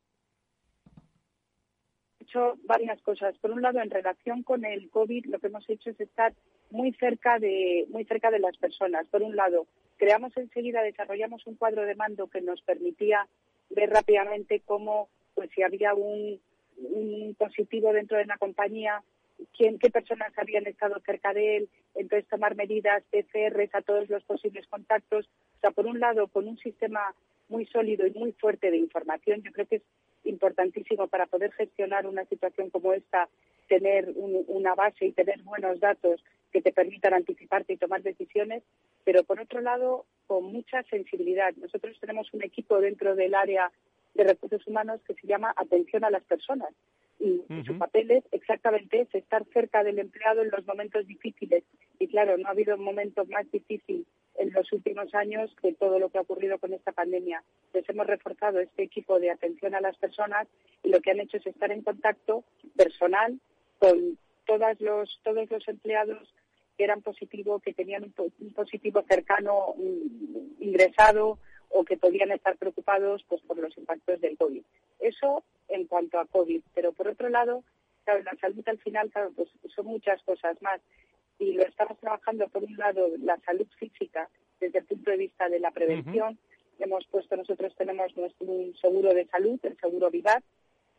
hecho 2.21 2.55
varias 2.63 3.01
cosas. 3.01 3.37
Por 3.39 3.51
un 3.51 3.61
lado, 3.61 3.81
en 3.81 3.89
relación 3.89 4.43
con 4.43 4.63
el 4.63 4.89
COVID, 4.89 5.25
lo 5.25 5.39
que 5.39 5.47
hemos 5.47 5.67
hecho 5.69 5.89
es 5.89 5.99
estar 5.99 6.33
muy 6.69 6.93
cerca 6.93 7.39
de 7.39 7.87
muy 7.89 8.05
cerca 8.05 8.31
de 8.31 8.39
las 8.39 8.55
personas. 8.57 9.05
Por 9.07 9.23
un 9.23 9.35
lado, 9.35 9.67
creamos 9.97 10.37
enseguida, 10.37 10.81
desarrollamos 10.83 11.45
un 11.47 11.55
cuadro 11.55 11.81
de 11.83 11.95
mando 11.95 12.27
que 12.27 12.41
nos 12.41 12.61
permitía 12.61 13.27
ver 13.69 13.89
rápidamente 13.89 14.61
cómo, 14.63 15.09
pues 15.33 15.49
si 15.53 15.63
había 15.63 15.93
un, 15.93 16.39
positivo 17.37 17.91
dentro 17.91 18.17
de 18.17 18.23
una 18.23 18.37
compañía, 18.37 19.03
quién, 19.57 19.79
qué 19.79 19.89
personas 19.89 20.31
habían 20.37 20.67
estado 20.67 20.99
cerca 21.05 21.33
de 21.33 21.57
él, 21.57 21.69
entonces 21.95 22.29
tomar 22.29 22.55
medidas, 22.55 23.03
PCRs 23.11 23.73
a 23.73 23.81
todos 23.81 24.09
los 24.09 24.23
posibles 24.23 24.67
contactos. 24.67 25.25
O 25.57 25.59
sea, 25.59 25.71
por 25.71 25.85
un 25.85 25.99
lado, 25.99 26.27
con 26.27 26.47
un 26.47 26.57
sistema 26.57 27.01
muy 27.51 27.65
sólido 27.67 28.07
y 28.07 28.11
muy 28.11 28.31
fuerte 28.31 28.71
de 28.71 28.77
información, 28.77 29.43
yo 29.43 29.51
creo 29.51 29.67
que 29.67 29.75
es 29.77 29.83
importantísimo 30.23 31.07
para 31.07 31.27
poder 31.27 31.51
gestionar 31.51 32.07
una 32.07 32.25
situación 32.25 32.69
como 32.69 32.93
esta, 32.93 33.27
tener 33.67 34.13
una 34.15 34.73
base 34.75 35.05
y 35.05 35.11
tener 35.11 35.41
buenos 35.43 35.79
datos 35.79 36.23
que 36.51 36.61
te 36.61 36.73
permitan 36.73 37.13
anticiparte 37.13 37.73
y 37.73 37.77
tomar 37.77 38.01
decisiones, 38.01 38.63
pero 39.03 39.23
por 39.23 39.39
otro 39.39 39.61
lado, 39.61 40.05
con 40.27 40.45
mucha 40.45 40.83
sensibilidad. 40.83 41.53
Nosotros 41.57 41.97
tenemos 41.99 42.33
un 42.33 42.43
equipo 42.43 42.79
dentro 42.79 43.15
del 43.15 43.35
área 43.35 43.71
de 44.13 44.23
recursos 44.23 44.65
humanos 44.67 45.01
que 45.07 45.13
se 45.13 45.27
llama 45.27 45.53
atención 45.55 46.03
a 46.03 46.09
las 46.09 46.23
personas 46.23 46.73
y 47.21 47.63
su 47.65 47.77
papel 47.77 48.09
es 48.11 48.23
exactamente 48.31 49.01
ese, 49.01 49.19
estar 49.19 49.45
cerca 49.53 49.83
del 49.83 49.99
empleado 49.99 50.41
en 50.41 50.49
los 50.49 50.65
momentos 50.65 51.05
difíciles. 51.05 51.63
Y 51.99 52.07
claro, 52.07 52.35
no 52.37 52.47
ha 52.47 52.51
habido 52.51 52.75
un 52.75 52.83
momento 52.83 53.25
más 53.25 53.49
difícil 53.51 54.07
en 54.41 54.51
los 54.53 54.71
últimos 54.73 55.13
años 55.13 55.51
que 55.61 55.73
todo 55.73 55.99
lo 55.99 56.09
que 56.09 56.17
ha 56.17 56.21
ocurrido 56.21 56.57
con 56.57 56.73
esta 56.73 56.91
pandemia. 56.91 57.43
Les 57.73 57.87
hemos 57.87 58.07
reforzado 58.07 58.59
este 58.59 58.83
equipo 58.83 59.19
de 59.19 59.29
atención 59.29 59.75
a 59.75 59.81
las 59.81 59.95
personas 59.97 60.47
y 60.83 60.89
lo 60.89 60.99
que 60.99 61.11
han 61.11 61.19
hecho 61.19 61.37
es 61.37 61.45
estar 61.45 61.71
en 61.71 61.83
contacto 61.83 62.43
personal 62.75 63.39
con 63.79 64.17
todos 64.45 64.81
los, 64.81 65.67
empleados 65.67 66.33
que 66.77 66.83
eran 66.83 67.01
positivos, 67.01 67.61
que 67.61 67.73
tenían 67.73 68.03
un, 68.03 68.53
positivo 68.53 69.03
cercano 69.07 69.75
ingresado 70.59 71.37
o 71.69 71.85
que 71.85 71.97
podían 71.97 72.31
estar 72.31 72.57
preocupados 72.57 73.23
pues, 73.29 73.41
por 73.43 73.57
los 73.57 73.77
impactos 73.77 74.19
del 74.21 74.37
COVID. 74.37 74.63
Eso 74.99 75.43
en 75.69 75.85
cuanto 75.85 76.19
a 76.19 76.25
COVID. 76.25 76.61
Pero 76.73 76.93
por 76.93 77.07
otro 77.07 77.29
lado, 77.29 77.63
la 78.07 78.35
salud 78.41 78.67
al 78.67 78.79
final, 78.79 79.09
claro, 79.11 79.31
pues 79.35 79.49
son 79.75 79.85
muchas 79.85 80.21
cosas 80.23 80.59
más. 80.61 80.81
Y 81.41 81.53
lo 81.53 81.63
estamos 81.63 81.97
trabajando, 81.97 82.47
por 82.49 82.63
un 82.63 82.77
lado, 82.77 83.09
la 83.17 83.35
salud 83.39 83.65
física 83.79 84.29
desde 84.59 84.77
el 84.77 84.85
punto 84.85 85.09
de 85.09 85.17
vista 85.17 85.49
de 85.49 85.59
la 85.59 85.71
prevención. 85.71 86.37
Hemos 86.77 87.07
puesto, 87.07 87.35
nosotros 87.35 87.73
tenemos 87.75 88.15
nuestro 88.15 88.45
seguro 88.79 89.11
de 89.11 89.25
salud, 89.25 89.59
el 89.63 89.75
seguro 89.77 90.11
Vivat, 90.11 90.43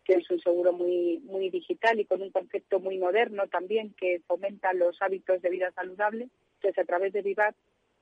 que 0.05 0.15
es 0.15 0.29
un 0.33 0.41
seguro 0.41 0.73
muy, 0.73 1.21
muy 1.21 1.49
digital 1.49 2.01
y 2.01 2.07
con 2.07 2.23
un 2.23 2.31
concepto 2.31 2.81
muy 2.81 2.99
moderno 2.99 3.47
también 3.47 3.95
que 3.95 4.21
fomenta 4.27 4.73
los 4.73 5.01
hábitos 5.01 5.41
de 5.43 5.51
vida 5.51 5.71
saludable. 5.71 6.29
Entonces, 6.57 6.83
a 6.83 6.87
través 6.87 7.13
de 7.13 7.23
Vivat 7.23 7.55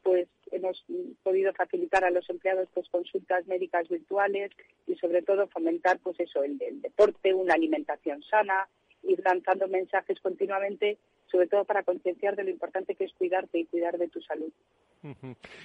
pues 0.03 0.29
hemos 0.51 0.83
podido 1.23 1.53
facilitar 1.53 2.05
a 2.05 2.11
los 2.11 2.29
empleados 2.31 2.71
pues 2.73 2.89
consultas 2.89 3.47
médicas 3.47 3.87
virtuales 3.87 4.51
y 4.87 4.95
sobre 4.97 5.21
todo 5.21 5.47
fomentar 5.49 5.99
pues 5.99 6.19
eso 6.21 6.43
el, 6.43 6.59
deporte 6.81 7.35
una 7.35 7.53
alimentación 7.53 8.23
sana 8.23 8.67
ir 9.03 9.21
lanzando 9.23 9.69
mensajes 9.69 10.19
continuamente 10.21 10.97
sobre 11.31 11.47
todo 11.47 11.65
para 11.65 11.83
concienciar 11.83 12.37
de 12.37 12.45
lo 12.45 12.51
importante 12.51 12.95
que 12.95 13.05
es 13.05 13.13
cuidarte 13.15 13.59
y 13.59 13.67
cuidar 13.67 13.97
de 13.99 14.09
tu 14.09 14.21
salud. 14.21 14.53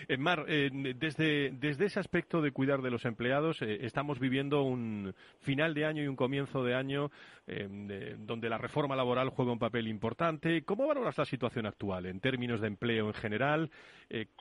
Eh, 0.07 0.18
Mar, 0.18 0.45
eh, 0.47 0.70
desde, 0.95 1.51
desde 1.51 1.86
ese 1.86 1.99
aspecto 1.99 2.41
de 2.41 2.51
cuidar 2.51 2.82
de 2.82 2.91
los 2.91 3.05
empleados, 3.05 3.61
eh, 3.61 3.80
estamos 3.82 4.20
viviendo 4.20 4.63
un 4.63 5.13
final 5.39 5.74
de 5.74 5.86
año 5.86 6.03
y 6.03 6.07
un 6.07 6.16
comienzo 6.16 6.63
de 6.63 6.76
año 6.76 7.11
donde 7.47 8.49
la 8.49 8.57
reforma 8.57 8.95
laboral 8.95 9.30
juega 9.30 9.51
un 9.51 9.59
papel 9.59 9.88
importante. 9.88 10.63
¿Cómo 10.63 10.88
valoras 10.88 11.18
la 11.18 11.26
situación 11.26 11.68
actual 11.68 12.07
en 12.07 12.20
términos 12.20 12.59
de 12.59 12.68
empleo 12.68 13.07
en 13.07 13.13
general? 13.13 13.70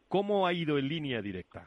¿Cómo 0.08 0.46
ha 0.46 0.54
ido 0.54 0.78
en 0.78 0.88
línea 0.88 1.20
directa? 1.20 1.66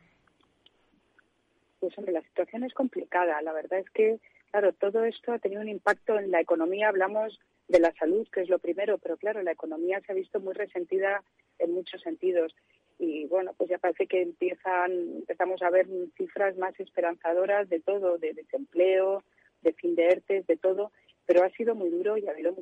Pues 1.79 1.95
hombre, 1.95 2.13
la 2.13 2.23
situación 2.23 2.63
es 2.63 2.73
complicada. 2.73 3.39
La 3.43 3.53
verdad 3.53 3.79
es 3.79 3.89
que, 3.91 4.19
claro, 4.49 4.73
todo 4.73 5.03
esto 5.03 5.31
ha 5.31 5.37
tenido 5.37 5.61
un 5.61 5.69
impacto 5.69 6.17
en 6.17 6.31
la 6.31 6.41
economía. 6.41 6.89
Hablamos 6.89 7.39
de 7.67 7.79
la 7.79 7.93
salud, 7.93 8.27
que 8.29 8.41
es 8.41 8.49
lo 8.49 8.59
primero, 8.59 8.97
pero 8.97 9.17
claro, 9.17 9.41
la 9.41 9.51
economía 9.51 10.01
se 10.01 10.11
ha 10.11 10.15
visto 10.15 10.39
muy 10.39 10.53
resentida 10.53 11.23
en 11.59 11.73
muchos 11.73 12.01
sentidos. 12.01 12.55
Y 12.99 13.25
bueno, 13.25 13.53
pues 13.55 13.69
ya 13.69 13.77
parece 13.77 14.07
que 14.07 14.21
empiezan, 14.21 14.91
empezamos 14.91 15.61
a 15.61 15.69
ver 15.69 15.87
cifras 16.15 16.57
más 16.57 16.79
esperanzadoras 16.79 17.69
de 17.69 17.79
todo, 17.79 18.17
de 18.17 18.33
desempleo, 18.33 19.23
de 19.61 19.73
fin 19.73 19.95
de 19.95 20.07
ERTES, 20.07 20.47
de 20.47 20.57
todo, 20.57 20.91
pero 21.25 21.43
ha 21.43 21.49
sido 21.51 21.75
muy 21.75 21.89
duro 21.89 22.17
y 22.17 22.27
ha 22.27 22.31
habido 22.31 22.55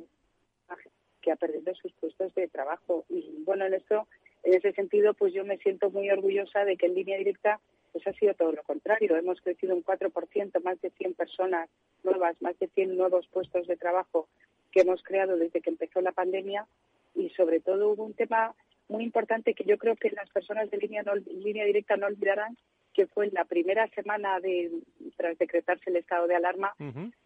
que 1.22 1.32
ha 1.32 1.36
perdido 1.36 1.74
sus 1.74 1.92
puestos 1.94 2.34
de 2.34 2.48
trabajo. 2.48 3.04
Y 3.08 3.42
bueno, 3.44 3.64
en 3.64 3.74
esto, 3.74 4.06
en 4.44 4.54
ese 4.54 4.72
sentido, 4.72 5.14
pues 5.14 5.32
yo 5.32 5.44
me 5.44 5.58
siento 5.58 5.90
muy 5.90 6.10
orgullosa 6.10 6.64
de 6.64 6.76
que 6.76 6.86
en 6.86 6.94
línea 6.94 7.18
directa 7.18 7.60
pues 7.92 8.06
ha 8.06 8.12
sido 8.12 8.34
todo 8.34 8.52
lo 8.52 8.62
contrario. 8.62 9.16
Hemos 9.16 9.40
crecido 9.40 9.74
un 9.74 9.82
4%, 9.82 10.62
más 10.62 10.80
de 10.82 10.90
100 10.90 11.14
personas 11.14 11.70
nuevas, 12.04 12.40
más 12.42 12.58
de 12.58 12.68
100 12.68 12.96
nuevos 12.96 13.26
puestos 13.28 13.66
de 13.66 13.76
trabajo 13.76 14.28
que 14.76 14.82
hemos 14.82 15.02
creado 15.02 15.38
desde 15.38 15.62
que 15.62 15.70
empezó 15.70 16.02
la 16.02 16.12
pandemia 16.12 16.66
y 17.14 17.30
sobre 17.30 17.60
todo 17.60 17.88
hubo 17.88 18.04
un 18.04 18.12
tema 18.12 18.54
muy 18.88 19.04
importante 19.04 19.54
que 19.54 19.64
yo 19.64 19.78
creo 19.78 19.96
que 19.96 20.10
las 20.10 20.28
personas 20.28 20.70
de 20.70 20.76
línea, 20.76 21.02
línea 21.30 21.64
directa 21.64 21.96
no 21.96 22.06
olvidarán, 22.06 22.58
que 22.92 23.06
fue 23.06 23.24
en 23.24 23.32
la 23.32 23.46
primera 23.46 23.88
semana 23.94 24.38
de, 24.38 24.70
tras 25.16 25.38
decretarse 25.38 25.88
el 25.88 25.96
estado 25.96 26.26
de 26.26 26.34
alarma, 26.34 26.74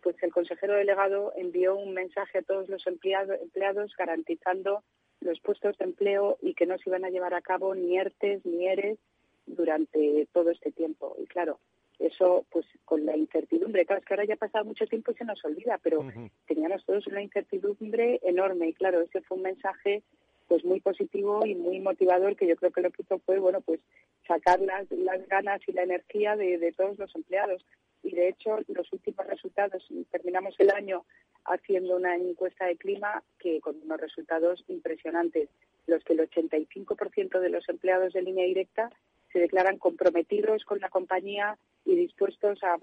pues 0.00 0.14
el 0.22 0.32
consejero 0.32 0.74
delegado 0.74 1.32
envió 1.34 1.74
un 1.74 1.92
mensaje 1.92 2.38
a 2.38 2.42
todos 2.42 2.68
los 2.68 2.86
empleados, 2.86 3.36
empleados 3.42 3.96
garantizando 3.98 4.84
los 5.20 5.40
puestos 5.40 5.76
de 5.78 5.86
empleo 5.86 6.38
y 6.40 6.54
que 6.54 6.66
no 6.66 6.78
se 6.78 6.88
iban 6.88 7.04
a 7.04 7.10
llevar 7.10 7.34
a 7.34 7.42
cabo 7.42 7.74
ni 7.74 7.98
ERTES 7.98 8.46
ni 8.46 8.68
ERES 8.68 8.98
durante 9.46 10.28
todo 10.32 10.50
este 10.50 10.70
tiempo. 10.70 11.16
Y 11.18 11.26
claro, 11.26 11.58
eso 12.00 12.46
pues 12.50 12.66
con 12.84 13.04
la 13.04 13.16
incertidumbre, 13.16 13.84
claro, 13.84 14.00
es 14.00 14.06
que 14.06 14.14
ahora 14.14 14.24
ya 14.24 14.34
ha 14.34 14.38
pasado 14.38 14.64
mucho 14.64 14.86
tiempo 14.86 15.12
y 15.12 15.14
se 15.14 15.24
nos 15.24 15.44
olvida, 15.44 15.78
pero 15.82 16.04
teníamos 16.46 16.84
todos 16.84 17.06
una 17.06 17.22
incertidumbre 17.22 18.20
enorme 18.22 18.68
y 18.68 18.72
claro, 18.72 19.02
ese 19.02 19.20
fue 19.20 19.36
un 19.36 19.44
mensaje 19.44 20.02
pues 20.48 20.64
muy 20.64 20.80
positivo 20.80 21.46
y 21.46 21.54
muy 21.54 21.78
motivador 21.78 22.34
que 22.34 22.46
yo 22.48 22.56
creo 22.56 22.72
que 22.72 22.80
lo 22.80 22.90
que 22.90 23.02
hizo 23.02 23.18
fue 23.20 23.38
bueno 23.38 23.60
pues 23.60 23.80
sacar 24.26 24.60
las, 24.60 24.90
las 24.90 25.24
ganas 25.28 25.60
y 25.68 25.72
la 25.72 25.82
energía 25.82 26.34
de, 26.34 26.58
de 26.58 26.72
todos 26.72 26.98
los 26.98 27.14
empleados. 27.14 27.64
Y 28.02 28.14
de 28.16 28.28
hecho 28.28 28.58
los 28.68 28.92
últimos 28.92 29.26
resultados 29.26 29.86
terminamos 30.10 30.54
el 30.58 30.70
año 30.70 31.04
haciendo 31.44 31.96
una 31.96 32.16
encuesta 32.16 32.66
de 32.66 32.76
clima 32.76 33.22
que 33.38 33.60
con 33.60 33.76
unos 33.82 34.00
resultados 34.00 34.64
impresionantes. 34.68 35.48
Los 35.86 36.02
que 36.02 36.14
el 36.14 36.28
85% 36.28 37.40
de 37.40 37.48
los 37.50 37.68
empleados 37.68 38.12
de 38.12 38.22
línea 38.22 38.46
directa 38.46 38.90
se 39.32 39.38
declaran 39.38 39.78
comprometidos 39.78 40.64
con 40.64 40.80
la 40.80 40.88
compañía 40.88 41.58
y 41.84 41.94
dispuestos 41.94 42.62
a 42.62 42.76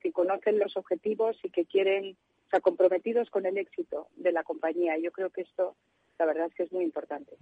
que 0.00 0.12
conocen 0.12 0.58
los 0.58 0.76
objetivos 0.76 1.36
y 1.42 1.50
que 1.50 1.64
quieren 1.64 2.16
o 2.46 2.50
sea 2.50 2.60
comprometidos 2.60 3.30
con 3.30 3.46
el 3.46 3.58
éxito 3.58 4.08
de 4.16 4.32
la 4.32 4.44
compañía. 4.44 4.98
Yo 4.98 5.10
creo 5.10 5.30
que 5.30 5.42
esto 5.42 5.74
la 6.18 6.26
verdad 6.26 6.46
es 6.46 6.54
que 6.54 6.62
es 6.64 6.72
muy 6.72 6.84
importante. 6.84 7.36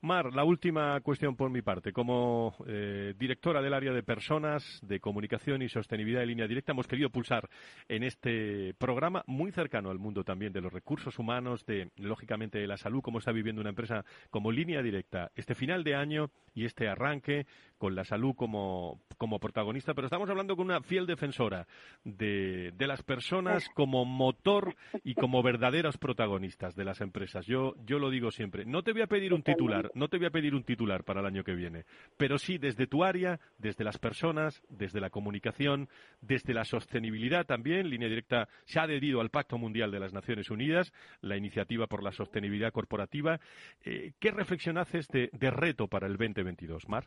Mar, 0.00 0.32
la 0.32 0.44
última 0.44 1.00
cuestión 1.00 1.36
por 1.36 1.50
mi 1.50 1.62
parte. 1.62 1.92
Como 1.92 2.54
eh, 2.66 3.14
directora 3.18 3.62
del 3.62 3.74
área 3.74 3.92
de 3.92 4.02
personas, 4.02 4.80
de 4.82 5.00
comunicación 5.00 5.62
y 5.62 5.68
sostenibilidad 5.68 6.20
de 6.20 6.26
línea 6.26 6.48
directa, 6.48 6.72
hemos 6.72 6.86
querido 6.86 7.10
pulsar 7.10 7.48
en 7.88 8.02
este 8.02 8.74
programa 8.74 9.22
muy 9.26 9.52
cercano 9.52 9.90
al 9.90 9.98
mundo 9.98 10.24
también 10.24 10.52
de 10.52 10.60
los 10.60 10.72
recursos 10.72 11.18
humanos, 11.18 11.64
de 11.66 11.90
lógicamente 11.96 12.58
de 12.58 12.66
la 12.66 12.76
salud, 12.76 13.02
cómo 13.02 13.18
está 13.18 13.32
viviendo 13.32 13.60
una 13.60 13.70
empresa 13.70 14.04
como 14.30 14.50
línea 14.50 14.82
directa 14.82 15.30
este 15.34 15.54
final 15.54 15.84
de 15.84 15.94
año 15.94 16.30
y 16.54 16.64
este 16.64 16.88
arranque 16.88 17.46
con 17.78 17.94
la 17.94 18.04
salud 18.04 18.34
como, 18.34 19.00
como 19.16 19.38
protagonista, 19.38 19.94
pero 19.94 20.06
estamos 20.06 20.28
hablando 20.28 20.56
con 20.56 20.66
una 20.66 20.82
fiel 20.82 21.06
defensora 21.06 21.66
de, 22.04 22.72
de 22.76 22.86
las 22.86 23.02
personas 23.02 23.64
como 23.74 24.04
motor 24.04 24.74
y 25.04 25.14
como 25.14 25.42
verdaderos 25.42 25.96
protagonistas 25.96 26.74
de 26.74 26.84
las 26.84 27.00
empresas. 27.00 27.46
Yo, 27.46 27.74
yo 27.86 27.98
lo 28.00 28.10
digo 28.10 28.30
siempre, 28.30 28.64
no 28.64 28.82
te 28.82 28.92
voy 28.92 29.02
a 29.02 29.06
pedir 29.06 29.32
un 29.32 29.42
titular, 29.42 29.90
no 29.94 30.08
te 30.08 30.18
voy 30.18 30.26
a 30.26 30.30
pedir 30.30 30.54
un 30.54 30.64
titular 30.64 31.04
para 31.04 31.20
el 31.20 31.26
año 31.26 31.44
que 31.44 31.54
viene, 31.54 31.84
pero 32.16 32.38
sí 32.38 32.58
desde 32.58 32.86
tu 32.86 33.04
área, 33.04 33.38
desde 33.58 33.84
las 33.84 33.98
personas, 33.98 34.62
desde 34.68 35.00
la 35.00 35.10
comunicación, 35.10 35.88
desde 36.20 36.54
la 36.54 36.64
sostenibilidad 36.64 37.46
también, 37.46 37.88
Línea 37.88 38.08
Directa 38.08 38.48
se 38.64 38.80
ha 38.80 38.82
adherido 38.82 39.20
al 39.20 39.30
Pacto 39.30 39.58
Mundial 39.58 39.90
de 39.90 40.00
las 40.00 40.12
Naciones 40.12 40.50
Unidas, 40.50 40.92
la 41.20 41.36
iniciativa 41.36 41.86
por 41.86 42.02
la 42.02 42.12
sostenibilidad 42.12 42.72
corporativa. 42.72 43.38
Eh, 43.84 44.12
¿Qué 44.18 44.30
reflexión 44.30 44.78
haces 44.78 45.06
de, 45.08 45.30
de 45.32 45.50
reto 45.50 45.86
para 45.86 46.06
el 46.06 46.16
2022, 46.16 46.88
Mar? 46.88 47.04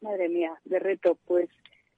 Madre 0.00 0.28
mía, 0.28 0.52
de 0.64 0.78
reto, 0.78 1.18
pues 1.26 1.48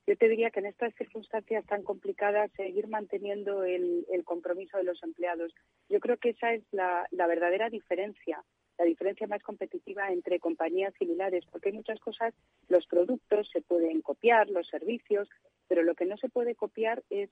yo 0.06 0.16
te 0.16 0.28
diría 0.28 0.50
que 0.50 0.60
en 0.60 0.66
estas 0.66 0.94
circunstancias 0.94 1.64
tan 1.66 1.82
complicadas 1.82 2.50
seguir 2.56 2.88
manteniendo 2.88 3.64
el, 3.64 4.04
compromiso 4.24 4.76
de 4.76 4.84
los 4.84 5.02
empleados. 5.02 5.52
Yo 5.88 5.98
creo 5.98 6.16
que 6.16 6.30
esa 6.30 6.52
es 6.52 6.62
la, 6.72 7.06
verdadera 7.10 7.68
diferencia, 7.68 8.42
la 8.78 8.84
diferencia 8.84 9.26
más 9.26 9.42
competitiva 9.42 10.10
entre 10.12 10.38
compañías 10.38 10.94
similares, 10.98 11.44
porque 11.50 11.70
hay 11.70 11.74
muchas 11.74 11.98
cosas, 12.00 12.34
los 12.68 12.86
productos 12.86 13.48
se 13.52 13.60
pueden 13.60 14.02
copiar, 14.02 14.48
los 14.50 14.68
servicios, 14.68 15.28
pero 15.68 15.82
lo 15.82 15.94
que 15.94 16.06
no 16.06 16.16
se 16.16 16.28
puede 16.28 16.54
copiar 16.54 17.02
es 17.10 17.30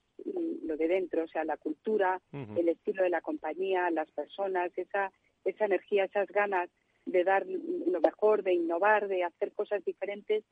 lo 0.63 0.77
de 0.77 0.87
dentro, 0.87 1.23
o 1.23 1.27
sea, 1.27 1.43
la 1.43 1.57
cultura, 1.57 2.21
el 2.31 2.69
estilo 2.69 3.03
de 3.03 3.09
la 3.09 3.21
compañía, 3.21 3.89
las 3.91 4.09
personas, 4.11 4.71
esa, 4.77 5.11
esa 5.45 5.65
energía, 5.65 6.05
esas 6.05 6.27
ganas 6.29 6.69
de 7.05 7.23
dar 7.23 7.45
lo 7.45 7.99
mejor, 8.01 8.43
de 8.43 8.53
innovar, 8.53 9.07
de 9.07 9.23
hacer 9.23 9.51
cosas 9.53 9.83
diferentes 9.83 10.43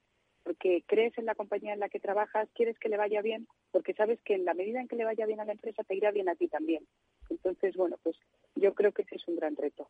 porque 0.48 0.84
crees 0.88 1.12
en 1.18 1.26
la 1.26 1.36
compañía 1.36 1.74
en 1.74 1.82
la 1.82 1.90
que 1.90 2.00
trabajas, 2.00 2.48
quieres 2.56 2.80
que 2.80 2.88
le 2.88 2.96
vaya 2.96 3.22
bien, 3.22 3.50
porque 3.72 3.94
sabes 3.94 4.18
que 4.24 4.34
en 4.34 4.46
la 4.46 4.54
medida 4.54 4.80
en 4.80 4.88
que 4.88 4.96
le 4.96 5.04
vaya 5.04 5.26
bien 5.26 5.42
a 5.42 5.46
la 5.46 5.52
empresa, 5.52 5.84
te 5.84 5.94
irá 5.94 6.10
bien 6.12 6.30
a 6.30 6.36
ti 6.36 6.48
también. 6.48 6.88
Entonces, 7.30 7.76
bueno, 7.76 7.98
pues 8.02 8.16
yo 8.56 8.74
creo 8.74 8.94
que 8.94 9.02
ese 9.02 9.18
es 9.18 9.28
un 9.28 9.36
gran 9.36 9.58
reto. 9.58 9.90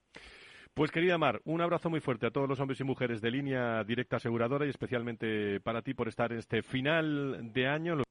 Pues 0.73 0.89
querida 0.89 1.19
Mar, 1.19 1.41
un 1.45 1.61
abrazo 1.61 1.91
muy 1.91 1.99
fuerte 1.99 2.25
a 2.25 2.31
todos 2.31 2.49
los 2.49 2.59
hombres 2.59 2.79
y 2.79 2.83
mujeres 2.83 3.21
de 3.21 3.29
línea 3.29 3.83
directa 3.83 4.15
aseguradora 4.15 4.65
y 4.65 4.69
especialmente 4.69 5.59
para 5.59 5.83
ti 5.83 5.93
por 5.93 6.07
estar 6.07 6.31
en 6.31 6.39
este 6.39 6.63
final 6.63 7.53
de 7.53 7.67
año. 7.67 8.01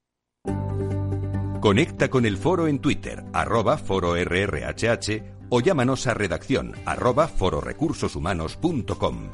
Conecta 1.59 2.09
con 2.09 2.25
el 2.25 2.37
foro 2.37 2.69
en 2.69 2.79
Twitter, 2.79 3.23
arroba 3.33 3.77
foro 3.77 4.15
RRHH 4.15 5.49
o 5.49 5.59
llámanos 5.59 6.07
a 6.07 6.13
redacción 6.13 6.71
arroba 6.85 7.27
fororecursoshumanos.com. 7.27 9.31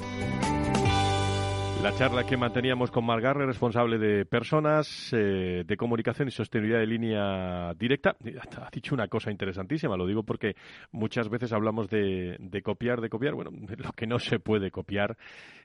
La 1.84 1.94
charla 1.98 2.26
que 2.26 2.38
manteníamos 2.38 2.92
con 2.92 3.06
Margarre, 3.06 3.46
responsable 3.46 3.98
de 3.98 4.26
personas, 4.26 5.12
eh, 5.12 5.66
de 5.68 5.76
comunicación 5.76 6.30
y 6.30 6.32
sostenibilidad 6.32 6.80
de 6.80 6.88
línea 6.88 7.74
directa, 7.74 8.16
ha 8.58 8.70
dicho 8.72 8.96
una 8.96 9.10
cosa 9.10 9.32
interesantísima, 9.32 9.98
lo 9.98 10.08
digo 10.08 10.24
porque 10.24 10.56
muchas 10.94 11.28
veces 11.28 11.52
hablamos 11.52 11.90
de, 11.90 12.38
copiar, 12.64 13.02
de 13.02 13.10
copiar, 13.10 13.34
bueno, 13.34 13.52
lo 13.78 13.92
que 13.92 14.08
no 14.08 14.18
se 14.18 14.40
puede 14.40 14.72
copiar 14.72 15.18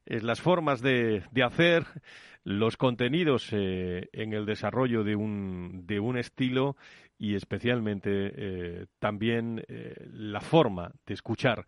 es 0.07 0.25
las 0.25 0.41
formas 0.41 0.83
de, 0.83 1.23
hacer, 1.41 1.85
los 2.43 2.77
contenidos 2.77 3.51
eh, 3.53 4.09
en 4.12 4.33
el 4.33 4.45
desarrollo 4.45 5.05
de 5.05 5.14
un, 5.14 5.87
de 5.87 6.01
un 6.01 6.19
estilo 6.19 6.77
y 7.16 7.37
especialmente 7.37 8.11
eh, 8.11 8.87
también 8.99 9.64
la 10.12 10.41
forma 10.41 10.91
de 11.07 11.14
escuchar 11.14 11.64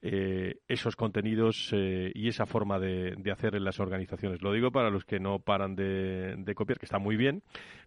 eh, 0.00 0.56
esos 0.68 0.96
contenidos 0.96 1.70
eh, 1.72 2.12
y 2.14 2.28
esa 2.28 2.46
forma 2.46 2.78
de, 2.78 3.16
hacer 3.32 3.54
en 3.56 3.64
las 3.64 3.80
organizaciones. 3.80 4.42
Lo 4.42 4.52
digo 4.52 4.70
para 4.70 4.90
los 4.90 5.04
que 5.04 5.18
no 5.18 5.40
paran 5.40 5.74
de, 5.74 6.36
de 6.38 6.54
copiar, 6.54 6.78
que 6.78 6.86
está 6.86 6.98
muy 6.98 7.16
bien, 7.16 7.42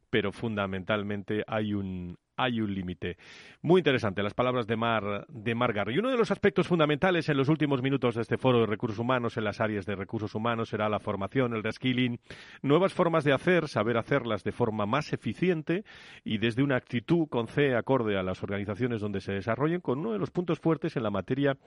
pero 0.10 0.32
fundamentalmente 0.32 1.44
hay 1.48 1.74
un, 1.74 2.18
hay 2.42 2.60
un 2.60 2.74
límite. 2.74 3.18
Muy 3.62 3.80
interesante 3.80 4.24
las 4.24 4.34
palabras 4.34 4.66
de 4.66 4.76
Mar, 4.76 5.28
de 5.30 5.54
Mar 5.54 5.74
Y 5.92 6.00
uno 6.00 6.10
de 6.10 6.18
los 6.18 6.32
aspectos 6.32 6.68
fundamentales 6.68 7.30
en 7.30 7.38
los 7.38 7.50
últimos 7.50 7.84
minutos 7.84 8.16
de 8.16 8.22
este 8.22 8.38
foro 8.38 8.62
de 8.62 8.66
recursos 8.66 8.98
humanos 8.98 9.38
en 9.38 9.44
las 9.44 9.62
áreas 9.62 9.86
de 9.86 9.96
recursos 9.96 10.34
humanos 10.34 10.70
será 10.70 10.90
la 10.90 11.00
formación, 11.00 11.54
el 11.54 11.64
reskilling, 11.64 12.20
nuevas 12.64 12.94
formas 12.94 13.24
de 13.24 13.34
hacer, 13.34 13.68
saber 13.68 13.98
hacerlas 13.98 14.44
de 14.44 14.52
forma 14.52 14.88
más 14.88 15.14
eficiente 15.14 15.84
y 16.24 16.40
desde 16.40 16.64
una 16.64 16.78
actitud 16.78 17.28
con 17.30 17.48
C 17.48 17.76
acorde 17.76 18.18
a 18.18 18.24
las 18.24 18.42
organizaciones 18.42 19.02
donde 19.02 19.22
se 19.22 19.34
desarrollen, 19.34 19.82
con 19.82 20.00
uno 20.00 20.14
de 20.14 20.20
los 20.20 20.32
puntos 20.32 20.60
fuertes 20.60 20.96
en 20.96 21.04
la 21.04 21.12
materia 21.12 21.58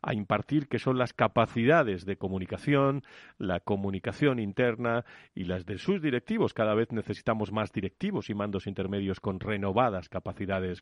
a 0.00 0.14
impartir, 0.14 0.66
que 0.66 0.78
son 0.78 0.96
las 0.96 1.12
capacidades 1.12 2.06
de 2.06 2.16
comunicación, 2.16 3.02
la 3.36 3.60
comunicación 3.60 4.38
interna 4.38 5.04
y 5.34 5.44
las 5.44 5.66
de 5.66 5.76
sus 5.76 6.00
directivos. 6.00 6.54
Cada 6.54 6.74
vez 6.74 6.90
necesitamos 6.90 7.52
más 7.52 7.70
directivos 7.70 8.30
y 8.30 8.34
mandos 8.34 8.66
intermedios 8.66 9.20
con 9.20 9.38
renovadas 9.38 10.08
capacidades 10.08 10.21
capacidades 10.22 10.80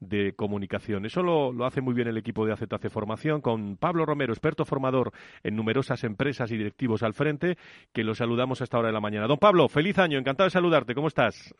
de 0.00 0.34
comunicación. 0.34 1.06
Eso 1.06 1.22
lo, 1.22 1.52
lo 1.52 1.64
hace 1.64 1.80
muy 1.80 1.94
bien 1.94 2.08
el 2.08 2.18
equipo 2.18 2.44
de 2.44 2.52
AZC 2.52 2.90
Formación 2.90 3.40
con 3.40 3.76
Pablo 3.76 4.04
Romero, 4.04 4.32
experto 4.32 4.64
formador 4.64 5.12
en 5.44 5.54
numerosas 5.54 6.02
empresas 6.02 6.50
y 6.50 6.56
directivos 6.56 7.04
al 7.04 7.14
frente, 7.14 7.56
que 7.92 8.02
lo 8.02 8.14
saludamos 8.14 8.60
a 8.60 8.64
esta 8.64 8.78
hora 8.78 8.88
de 8.88 8.94
la 8.94 9.00
mañana. 9.00 9.28
Don 9.28 9.38
Pablo, 9.38 9.68
feliz 9.68 9.98
año, 9.98 10.18
encantado 10.18 10.48
de 10.48 10.50
saludarte. 10.50 10.94
¿Cómo 10.94 11.06
estás? 11.06 11.54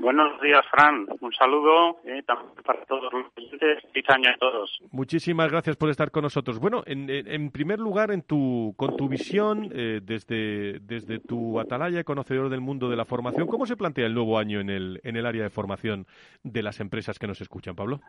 Buenos 0.00 0.40
días, 0.40 0.64
Fran. 0.70 1.06
Un 1.20 1.32
saludo 1.32 1.98
eh, 2.04 2.22
para 2.64 2.84
todos 2.84 3.12
los 3.12 3.32
clientes. 3.32 3.82
Feliz 3.92 4.08
año 4.10 4.30
a 4.30 4.38
todos. 4.38 4.78
Muchísimas 4.92 5.50
gracias 5.50 5.76
por 5.76 5.90
estar 5.90 6.12
con 6.12 6.22
nosotros. 6.22 6.60
Bueno, 6.60 6.84
en, 6.86 7.50
primer 7.50 7.80
lugar, 7.80 8.12
en 8.12 8.22
tu, 8.22 8.74
con 8.76 8.96
tu 8.96 9.08
visión, 9.08 9.68
eh, 9.72 10.00
desde, 10.00 10.78
desde 10.80 11.18
tu 11.18 11.58
atalaya 11.58 12.04
conocedor 12.04 12.48
del 12.48 12.60
mundo 12.60 12.88
de 12.88 12.96
la 12.96 13.04
formación, 13.04 13.48
¿cómo 13.48 13.66
se 13.66 13.76
plantea 13.76 14.06
el 14.06 14.14
nuevo 14.14 14.38
año 14.38 14.60
en 14.60 14.70
el, 14.70 15.00
en 15.02 15.16
el 15.16 15.26
área 15.26 15.42
de 15.42 15.50
formación 15.50 16.06
de 16.44 16.62
las 16.62 16.78
empresas 16.78 17.18
que 17.18 17.26
nos 17.26 17.40
escuchan, 17.40 17.74
Pablo? 17.74 18.00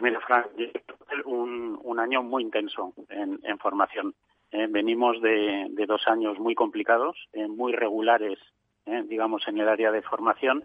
Mira, 0.00 0.20
Fran, 0.20 0.44
un, 1.24 1.76
un 1.82 1.98
año 1.98 2.22
muy 2.22 2.44
intenso 2.44 2.94
en, 3.08 3.40
en 3.42 3.58
formación. 3.58 4.14
Eh, 4.52 4.68
venimos 4.70 5.20
de, 5.22 5.66
de, 5.70 5.86
dos 5.86 6.06
años 6.06 6.38
muy 6.38 6.54
complicados, 6.54 7.16
muy 7.48 7.72
regulares 7.72 8.38
eh, 8.86 9.02
digamos, 9.06 9.46
en 9.48 9.58
el 9.58 9.68
área 9.68 9.90
de 9.92 10.02
formación 10.02 10.64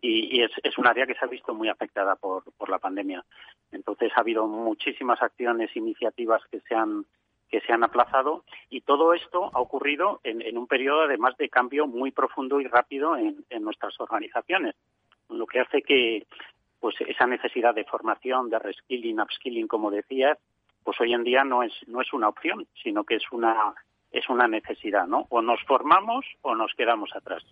y, 0.00 0.42
es, 0.42 0.50
es, 0.62 0.76
un 0.78 0.86
área 0.86 1.06
que 1.06 1.14
se 1.14 1.24
ha 1.24 1.28
visto 1.28 1.54
muy 1.54 1.68
afectada 1.68 2.16
por, 2.16 2.44
por 2.56 2.68
la 2.68 2.78
pandemia. 2.78 3.24
Entonces 3.72 4.12
ha 4.14 4.20
habido 4.20 4.46
muchísimas 4.46 5.22
acciones, 5.22 5.74
iniciativas 5.76 6.42
que 6.50 6.60
se 6.60 6.74
han 6.74 7.04
que 7.48 7.60
se 7.60 7.72
han 7.72 7.84
aplazado 7.84 8.42
y 8.70 8.80
todo 8.80 9.14
esto 9.14 9.52
ha 9.54 9.60
ocurrido 9.60 10.20
en, 10.24 10.42
en 10.42 10.58
un 10.58 10.66
periodo 10.66 11.02
además 11.02 11.36
de 11.36 11.48
cambio 11.48 11.86
muy 11.86 12.10
profundo 12.10 12.60
y 12.60 12.66
rápido 12.66 13.16
en, 13.16 13.44
en, 13.50 13.62
nuestras 13.62 13.94
organizaciones, 14.00 14.74
lo 15.28 15.46
que 15.46 15.60
hace 15.60 15.82
que 15.82 16.26
pues 16.80 16.96
esa 17.06 17.24
necesidad 17.26 17.72
de 17.72 17.84
formación, 17.84 18.50
de 18.50 18.58
reskilling, 18.58 19.20
upskilling, 19.20 19.68
como 19.68 19.92
decías, 19.92 20.38
pues 20.82 21.00
hoy 21.00 21.14
en 21.14 21.22
día 21.22 21.44
no 21.44 21.62
es 21.62 21.72
no 21.86 22.00
es 22.00 22.12
una 22.12 22.28
opción, 22.28 22.66
sino 22.82 23.04
que 23.04 23.14
es 23.14 23.30
una 23.30 23.74
es 24.16 24.28
una 24.30 24.48
necesidad, 24.48 25.06
¿no? 25.06 25.26
O 25.28 25.42
nos 25.42 25.62
formamos 25.64 26.24
o 26.40 26.54
nos 26.54 26.72
quedamos 26.74 27.10
atrás. 27.14 27.44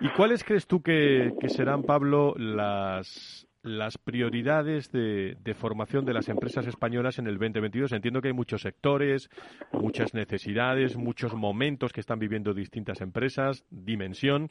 ¿Y 0.00 0.08
cuáles 0.10 0.44
crees 0.44 0.66
tú 0.66 0.82
que, 0.82 1.32
serán, 1.48 1.82
Pablo, 1.82 2.34
las, 2.36 3.48
las 3.62 3.96
prioridades 3.96 4.92
de, 4.92 5.54
formación 5.58 6.04
de 6.04 6.12
las 6.12 6.28
empresas 6.28 6.66
españolas 6.66 7.18
en 7.18 7.26
el 7.26 7.38
2022? 7.38 7.92
Entiendo 7.92 8.20
que 8.20 8.28
hay 8.28 8.34
muchos 8.34 8.60
sectores, 8.60 9.30
muchas 9.72 10.12
necesidades, 10.12 10.98
muchos 10.98 11.34
momentos 11.34 11.94
que 11.94 12.00
están 12.00 12.18
viviendo 12.18 12.52
distintas 12.52 13.00
empresas, 13.00 13.64
dimensión, 13.70 14.50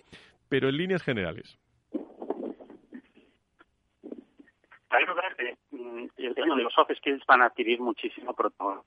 pero 0.50 0.70
en 0.70 0.78
líneas 0.78 1.04
generales. 1.04 1.60
Mm, 5.72 6.06
el 6.18 6.34
tema 6.34 6.56
de 6.56 6.64
los 6.64 6.74
soft 6.74 6.92
skills 6.98 7.24
van 7.28 7.42
a 7.44 7.46
adquirir 7.46 7.80
muchísimo 7.80 8.34
protagonismo 8.34 8.86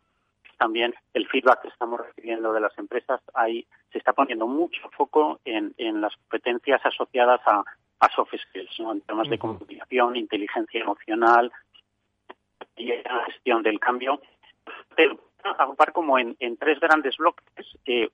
también 0.59 0.95
el 1.15 1.27
feedback 1.29 1.63
que 1.63 1.69
estamos 1.69 2.01
recibiendo 2.01 2.53
de 2.53 2.61
las 2.61 2.77
empresas, 2.79 3.21
ahí 3.35 3.67
se 3.93 3.99
está 3.99 4.13
poniendo 4.13 4.47
mucho 4.47 4.91
foco 4.91 5.41
en, 5.45 5.73
en 5.79 6.01
las 6.01 6.15
competencias 6.17 6.85
asociadas 6.85 7.41
a, 7.47 7.65
a 8.01 8.09
soft 8.15 8.35
skills, 8.35 8.81
¿no? 8.81 8.93
en 8.93 9.01
temas 9.03 9.29
de 9.29 9.39
comunicación, 9.39 10.17
inteligencia 10.17 10.81
emocional 10.81 11.51
y 12.77 12.87
la 12.89 13.25
gestión 13.27 13.63
del 13.63 13.81
cambio. 13.81 14.21
Pero 14.95 15.19
agrupar 15.43 15.93
como 15.93 16.19
en, 16.19 16.37
en, 16.41 16.57
tres 16.57 16.79
grandes 16.81 17.17
bloques. 17.17 17.47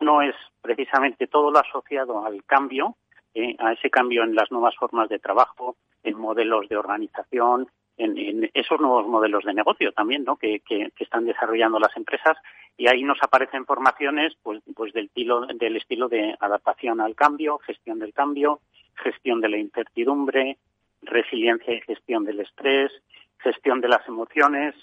uno 0.01 0.23
es 0.23 0.35
precisamente 0.61 1.27
todo 1.27 1.51
lo 1.51 1.59
asociado 1.59 2.25
al 2.25 2.45
cambio, 2.45 2.97
eh, 3.35 3.57
a 3.59 3.73
ese 3.73 3.91
cambio 3.91 4.23
en 4.23 4.35
las 4.35 4.51
nuevas 4.51 4.77
formas 4.77 5.09
de 5.09 5.19
trabajo, 5.19 5.77
en 6.03 6.19
modelos 6.19 6.69
de 6.69 6.77
organización, 6.77 7.69
en, 7.97 8.51
esos 8.55 8.81
nuevos 8.81 9.07
modelos 9.07 9.45
de 9.45 9.55
negocio 9.55 9.93
también, 9.93 10.25
¿no? 10.25 10.37
Que, 10.37 10.61
que, 10.61 10.91
están 10.99 11.27
desarrollando 11.27 11.79
las 11.79 11.97
empresas 11.97 12.37
y 12.77 12.89
ahí 12.89 13.03
nos 13.03 13.23
aparecen 13.23 13.67
formaciones, 13.67 14.35
pues, 14.43 14.63
pues 14.75 14.93
del 14.93 15.07
estilo, 15.07 15.47
del 15.47 15.77
estilo 15.77 16.09
de 16.09 16.37
adaptación 16.41 17.01
al 17.01 17.15
cambio, 17.15 17.59
gestión 17.59 17.99
del 17.99 18.13
cambio, 18.13 18.61
gestión 18.97 19.41
de 19.41 19.49
la 19.49 19.59
incertidumbre, 19.59 20.59
resiliencia 21.03 21.75
y 21.75 21.81
gestión 21.83 22.25
del 22.25 22.41
estrés, 22.41 22.91
gestión 23.39 23.81
de 23.81 23.89
las 23.89 24.07
emociones. 24.09 24.75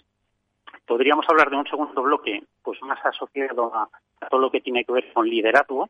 Podríamos 0.86 1.26
hablar 1.30 1.50
de 1.50 1.58
un 1.58 1.68
segundo 1.68 2.02
bloque, 2.02 2.44
pues 2.64 2.82
más 2.84 3.04
asociado 3.06 3.76
a, 3.76 3.90
todo 4.30 4.40
lo 4.40 4.52
que 4.52 4.62
tiene 4.62 4.86
que 4.86 4.94
ver 4.94 5.12
con 5.14 5.28
liderazgo, 5.28 5.90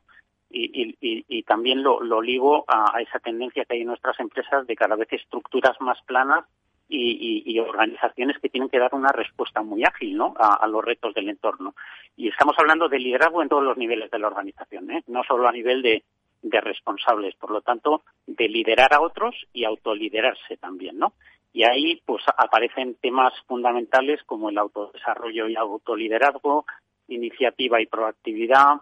y, 0.53 0.97
y, 0.99 1.25
y, 1.29 1.43
también 1.43 1.81
lo, 1.81 2.01
lo 2.01 2.21
ligo 2.21 2.65
a, 2.67 2.99
esa 3.01 3.19
tendencia 3.19 3.63
que 3.63 3.75
hay 3.75 3.81
en 3.81 3.87
nuestras 3.87 4.19
empresas 4.19 4.67
de 4.67 4.75
cada 4.75 4.97
vez 4.97 5.07
estructuras 5.13 5.79
más 5.79 6.01
planas 6.01 6.43
y, 6.91 7.59
organizaciones 7.59 8.37
que 8.39 8.49
tienen 8.49 8.69
que 8.69 8.79
dar 8.79 8.93
una 8.93 9.11
respuesta 9.11 9.61
muy 9.61 9.83
ágil 9.83 10.17
¿no? 10.17 10.33
a, 10.37 10.67
los 10.67 10.83
retos 10.83 11.13
del 11.13 11.29
entorno. 11.29 11.73
Y 12.17 12.27
estamos 12.27 12.55
hablando 12.57 12.89
de 12.89 12.99
liderazgo 12.99 13.41
en 13.41 13.49
todos 13.49 13.63
los 13.63 13.77
niveles 13.77 14.11
de 14.11 14.19
la 14.19 14.27
organización, 14.27 14.91
¿eh? 14.91 15.03
no 15.07 15.23
solo 15.23 15.47
a 15.47 15.51
nivel 15.51 15.81
de, 15.81 16.03
de 16.41 16.61
responsables, 16.61 17.35
por 17.35 17.51
lo 17.51 17.61
tanto, 17.61 18.03
de 18.27 18.49
liderar 18.49 18.93
a 18.93 19.01
otros 19.01 19.35
y 19.53 19.63
autoliderarse 19.63 20.57
también, 20.57 20.97
¿no? 20.97 21.13
Y 21.53 21.63
ahí 21.63 22.01
pues 22.05 22.23
aparecen 22.37 22.95
temas 22.95 23.33
fundamentales 23.45 24.23
como 24.23 24.49
el 24.49 24.57
autodesarrollo 24.57 25.49
y 25.49 25.55
autoliderazgo, 25.55 26.65
iniciativa 27.07 27.81
y 27.81 27.87
proactividad, 27.87 28.77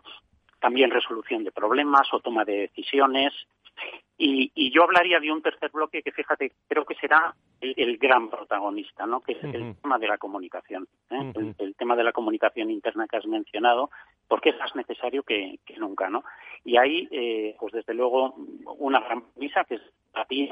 también 0.60 0.91
resolución 0.91 1.43
de 1.43 1.51
problemas 1.51 2.07
o 2.14 2.20
toma 2.20 2.45
de 2.45 2.70
decisiones, 2.70 3.34
y, 4.22 4.72
yo 4.72 4.84
hablaría 4.84 5.20
de 5.22 5.32
un 5.32 5.41
tercer 5.41 5.72
bloque 5.72 6.03
que, 6.03 6.11
fíjate, 6.11 6.51
creo 6.67 6.84
que 6.84 6.95
será 6.95 7.34
el, 7.61 7.97
gran 7.97 8.30
protagonista, 8.30 9.05
¿no? 9.05 9.22
Que 9.22 9.32
es 9.32 9.43
el 9.43 9.76
tema 9.78 9.97
de 9.97 10.07
la 10.09 10.17
comunicación, 10.17 10.88
¿eh? 11.09 11.53
el, 11.57 11.76
tema 11.76 11.95
de 11.95 12.03
la 12.03 12.11
comunicación 12.11 12.70
interna 12.70 13.07
que 13.07 13.15
has 13.15 13.26
mencionado, 13.26 13.89
porque 14.28 14.49
es 14.49 14.59
más 14.59 14.76
necesario 14.76 15.24
que, 15.24 15.59
nunca, 15.78 16.09
¿no? 16.09 16.26
Y 16.65 16.76
ahí, 16.76 17.07
eh, 17.11 17.55
pues 17.59 17.72
desde 17.72 17.93
luego, 17.93 18.36
una 18.78 18.99
gran 18.99 19.24
misa 19.38 19.63
que 19.63 19.76
es 19.76 19.82
a 20.13 20.26
ti, 20.26 20.49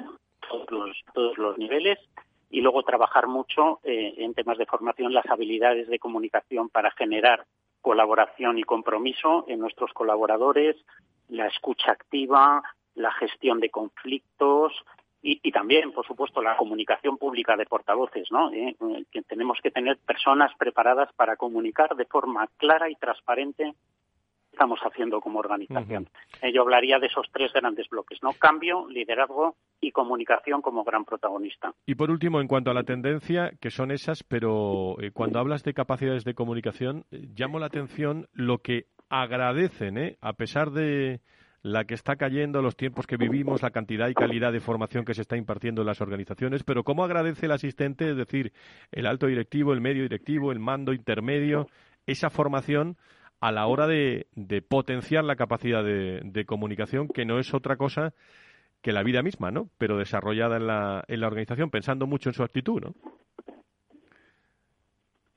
todos 0.49 0.71
los, 0.71 0.97
todos 1.13 1.37
los 1.37 1.57
niveles, 1.57 1.99
y 2.49 2.61
luego 2.61 2.83
trabajar 2.83 3.27
mucho 3.27 3.81
eh, 3.83 4.13
en 4.19 4.33
temas 4.33 4.57
de 4.57 4.65
formación 4.65 5.13
las 5.13 5.25
habilidades 5.25 5.89
de 5.89 5.99
comunicación 5.99 6.69
para 6.69 6.91
generar 6.91 7.45
colaboración 7.81 8.57
y 8.57 8.63
compromiso 8.63 9.43
en 9.49 9.59
nuestros 9.59 9.91
colaboradores, 9.91 10.77
la 11.27 11.47
escucha 11.47 11.91
activa, 11.91 12.63
la 12.97 13.11
gestión 13.13 13.59
de 13.59 13.69
conflictos 13.69 14.73
y, 15.21 15.51
también, 15.51 15.91
por 15.91 16.05
supuesto, 16.05 16.41
la 16.41 16.55
comunicación 16.55 17.17
pública 17.17 17.57
de 17.57 17.65
portavoces, 17.65 18.31
¿no? 18.31 18.49
Eh, 18.53 18.75
eh, 18.79 19.03
que 19.11 19.23
tenemos 19.23 19.59
que 19.61 19.71
tener 19.71 19.97
personas 19.97 20.51
preparadas 20.57 21.11
para 21.15 21.35
comunicar 21.35 21.95
de 21.95 22.05
forma 22.05 22.47
clara 22.57 22.89
y 22.89 22.95
transparente 22.95 23.73
estamos 24.53 24.79
haciendo 24.79 25.19
como 25.19 25.39
organización. 25.39 26.07
Eh, 26.41 26.53
yo 26.53 26.61
hablaría 26.61 26.97
de 26.97 27.07
esos 27.07 27.27
tres 27.31 27.51
grandes 27.51 27.89
bloques, 27.89 28.19
¿no? 28.23 28.31
Cambio, 28.33 28.87
liderazgo 28.87 29.55
y 29.81 29.91
comunicación 29.91 30.61
como 30.61 30.83
gran 30.83 31.03
protagonista. 31.03 31.73
Y 31.85 31.95
por 31.95 32.09
último, 32.09 32.39
en 32.39 32.47
cuanto 32.47 32.71
a 32.71 32.73
la 32.73 32.83
tendencia, 32.83 33.51
que 33.59 33.69
son 33.69 33.91
esas, 33.91 34.23
pero 34.23 34.95
cuando 35.13 35.39
hablas 35.39 35.63
de 35.63 35.73
capacidades 35.73 36.23
de 36.23 36.35
comunicación, 36.35 37.05
llamo 37.11 37.59
la 37.59 37.67
atención 37.67 38.29
lo 38.33 38.59
que 38.59 38.85
agradecen, 39.09 39.97
¿eh? 39.97 40.17
A 40.21 40.33
pesar 40.33 40.71
de, 40.71 41.21
la 41.63 41.85
que 41.85 41.95
está 41.95 42.15
cayendo, 42.15 42.61
los 42.61 42.75
tiempos 42.75 43.07
que 43.07 43.17
vivimos, 43.17 43.61
la 43.61 43.71
cantidad 43.71 44.07
y 44.09 44.13
calidad 44.13 44.53
de 44.53 44.59
formación 44.59 45.05
que 45.05 45.13
se 45.13 45.21
está 45.21 45.37
impartiendo 45.37 45.81
en 45.81 45.87
las 45.87 46.01
organizaciones, 46.01 46.63
pero 46.63 46.83
cómo 46.83 47.03
agradece 47.03 47.47
el 47.47 47.51
asistente, 47.51 48.11
es 48.11 48.17
decir, 48.17 48.53
el 48.91 49.05
alto 49.05 49.27
directivo, 49.27 49.73
el 49.73 49.81
medio 49.81 50.03
directivo, 50.03 50.51
el 50.51 50.59
mando 50.59 50.93
intermedio, 50.93 51.67
esa 52.05 52.29
formación 52.29 52.97
a 53.39 53.51
la 53.51 53.67
hora 53.67 53.87
de, 53.87 54.27
potenciar 54.67 55.23
la 55.23 55.35
capacidad 55.35 55.83
de, 55.83 56.45
comunicación, 56.45 57.07
que 57.07 57.25
no 57.25 57.39
es 57.39 57.53
otra 57.53 57.75
cosa 57.75 58.13
que 58.81 58.91
la 58.91 59.03
vida 59.03 59.21
misma, 59.21 59.51
¿no? 59.51 59.69
Pero 59.77 59.97
desarrollada 59.97 60.57
en 60.57 60.67
la, 60.67 61.03
en 61.07 61.19
la 61.19 61.27
organización, 61.27 61.69
pensando 61.69 62.07
mucho 62.07 62.29
en 62.29 62.33
su 62.33 62.43
actitud, 62.43 62.81
¿no? 62.81 62.93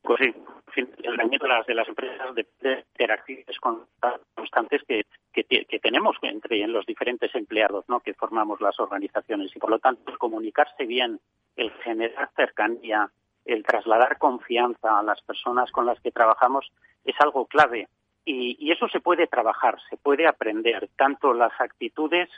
Pues 0.02 0.20
sí, 0.22 0.34
el 0.76 1.16
rendimiento 1.16 1.46
de 1.46 1.52
las, 1.52 1.66
de 1.66 1.74
las 1.74 1.88
empresas 1.88 2.34
de, 2.34 2.46
de 2.60 2.84
interacciones 2.92 3.58
constantes 3.60 4.82
que, 4.86 5.02
que, 5.32 5.44
tenemos 5.80 6.16
entre 6.22 6.66
los 6.66 6.86
diferentes 6.86 7.34
empleados 7.34 7.84
¿no? 7.88 8.00
que 8.00 8.14
formamos 8.14 8.60
las 8.60 8.78
organizaciones. 8.80 9.54
Y 9.54 9.58
por 9.58 9.70
lo 9.70 9.78
tanto, 9.78 10.10
el 10.10 10.18
comunicarse 10.18 10.86
bien, 10.86 11.20
el 11.56 11.70
generar 11.82 12.30
cercanía, 12.36 13.10
el 13.44 13.62
trasladar 13.64 14.18
confianza 14.18 14.98
a 14.98 15.02
las 15.02 15.20
personas 15.22 15.70
con 15.70 15.86
las 15.86 16.00
que 16.00 16.10
trabajamos 16.12 16.70
es 17.04 17.14
algo 17.20 17.46
clave. 17.46 17.88
Y, 18.24 18.56
y 18.58 18.72
eso 18.72 18.88
se 18.88 19.00
puede 19.00 19.26
trabajar, 19.26 19.78
se 19.88 19.96
puede 19.96 20.26
aprender, 20.26 20.88
tanto 20.96 21.32
las 21.32 21.52
actitudes 21.60 22.28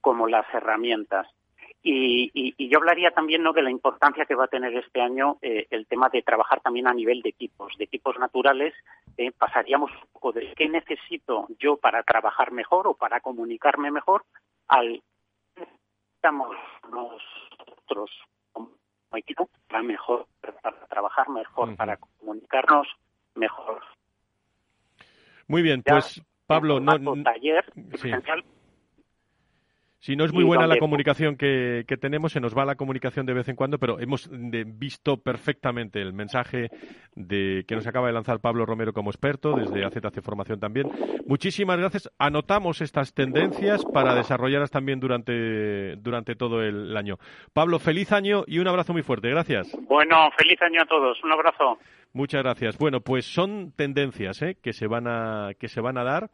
como 0.00 0.26
las 0.28 0.46
herramientas. 0.54 1.28
Y, 1.84 2.68
yo 2.68 2.78
hablaría 2.78 3.10
también 3.10 3.42
¿no? 3.42 3.52
de 3.52 3.62
la 3.62 3.70
importancia 3.70 4.24
que 4.24 4.34
va 4.34 4.44
a 4.44 4.48
tener 4.48 4.74
este 4.76 5.00
año 5.00 5.38
eh, 5.42 5.66
el 5.70 5.86
tema 5.86 6.08
de 6.08 6.22
trabajar 6.22 6.60
también 6.60 6.86
a 6.86 6.94
nivel 6.94 7.22
de 7.22 7.30
equipos, 7.30 7.76
de 7.76 7.84
equipos 7.84 8.18
naturales. 8.18 8.72
Eh, 9.16 9.32
pasaríamos 9.32 9.90
un 9.90 10.08
poco 10.12 10.32
de 10.32 10.52
qué 10.56 10.68
necesito 10.68 11.48
yo 11.58 11.76
para 11.76 12.02
trabajar 12.02 12.52
mejor 12.52 12.86
o 12.86 12.94
para 12.94 13.20
comunicarme 13.20 13.90
mejor 13.90 14.24
al 14.68 15.02
estamos 16.16 16.56
nosotros 16.88 18.10
como 18.52 18.70
equipo 19.14 19.50
para 19.68 19.82
mejor, 19.82 20.26
para 20.40 20.86
trabajar 20.86 21.28
mejor, 21.28 21.76
para 21.76 21.96
comunicarnos 21.96 22.86
mejor. 23.34 23.82
Muy 25.48 25.62
bien, 25.62 25.82
pues 25.82 26.22
Pablo, 26.46 26.78
no, 26.78 27.22
taller 27.24 27.64
si 30.02 30.16
no 30.16 30.24
es 30.24 30.32
muy 30.32 30.42
buena 30.42 30.66
la 30.66 30.78
comunicación 30.78 31.36
que, 31.36 31.84
tenemos, 32.00 32.32
se 32.32 32.40
nos 32.40 32.58
va 32.58 32.64
la 32.64 32.74
comunicación 32.74 33.24
de 33.24 33.34
vez 33.34 33.48
en 33.48 33.54
cuando, 33.54 33.78
pero 33.78 34.00
hemos 34.00 34.28
visto 34.32 35.18
perfectamente 35.18 36.02
el 36.02 36.12
mensaje 36.12 36.70
de 37.14 37.64
que 37.68 37.76
nos 37.76 37.86
acaba 37.86 38.08
de 38.08 38.12
lanzar 38.12 38.40
Pablo 38.40 38.66
Romero 38.66 38.92
como 38.92 39.10
experto, 39.10 39.54
desde 39.54 39.84
AZC 39.84 40.20
Formación 40.20 40.58
también. 40.58 40.90
Muchísimas 41.28 41.78
gracias. 41.78 42.10
Anotamos 42.18 42.80
estas 42.80 43.14
tendencias 43.14 43.84
para 43.84 44.16
desarrollarlas 44.16 44.72
también 44.72 44.98
durante, 44.98 45.94
durante 45.98 46.34
todo 46.34 46.62
el 46.62 46.96
año. 46.96 47.18
Pablo, 47.52 47.78
feliz 47.78 48.10
año 48.10 48.42
y 48.48 48.58
un 48.58 48.66
abrazo 48.66 48.92
muy 48.92 49.02
fuerte. 49.02 49.30
Gracias. 49.30 49.70
Bueno, 49.82 50.32
feliz 50.36 50.60
año 50.62 50.82
a 50.82 50.86
todos. 50.86 51.22
Un 51.22 51.30
abrazo. 51.30 51.78
Muchas 52.12 52.42
gracias. 52.42 52.76
Bueno, 52.76 53.02
pues 53.02 53.24
son 53.24 53.70
tendencias 53.76 54.42
¿eh? 54.42 54.56
que, 54.60 54.72
se 54.72 54.88
van 54.88 55.06
a, 55.06 55.50
que 55.60 55.68
se 55.68 55.80
van 55.80 55.96
a 55.96 56.02
dar. 56.02 56.28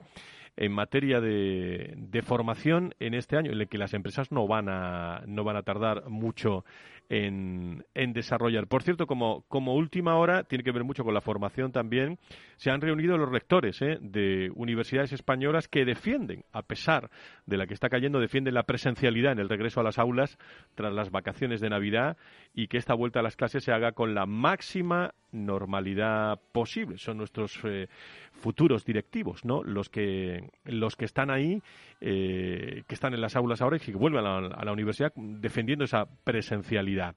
En 0.61 0.73
materia 0.73 1.21
de, 1.21 1.95
de, 1.97 2.23
formación 2.23 2.93
en 2.99 3.15
este 3.15 3.37
año, 3.37 3.53
en 3.53 3.61
el 3.61 3.69
que 3.69 3.79
las 3.79 3.95
empresas 3.95 4.33
no 4.33 4.49
van 4.49 4.69
a, 4.69 5.23
no 5.25 5.45
van 5.45 5.57
a 5.57 5.63
tardar 5.63 6.09
mucho 6.11 6.65
en, 7.09 7.85
en 7.95 8.13
desarrollar. 8.13 8.67
Por 8.67 8.83
cierto, 8.83 9.07
como, 9.07 9.45
como, 9.47 9.77
última 9.77 10.17
hora, 10.17 10.43
tiene 10.43 10.65
que 10.65 10.73
ver 10.73 10.83
mucho 10.83 11.05
con 11.05 11.15
la 11.15 11.21
formación 11.21 11.71
también, 11.71 12.19
se 12.57 12.73
han 12.73 12.81
reunido 12.81 13.17
los 13.17 13.31
rectores 13.31 13.81
¿eh? 13.83 13.99
de 14.01 14.51
universidades 14.57 15.13
españolas 15.13 15.69
que 15.69 15.85
defienden, 15.85 16.45
a 16.53 16.63
pesar 16.63 17.09
de 17.47 17.57
la 17.57 17.69
que 17.69 17.75
está 17.75 17.89
cayendo, 17.89 18.19
defienden 18.19 18.55
la 18.55 18.65
presencialidad 18.65 19.33
en 19.33 19.39
el 19.39 19.49
regreso 19.49 19.79
a 19.79 19.85
las 19.85 19.99
aulas 19.99 20.39
tras 20.75 20.93
las 20.93 21.11
vacaciones 21.11 21.61
de 21.61 21.71
Navidad 21.71 22.17
y 22.53 22.67
que 22.67 22.79
esta 22.79 22.95
vuelta 22.95 23.21
a 23.21 23.23
las 23.23 23.37
clases 23.37 23.63
se 23.63 23.73
haga 23.73 23.93
con 23.93 24.17
la 24.17 24.27
máxima 24.27 25.15
normalidad 25.33 26.41
posible. 26.53 26.99
Son 26.99 27.19
nuestros 27.19 27.59
eh, 27.65 27.89
futuros 28.33 28.85
directivos, 28.85 29.45
¿no? 29.45 29.63
Los 29.63 29.89
que, 29.89 30.51
los 30.65 30.97
que 30.97 31.05
están 31.05 31.31
ahí, 31.31 31.63
eh, 32.01 32.83
que 32.87 32.95
están 32.95 33.15
en 33.15 33.21
las 33.21 33.37
aulas 33.37 33.61
ahora 33.61 33.77
y 33.77 33.81
que 33.81 33.93
vuelven 33.93 34.25
a 34.25 34.41
la, 34.41 34.47
a 34.49 34.65
la 34.65 34.73
universidad 34.73 35.13
defendiendo 35.17 35.85
esa 35.85 36.07
presencialidad. 36.25 37.15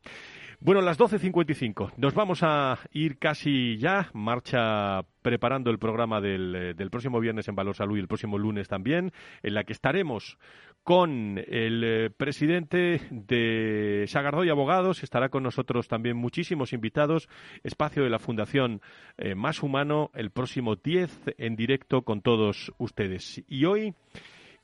Bueno, 0.63 0.81
las 0.81 0.99
12.55. 0.99 1.93
Nos 1.97 2.13
vamos 2.13 2.43
a 2.43 2.77
ir 2.91 3.17
casi 3.17 3.77
ya. 3.79 4.11
Marcha 4.13 5.01
preparando 5.23 5.71
el 5.71 5.79
programa 5.79 6.21
del, 6.21 6.55
eh, 6.55 6.73
del, 6.75 6.91
próximo 6.91 7.19
viernes 7.19 7.47
en 7.47 7.55
Valor 7.55 7.75
Salud 7.75 7.97
y 7.97 7.99
el 7.99 8.07
próximo 8.07 8.37
lunes 8.37 8.67
también, 8.67 9.11
en 9.41 9.53
la 9.55 9.63
que 9.63 9.73
estaremos 9.73 10.37
con 10.83 11.37
el 11.47 11.83
eh, 11.83 12.09
presidente 12.09 13.01
de 13.11 14.05
Sagardoy 14.07 14.49
Abogados. 14.49 15.03
Estará 15.03 15.29
con 15.29 15.43
nosotros 15.43 15.87
también 15.87 16.17
muchísimos 16.17 16.73
invitados. 16.73 17.29
Espacio 17.63 18.03
de 18.03 18.09
la 18.09 18.19
Fundación 18.19 18.81
eh, 19.17 19.35
Más 19.35 19.61
Humano 19.61 20.09
el 20.13 20.31
próximo 20.31 20.75
10 20.75 21.35
en 21.37 21.55
directo 21.55 22.01
con 22.01 22.21
todos 22.21 22.71
ustedes. 22.77 23.43
Y 23.47 23.65
hoy 23.65 23.93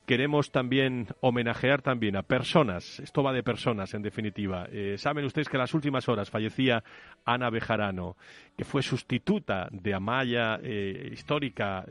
queremos 0.08 0.52
también 0.52 1.08
homenajear 1.20 1.82
también 1.82 2.16
a 2.16 2.24
personas, 2.24 3.02
esto 3.02 3.24
va 3.24 3.34
de 3.34 3.44
personas 3.44 3.94
en 3.94 4.02
definitiva. 4.02 4.66
Eh, 4.72 4.96
Saben 4.98 5.26
ustedes 5.26 5.50
que 5.50 5.58
en 5.58 5.62
las 5.62 5.74
últimas 5.74 6.08
horas 6.08 6.30
fallecía 6.30 6.82
Ana 7.26 7.50
Bejarano, 7.50 8.16
que 8.56 8.64
fue 8.64 8.82
sustituta 8.82 9.68
de 9.70 9.94
Amaya, 9.94 10.62
histórica 11.12 11.86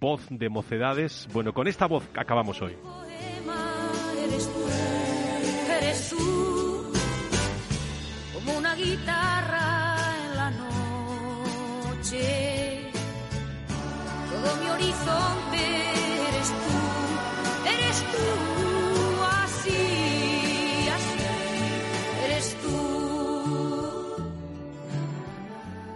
voz 0.00 0.26
de 0.30 0.48
mocedades. 0.48 1.28
Bueno, 1.34 1.52
con 1.52 1.68
esta 1.68 1.86
voz 1.86 2.08
acabamos 2.16 2.62
hoy. 2.62 2.74
Eres 4.30 4.46
tú, 4.46 4.62
eres 5.78 6.08
tú, 6.10 6.92
como 8.32 8.58
una 8.58 8.74
guitarra 8.76 9.66
en 10.24 10.36
la 10.36 10.50
noche, 10.50 12.22
todo 14.30 14.56
mi 14.62 14.70
horizonte 14.70 15.62
eres 16.28 16.48
tú. 16.48 16.76
Eres 17.68 17.98
tú, 18.12 18.49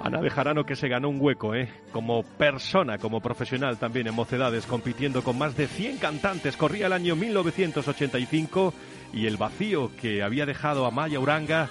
Ana 0.04 0.20
Bejarano 0.20 0.66
que 0.66 0.76
se 0.76 0.88
ganó 0.88 1.08
un 1.08 1.16
hueco, 1.18 1.54
¿eh? 1.54 1.66
Como 1.90 2.24
persona, 2.24 2.98
como 2.98 3.22
profesional 3.22 3.78
también 3.78 4.06
en 4.06 4.14
Mocedades, 4.14 4.66
compitiendo 4.66 5.24
con 5.24 5.38
más 5.38 5.56
de 5.56 5.66
100 5.66 5.96
cantantes. 5.96 6.58
Corría 6.58 6.88
el 6.88 6.92
año 6.92 7.16
1985 7.16 8.74
y 9.14 9.26
el 9.26 9.38
vacío 9.38 9.90
que 9.98 10.22
había 10.22 10.44
dejado 10.44 10.84
a 10.84 10.90
Maya 10.90 11.18
Uranga 11.18 11.70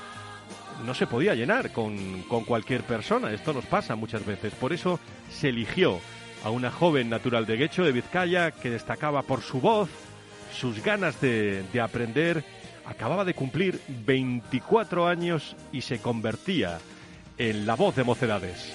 no 0.84 0.96
se 0.96 1.06
podía 1.06 1.36
llenar 1.36 1.72
con, 1.74 2.24
con 2.24 2.44
cualquier 2.44 2.82
persona. 2.82 3.32
Esto 3.32 3.54
nos 3.54 3.68
pasa 3.68 3.96
muchas 3.96 4.26
veces. 4.26 4.56
Por 4.56 4.74
eso 4.74 5.00
se 5.30 5.50
eligió 5.50 6.00
a 6.44 6.50
una 6.50 6.72
joven 6.72 7.12
natural 7.12 7.46
de 7.46 7.58
Guecho, 7.58 7.84
de 7.84 7.92
Vizcaya, 7.92 8.50
que 8.50 8.72
destacaba 8.72 9.22
por 9.22 9.42
su 9.42 9.62
voz, 9.62 9.92
sus 10.52 10.84
ganas 10.84 11.22
de, 11.22 11.62
de, 11.72 11.82
aprender. 11.82 12.44
Acababa 12.84 13.26
de 13.26 13.36
cumplir 13.36 13.80
24 13.88 15.06
años 15.06 15.56
y 15.72 15.82
se 15.82 16.00
convertía 16.00 16.80
en 17.38 17.66
la 17.66 17.76
voz 17.76 17.96
de 17.96 18.04
Mocedades. 18.04 18.74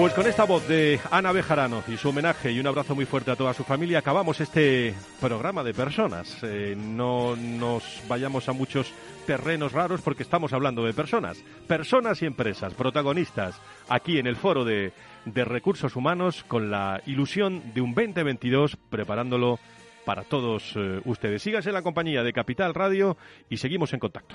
Pues 0.00 0.14
con 0.14 0.26
esta 0.26 0.44
voz 0.44 0.66
de 0.66 0.98
Ana 1.10 1.30
Bejarano 1.30 1.84
y 1.86 1.98
su 1.98 2.08
homenaje 2.08 2.50
y 2.50 2.58
un 2.58 2.66
abrazo 2.66 2.94
muy 2.94 3.04
fuerte 3.04 3.32
a 3.32 3.36
toda 3.36 3.52
su 3.52 3.64
familia, 3.64 3.98
acabamos 3.98 4.40
este 4.40 4.94
programa 5.20 5.62
de 5.62 5.74
personas. 5.74 6.38
Eh, 6.42 6.74
no 6.74 7.36
nos 7.36 8.02
vayamos 8.08 8.48
a 8.48 8.54
muchos 8.54 8.94
terrenos 9.26 9.72
raros 9.72 10.00
porque 10.00 10.22
estamos 10.22 10.54
hablando 10.54 10.86
de 10.86 10.94
personas. 10.94 11.44
Personas 11.66 12.22
y 12.22 12.24
empresas, 12.24 12.72
protagonistas, 12.72 13.60
aquí 13.90 14.18
en 14.18 14.26
el 14.26 14.36
foro 14.36 14.64
de, 14.64 14.94
de 15.26 15.44
recursos 15.44 15.94
humanos 15.94 16.44
con 16.48 16.70
la 16.70 17.02
ilusión 17.04 17.74
de 17.74 17.82
un 17.82 17.92
2022 17.92 18.78
preparándolo 18.88 19.58
para 20.06 20.24
todos 20.24 20.72
eh, 20.76 21.02
ustedes. 21.04 21.42
Síganse 21.42 21.68
en 21.68 21.74
la 21.74 21.82
compañía 21.82 22.22
de 22.22 22.32
Capital 22.32 22.72
Radio 22.72 23.18
y 23.50 23.58
seguimos 23.58 23.92
en 23.92 24.00
contacto. 24.00 24.34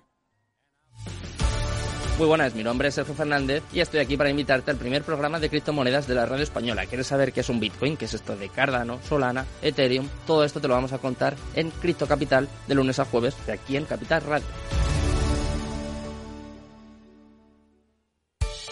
Muy 2.21 2.27
buenas, 2.27 2.53
mi 2.53 2.61
nombre 2.61 2.87
es 2.87 2.93
Sergio 2.93 3.15
Fernández 3.15 3.63
y 3.73 3.79
estoy 3.79 3.99
aquí 3.99 4.15
para 4.15 4.29
invitarte 4.29 4.69
al 4.69 4.77
primer 4.77 5.01
programa 5.01 5.39
de 5.39 5.49
criptomonedas 5.49 6.07
de 6.07 6.13
la 6.13 6.27
radio 6.27 6.43
española. 6.43 6.85
¿Quieres 6.85 7.07
saber 7.07 7.33
qué 7.33 7.39
es 7.39 7.49
un 7.49 7.59
Bitcoin? 7.59 7.97
¿Qué 7.97 8.05
es 8.05 8.13
esto 8.13 8.35
de 8.35 8.47
Cardano, 8.47 8.99
Solana, 9.01 9.47
Ethereum? 9.63 10.07
Todo 10.27 10.43
esto 10.43 10.61
te 10.61 10.67
lo 10.67 10.75
vamos 10.75 10.93
a 10.93 10.99
contar 10.99 11.35
en 11.55 11.71
Cripto 11.71 12.05
Capital 12.05 12.47
de 12.67 12.75
lunes 12.75 12.99
a 12.99 13.05
jueves 13.05 13.35
de 13.47 13.53
aquí 13.53 13.75
en 13.75 13.85
Capital 13.85 14.21
Radio. 14.21 14.45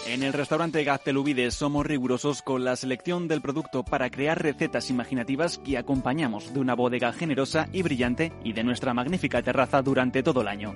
En 0.06 0.22
el 0.22 0.34
restaurante 0.34 0.84
Gaztelubides 0.84 1.56
somos 1.56 1.88
rigurosos 1.88 2.44
con 2.44 2.64
la 2.64 2.76
selección 2.76 3.28
del 3.28 3.42
producto 3.42 3.84
para 3.84 4.12
crear 4.12 4.40
recetas 4.40 4.92
imaginativas 4.92 5.58
que 5.58 5.80
acompañamos 5.80 6.54
de 6.54 6.60
una 6.60 6.76
bodega 6.76 7.14
generosa 7.14 7.68
y 7.74 7.82
brillante 7.82 8.32
y 8.44 8.54
de 8.54 8.64
nuestra 8.64 8.94
magnífica 8.94 9.42
terraza 9.42 9.82
durante 9.82 10.22
todo 10.22 10.42
el 10.42 10.50
año. 10.50 10.76